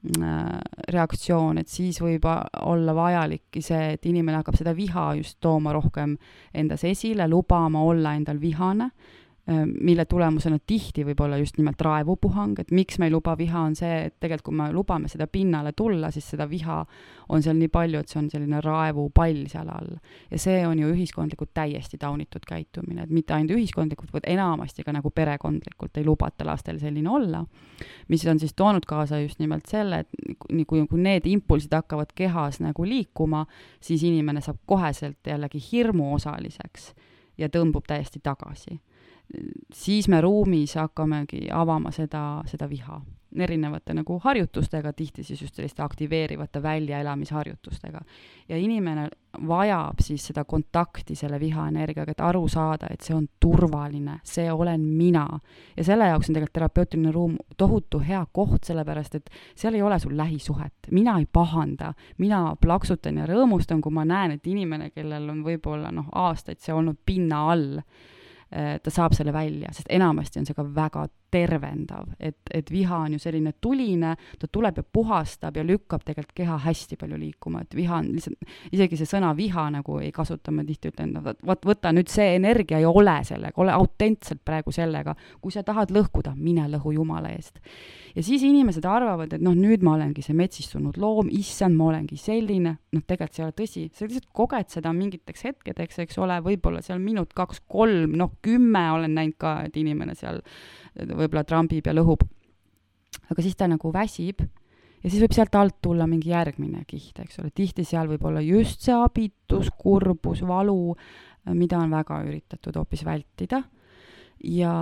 [0.03, 6.17] reaktsioon, et siis võib olla vajalikki see, et inimene hakkab seda viha just tooma rohkem
[6.53, 8.89] endas esile, lubama olla endal vihane.
[8.91, 13.65] Äh, mille tulemusena tihti võib olla just nimelt raevupuhang, et miks me ei luba viha,
[13.67, 16.77] on see, et tegelikult kui me lubame seda pinnale tulla, siis seda viha
[17.35, 19.97] on seal nii palju, et see on selline raevupall seal all.
[20.31, 24.95] ja see on ju ühiskondlikult täiesti taunitud käitumine, et mitte ainult ühiskondlikult, vaid enamasti ka
[24.95, 27.43] nagu perekondlikult ei lubata lastel selline olla,
[28.07, 32.15] mis on siis toonud kaasa just nimelt selle, et nii kui, kui need impulsid hakkavad
[32.15, 33.43] kehas nagu liikuma,
[33.83, 36.93] siis inimene saab koheselt jällegi hirmuosaliseks
[37.37, 38.79] ja tõmbub täiesti tagasi
[39.73, 43.01] siis me ruumis hakkamegi avama seda, seda viha
[43.41, 48.01] erinevate nagu harjutustega, tihti siis just selliste aktiveerivate väljaelamisharjutustega.
[48.49, 49.09] ja inimene
[49.47, 54.81] vajab siis seda kontakti selle vihaenergiaga, et aru saada, et see on turvaline, see olen
[54.81, 55.27] mina.
[55.77, 59.99] ja selle jaoks on tegelikult terapeutiline ruum tohutu hea koht, sellepärast et seal ei ole
[59.99, 60.73] sul lähisuhet.
[60.91, 65.91] mina ei pahanda, mina plaksutan ja rõõmustan, kui ma näen, et inimene, kellel on võib-olla
[65.91, 67.81] noh, aastaid see olnud pinna all,
[68.53, 73.15] ta saab selle välja, sest enamasti on see ka väga tervendav, et, et viha on
[73.15, 77.76] ju selline tuline, ta tuleb ja puhastab ja lükkab tegelikult keha hästi palju liikuma, et
[77.77, 81.93] viha on lihtsalt, isegi see sõna viha nagu ei kasuta, ma tihti ütlen, vot, võta
[81.95, 86.68] nüüd see energia ja ole sellega, ole autentselt praegu sellega, kui sa tahad lõhkuda, mine
[86.76, 87.60] lõhu Jumala eest.
[88.15, 92.18] ja siis inimesed arvavad, et noh, nüüd ma olengi see metsistunud loom, issand, ma olengi
[92.19, 96.38] selline, noh, tegelikult see ei ole tõsi, sa lihtsalt koged seda mingiteks hetkedeks, eks ole,
[96.45, 100.41] võib-olla seal minut, kaks, kolm, noh, kümme olen näinud ka, et inimene seal
[100.95, 102.23] võib-olla trambib ja lõhub.
[103.29, 104.41] aga siis ta nagu väsib
[105.03, 108.41] ja siis võib sealt alt tulla mingi järgmine kiht, eks ole, tihti seal võib olla
[108.43, 110.95] just see abitus, kurbus, valu,
[111.53, 113.63] mida on väga üritatud hoopis vältida.
[114.43, 114.73] ja,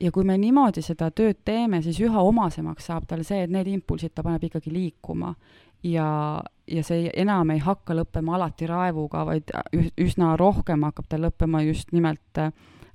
[0.00, 3.66] ja kui me niimoodi seda tööd teeme, siis üha omasemaks saab tal see, et need
[3.70, 5.34] impulsid ta paneb ikkagi liikuma
[5.82, 9.50] ja, ja see enam ei hakka lõppema alati raevuga, vaid
[9.98, 12.42] üsna rohkem hakkab ta lõppema just nimelt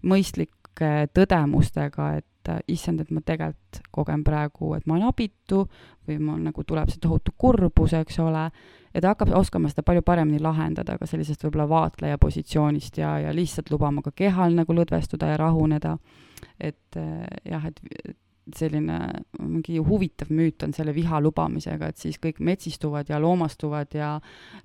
[0.06, 5.66] mõistlike tõdemustega, et et äh, issand, et ma tegelikult kogen praegu, et ma olen abitu
[6.08, 8.50] või mul nagu tuleb see tohutu kurbus, eks ole,
[8.94, 13.34] ja ta hakkab oskama seda palju paremini lahendada ka sellisest võib-olla vaatleja positsioonist ja, ja
[13.34, 15.98] lihtsalt lubama ka kehal nagu lõdvestuda ja rahuneda.
[16.60, 17.82] et äh, jah, et
[18.56, 19.00] selline
[19.42, 24.12] mingi huvitav müüt on selle viha lubamisega, et siis kõik metsistuvad ja loomastuvad ja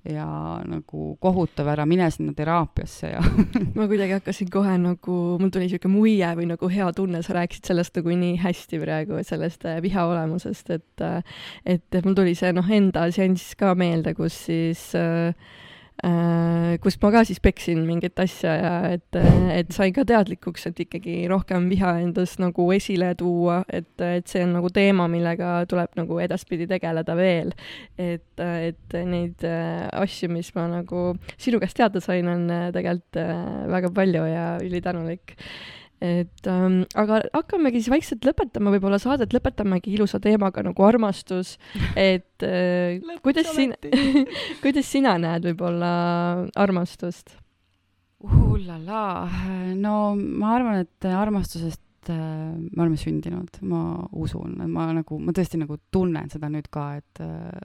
[0.07, 0.27] ja
[0.69, 3.23] nagu kohutav, ära mine sinna teraapiasse ja
[3.77, 7.71] ma kuidagi hakkasin kohe nagu, mul tuli niisugune muie või nagu hea tunne, sa rääkisid
[7.71, 11.21] sellest nagu nii hästi praegu, sellest äh, viha olemusest, et äh,
[11.65, 15.33] et mul tuli see noh, enda seanss ka meelde, kus siis Äh,
[16.81, 19.17] kus ma ka siis peksin mingit asja ja et,
[19.53, 24.41] et sain ka teadlikuks, et ikkagi rohkem viha endas nagu esile tuua, et, et see
[24.45, 27.53] on nagu teema, millega tuleb nagu edaspidi tegeleda veel.
[28.01, 33.21] et, et neid äh, asju, mis ma nagu sinu käest teada sain, on äh, tegelikult
[33.71, 35.35] väga palju ja ülitänulik
[36.01, 41.57] et ähm, aga hakkamegi siis vaikselt lõpetama, võib-olla saadet lõpetamegi ilusa teemaga nagu armastus,
[41.93, 43.77] et äh, kuidas sina
[44.63, 45.93] kuidas sina näed võib-olla
[46.57, 47.37] armastust?
[48.21, 49.29] Uhlala,
[49.77, 53.81] no ma arvan, et armastusest et äh, me oleme sündinud, ma
[54.17, 57.61] usun, ma nagu, ma tõesti nagu tunnen seda nüüd ka, et äh,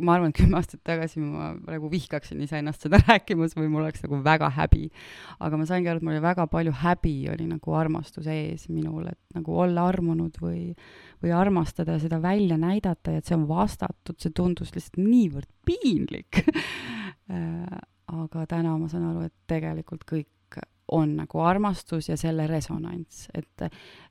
[0.00, 4.04] ma arvan, et kümme aastat tagasi ma nagu vihkaksin iseennast seda rääkimas või mul oleks
[4.06, 4.88] nagu väga häbi.
[5.38, 9.04] aga ma saingi aru, et mul oli väga palju häbi oli nagu armastuse ees minul,
[9.12, 10.72] et nagu olla armunud või,
[11.20, 15.50] või armastada ja seda välja näidata ja et see on vastatud, see tundus lihtsalt niivõrd
[15.68, 16.40] piinlik
[17.28, 17.80] äh,
[18.12, 20.28] aga täna ma saan aru, et tegelikult kõik
[20.92, 23.64] on nagu armastus ja selle resonants, et,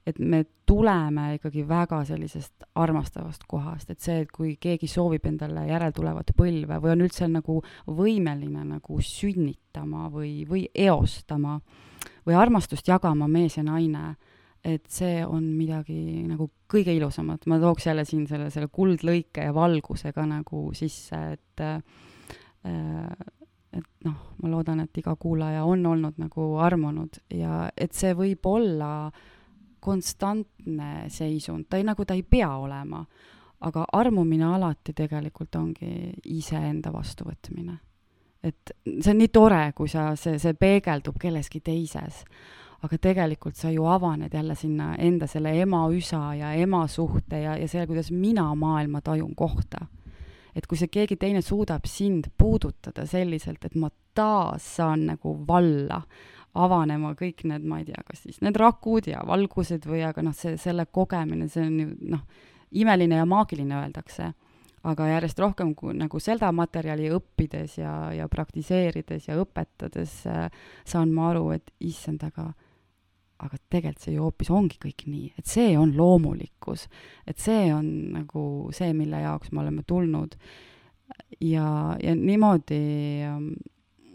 [0.07, 5.67] et me tuleme ikkagi väga sellisest armastavast kohast, et see, et kui keegi soovib endale
[5.69, 11.59] järeltulevat põlve või on üldse nagu võimeline nagu sünnitama või, või eostama
[12.25, 14.15] või armastust jagama mees ja naine,
[14.63, 19.53] et see on midagi nagu kõige ilusamat, ma tooks jälle siin selle, selle kuldlõike ja
[19.55, 21.81] valgusega nagu sisse, et äh,
[23.73, 28.45] et noh, ma loodan, et iga kuulaja on olnud nagu armunud ja et see võib
[28.51, 29.11] olla
[29.81, 33.01] konstantne seisund, ta ei, nagu ta ei pea olema,
[33.65, 37.77] aga armumine alati tegelikult ongi iseenda vastuvõtmine.
[38.43, 42.23] et see on nii tore, kui sa, see, see peegeldub kelleski teises,
[42.81, 47.67] aga tegelikult sa ju avaned jälle sinna enda selle ema-üsa ja ema suhte ja, ja
[47.69, 49.85] selle, kuidas mina maailma tajun kohta
[50.55, 56.01] et kui see keegi teine suudab sind puudutada selliselt, et ma taas saan nagu valla,
[56.59, 60.35] avanema kõik need, ma ei tea, kas siis need rakud ja valgused või aga noh,
[60.35, 62.25] see, selle kogemine, see on ju noh,
[62.81, 64.31] imeline ja maagiline öeldakse,
[64.87, 70.49] aga järjest rohkem kui nagu seda materjali õppides ja, ja praktiseerides ja õpetades äh,
[70.83, 72.49] saan ma aru, et issand, aga
[73.41, 76.87] aga tegelikult see ju hoopis ongi kõik nii, et see on loomulikkus,
[77.27, 78.43] et see on nagu
[78.75, 80.35] see, mille jaoks me oleme tulnud.
[81.41, 81.65] ja,
[82.01, 82.81] ja niimoodi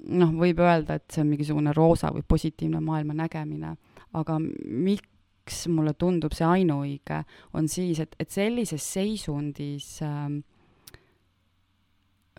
[0.07, 3.75] noh, võib öelda, et see on mingisugune roosa või positiivne maailma nägemine,
[4.17, 7.23] aga miks mulle tundub see ainuõige,
[7.59, 10.31] on siis, et, et sellises seisundis äh,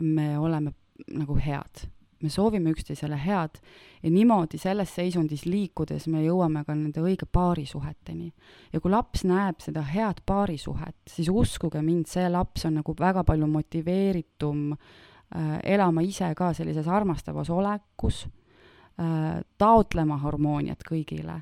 [0.01, 0.73] me oleme
[1.11, 1.88] nagu head
[2.23, 3.60] me soovime üksteisele head
[4.03, 8.31] ja niimoodi selles seisundis liikudes me jõuame ka nende õige paarisuheteni.
[8.73, 13.23] ja kui laps näeb seda head paarisuhet, siis uskuge mind, see laps on nagu väga
[13.23, 18.26] palju motiveeritum äh, elama ise ka sellises armastavas olekus
[18.99, 21.41] äh,, taotlema harmooniat kõigile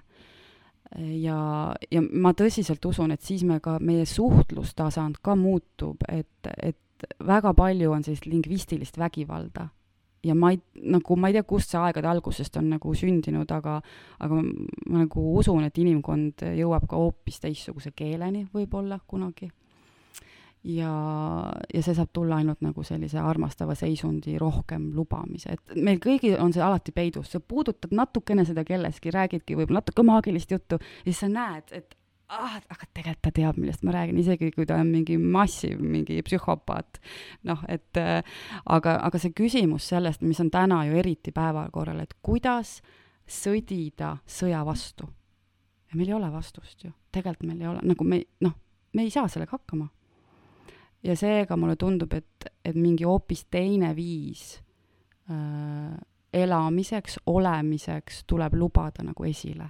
[0.95, 1.39] ja,
[1.91, 7.53] ja ma tõsiselt usun, et siis me ka, meie suhtlustasand ka muutub, et, et väga
[7.57, 9.69] palju on sellist lingvistilist vägivalda
[10.25, 10.59] ja ma ei,
[10.91, 13.77] nagu ma ei tea, kust see aegade algusest on nagu sündinud, aga
[14.23, 19.51] aga ma nagu usun, et inimkond jõuab ka hoopis teistsuguse keeleni võib-olla kunagi.
[20.65, 20.91] ja,
[21.73, 26.53] ja see saab tulla ainult nagu sellise armastava seisundi rohkem lubamise, et meil kõigil on
[26.53, 31.21] see alati peidus, sa puudutad natukene seda kellestki, räägidki võib-olla natuke maagilist juttu ja siis
[31.21, 31.95] sa näed, et
[32.29, 36.21] ah, aga tegelikult ta teab, millest ma räägin, isegi kui ta on mingi massiv, mingi
[36.25, 36.99] psühhopaat.
[37.49, 38.21] noh, et äh,
[38.65, 42.79] aga, aga see küsimus sellest, mis on täna ju eriti päevakorral, et kuidas
[43.27, 45.07] sõdida sõja vastu.
[45.89, 48.57] ja meil ei ole vastust ju, tegelikult meil ei ole, nagu me, noh,
[48.93, 49.87] me ei saa sellega hakkama.
[51.03, 54.59] ja seega mulle tundub, et, et mingi hoopis teine viis
[55.29, 55.95] äh,
[56.33, 59.69] elamiseks, olemiseks tuleb lubada nagu esile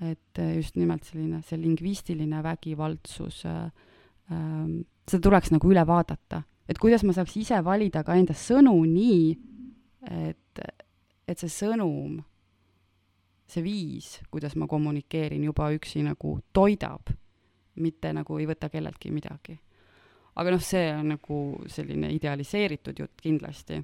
[0.00, 3.70] et äh, just nimelt selline, see lingvistiline vägivaldsus äh,,
[4.30, 4.68] äh,
[5.06, 6.42] seda tuleks nagu üle vaadata.
[6.68, 9.34] et kuidas ma saaks ise valida ka enda sõnu nii,
[10.10, 10.62] et,
[11.28, 12.22] et see sõnum,
[13.46, 17.12] see viis, kuidas ma kommunikeerin, juba üksi nagu toidab,
[17.84, 19.58] mitte nagu ei võta kelleltki midagi.
[20.34, 21.40] aga noh, see on nagu
[21.70, 23.82] selline idealiseeritud jutt kindlasti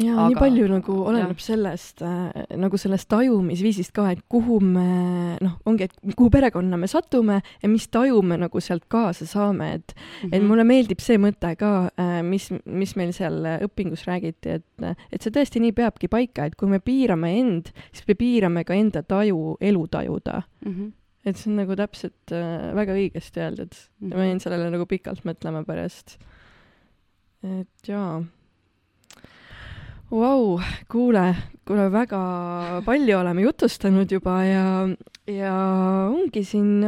[0.00, 1.44] ja Aga, nii palju nagu oleneb jah.
[1.44, 6.88] sellest äh, nagu sellest tajumisviisist ka, et kuhu me noh, ongi, et kuhu perekonna me
[6.88, 10.30] satume ja mis taju me nagu sealt kaasa saame, et mm -hmm.
[10.32, 10.48] et mhm.
[10.48, 14.64] mulle meeldib see mõte ka äh,, mis, mis meil seal õpingus räägiti, et
[15.12, 18.74] et see tõesti nii peabki paika, et kui me piirame end, siis me piirame ka
[18.74, 20.72] enda taju elu tajuda mm.
[20.72, 20.92] -hmm
[21.24, 24.08] et see on nagu täpselt äh, väga õigesti öeldud mm.
[24.08, 24.10] -hmm.
[24.10, 26.18] ja ma jäin sellele nagu pikalt mõtlema pärast.
[27.42, 28.24] et jaa
[30.12, 30.58] Vau,
[30.92, 31.22] kuule,
[31.64, 32.18] kuule väga
[32.84, 34.64] palju oleme jutustanud juba ja,
[35.24, 35.52] ja
[36.12, 36.82] ongi siin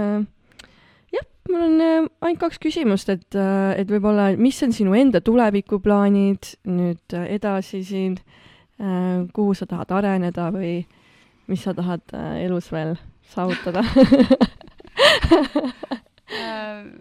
[1.14, 5.22] jah, mul on äh, ainult kaks küsimust, et, äh, et võib-olla, mis on sinu enda
[5.24, 8.18] tulevikuplaanid nüüd äh, edasi siin,
[9.32, 10.82] kuhu sa tahad areneda või
[11.46, 12.02] mis sa tahad
[12.42, 12.96] elus veel
[13.30, 13.84] saavutada?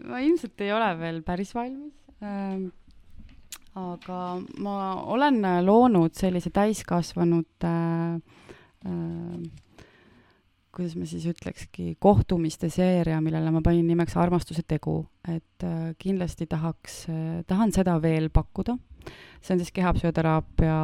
[0.07, 1.91] Ma ilmselt ei ole veel päris valmis
[3.75, 4.19] aga
[4.61, 4.77] ma
[5.15, 7.73] olen loonud sellise täiskasvanute
[8.85, 9.63] äh,
[10.73, 16.47] kuidas ma siis ütlekski, kohtumiste seeria, millele ma panin nimeks Armastuse tegu, et äh, kindlasti
[16.49, 18.77] tahaks äh,, tahan seda veel pakkuda.
[19.43, 20.75] see on siis kehapsühhoteraapia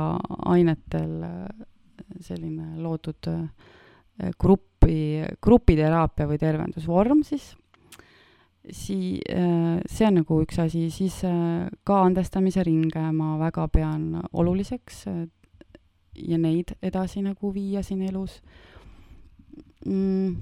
[0.51, 1.65] ainetel äh,
[2.21, 7.53] selline loodud äh, grupi, grupiteraapia või tervendusvorm siis
[8.67, 14.21] sii-, äh, see on nagu üks asi, siis äh, ka andestamise ringe ma väga pean
[14.33, 15.25] oluliseks äh,
[16.15, 18.41] ja neid edasi nagu viia siin elus.
[19.85, 20.35] Mm..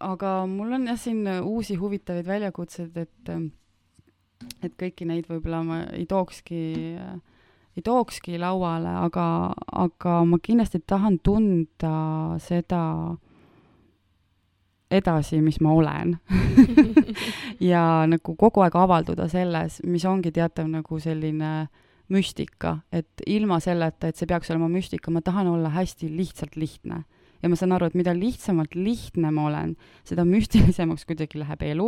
[0.00, 3.32] aga mul on jah, siin uusi huvitavaid väljakutseid, et,
[4.62, 6.60] et kõiki neid võib-olla ma ei tookski,
[7.74, 9.24] ei tookski lauale, aga,
[9.74, 12.84] aga ma kindlasti tahan tunda seda
[14.90, 16.16] edasi, mis ma olen.
[17.60, 21.68] Ja nagu kogu aeg avalduda selles, mis ongi teatav nagu selline
[22.10, 27.04] müstika, et ilma selleta, et see peaks olema müstika, ma tahan olla hästi lihtsalt lihtne.
[27.42, 31.86] ja ma saan aru, et mida lihtsamalt lihtne ma olen, seda müstilisemaks kuidagi läheb elu.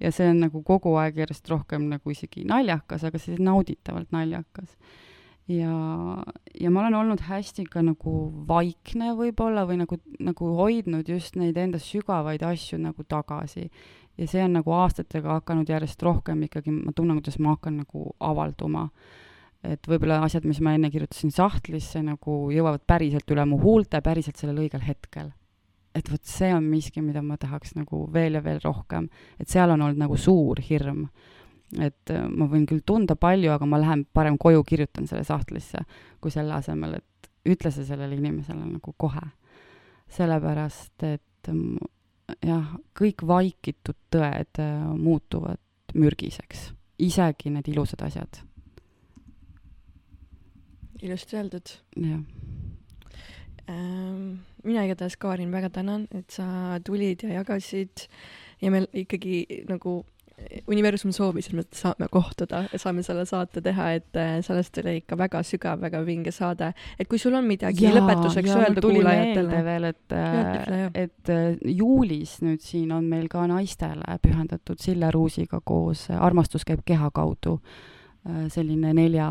[0.00, 4.76] Ja see on nagu kogu aeg järjest rohkem nagu isegi naljakas, aga see nauditavalt naljakas
[5.48, 6.22] ja,
[6.60, 8.14] ja ma olen olnud hästi ka nagu
[8.48, 13.68] vaikne võib-olla või nagu, nagu hoidnud just neid enda sügavaid asju nagu tagasi.
[14.16, 18.14] ja see on nagu aastatega hakanud järjest rohkem ikkagi, ma tunnen, kuidas ma hakkan nagu
[18.20, 18.88] avalduma.
[19.64, 24.36] et võib-olla asjad, mis ma enne kirjutasin sahtlisse, nagu jõuavad päriselt üle mu huulte päriselt
[24.36, 25.32] sellel õigel hetkel.
[25.94, 29.08] et vot see on miski, mida ma tahaks nagu veel ja veel rohkem,
[29.38, 31.08] et seal on olnud nagu suur hirm
[31.80, 35.84] et äh, ma võin küll tunda palju, aga ma lähen parem koju, kirjutan selle sahtlisse,
[36.20, 39.24] kui selle asemel, et ütle see sellele inimesele nagu kohe.
[40.14, 41.78] sellepärast, et mm,
[42.44, 45.60] jah, kõik vaikitud tõed äh, muutuvad
[45.94, 48.42] mürgiseks, isegi need ilusad asjad.
[51.02, 51.78] ilusti öeldud.
[51.96, 52.20] jah
[53.68, 54.44] ähm,.
[54.64, 58.06] mina igatahes, Kaarin, väga tänan, et sa tulid ja jagasid
[58.62, 60.04] ja me ikkagi nagu
[60.70, 64.96] universum soovis, et me saame kohtuda ja saame selle saate teha, et äh, sellest oli
[65.00, 66.72] ikka väga sügav, väga vinge saade.
[66.98, 69.64] et kui sul on midagi ja, lõpetuseks ja, öelda kuulajatele.
[69.64, 75.60] veel, et, äh, et äh, juulis nüüd siin on meil ka naistele pühendatud Sille Ruusiga
[75.64, 77.60] koos Armastus käib keha kaudu.
[78.48, 79.26] selline nelja,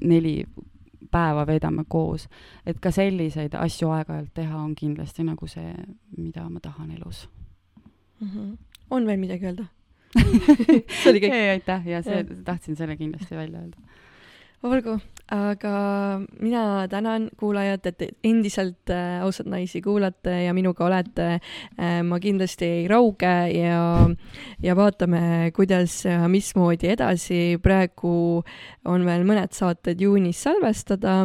[0.00, 0.46] neli
[1.10, 2.28] päeva veedame koos.
[2.66, 5.74] et ka selliseid asju aeg-ajalt teha on kindlasti nagu see,
[6.16, 7.28] mida ma tahan elus
[8.20, 8.28] mm.
[8.28, 8.56] -hmm.
[8.90, 9.64] on veel midagi öelda?
[11.02, 11.38] see oli kõik.
[11.54, 13.76] aitäh ja see, tahtsin selle kindlasti välja öelda.
[14.66, 14.96] olgu,
[15.30, 15.72] aga
[16.40, 21.28] mina tänan kuulajat, et endiselt äh, ausalt naisi kuulate ja minuga olete
[21.78, 22.00] äh,.
[22.02, 23.82] ma kindlasti ei rauge ja,
[24.62, 27.58] ja vaatame, kuidas ja mismoodi edasi.
[27.62, 28.42] praegu
[28.84, 31.20] on veel mõned saated juunis salvestada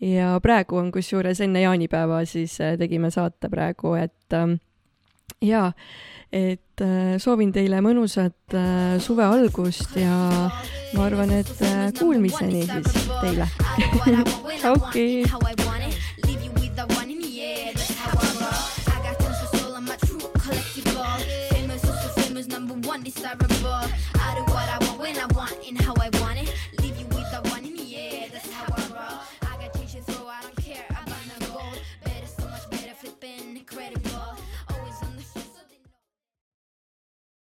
[0.00, 4.58] ja praegu on kusjuures enne jaanipäeva siis äh, tegime saate praegu, et äh,
[5.42, 5.72] jaa
[6.32, 10.48] et äh, soovin teile mõnusat äh, suve algust ja
[10.92, 13.48] ma arvan, et äh, kuulmiseni siis teile.
[14.58, 15.08] tšauki.
[22.98, 23.28] undesirable.
[23.28, 23.47] I do what I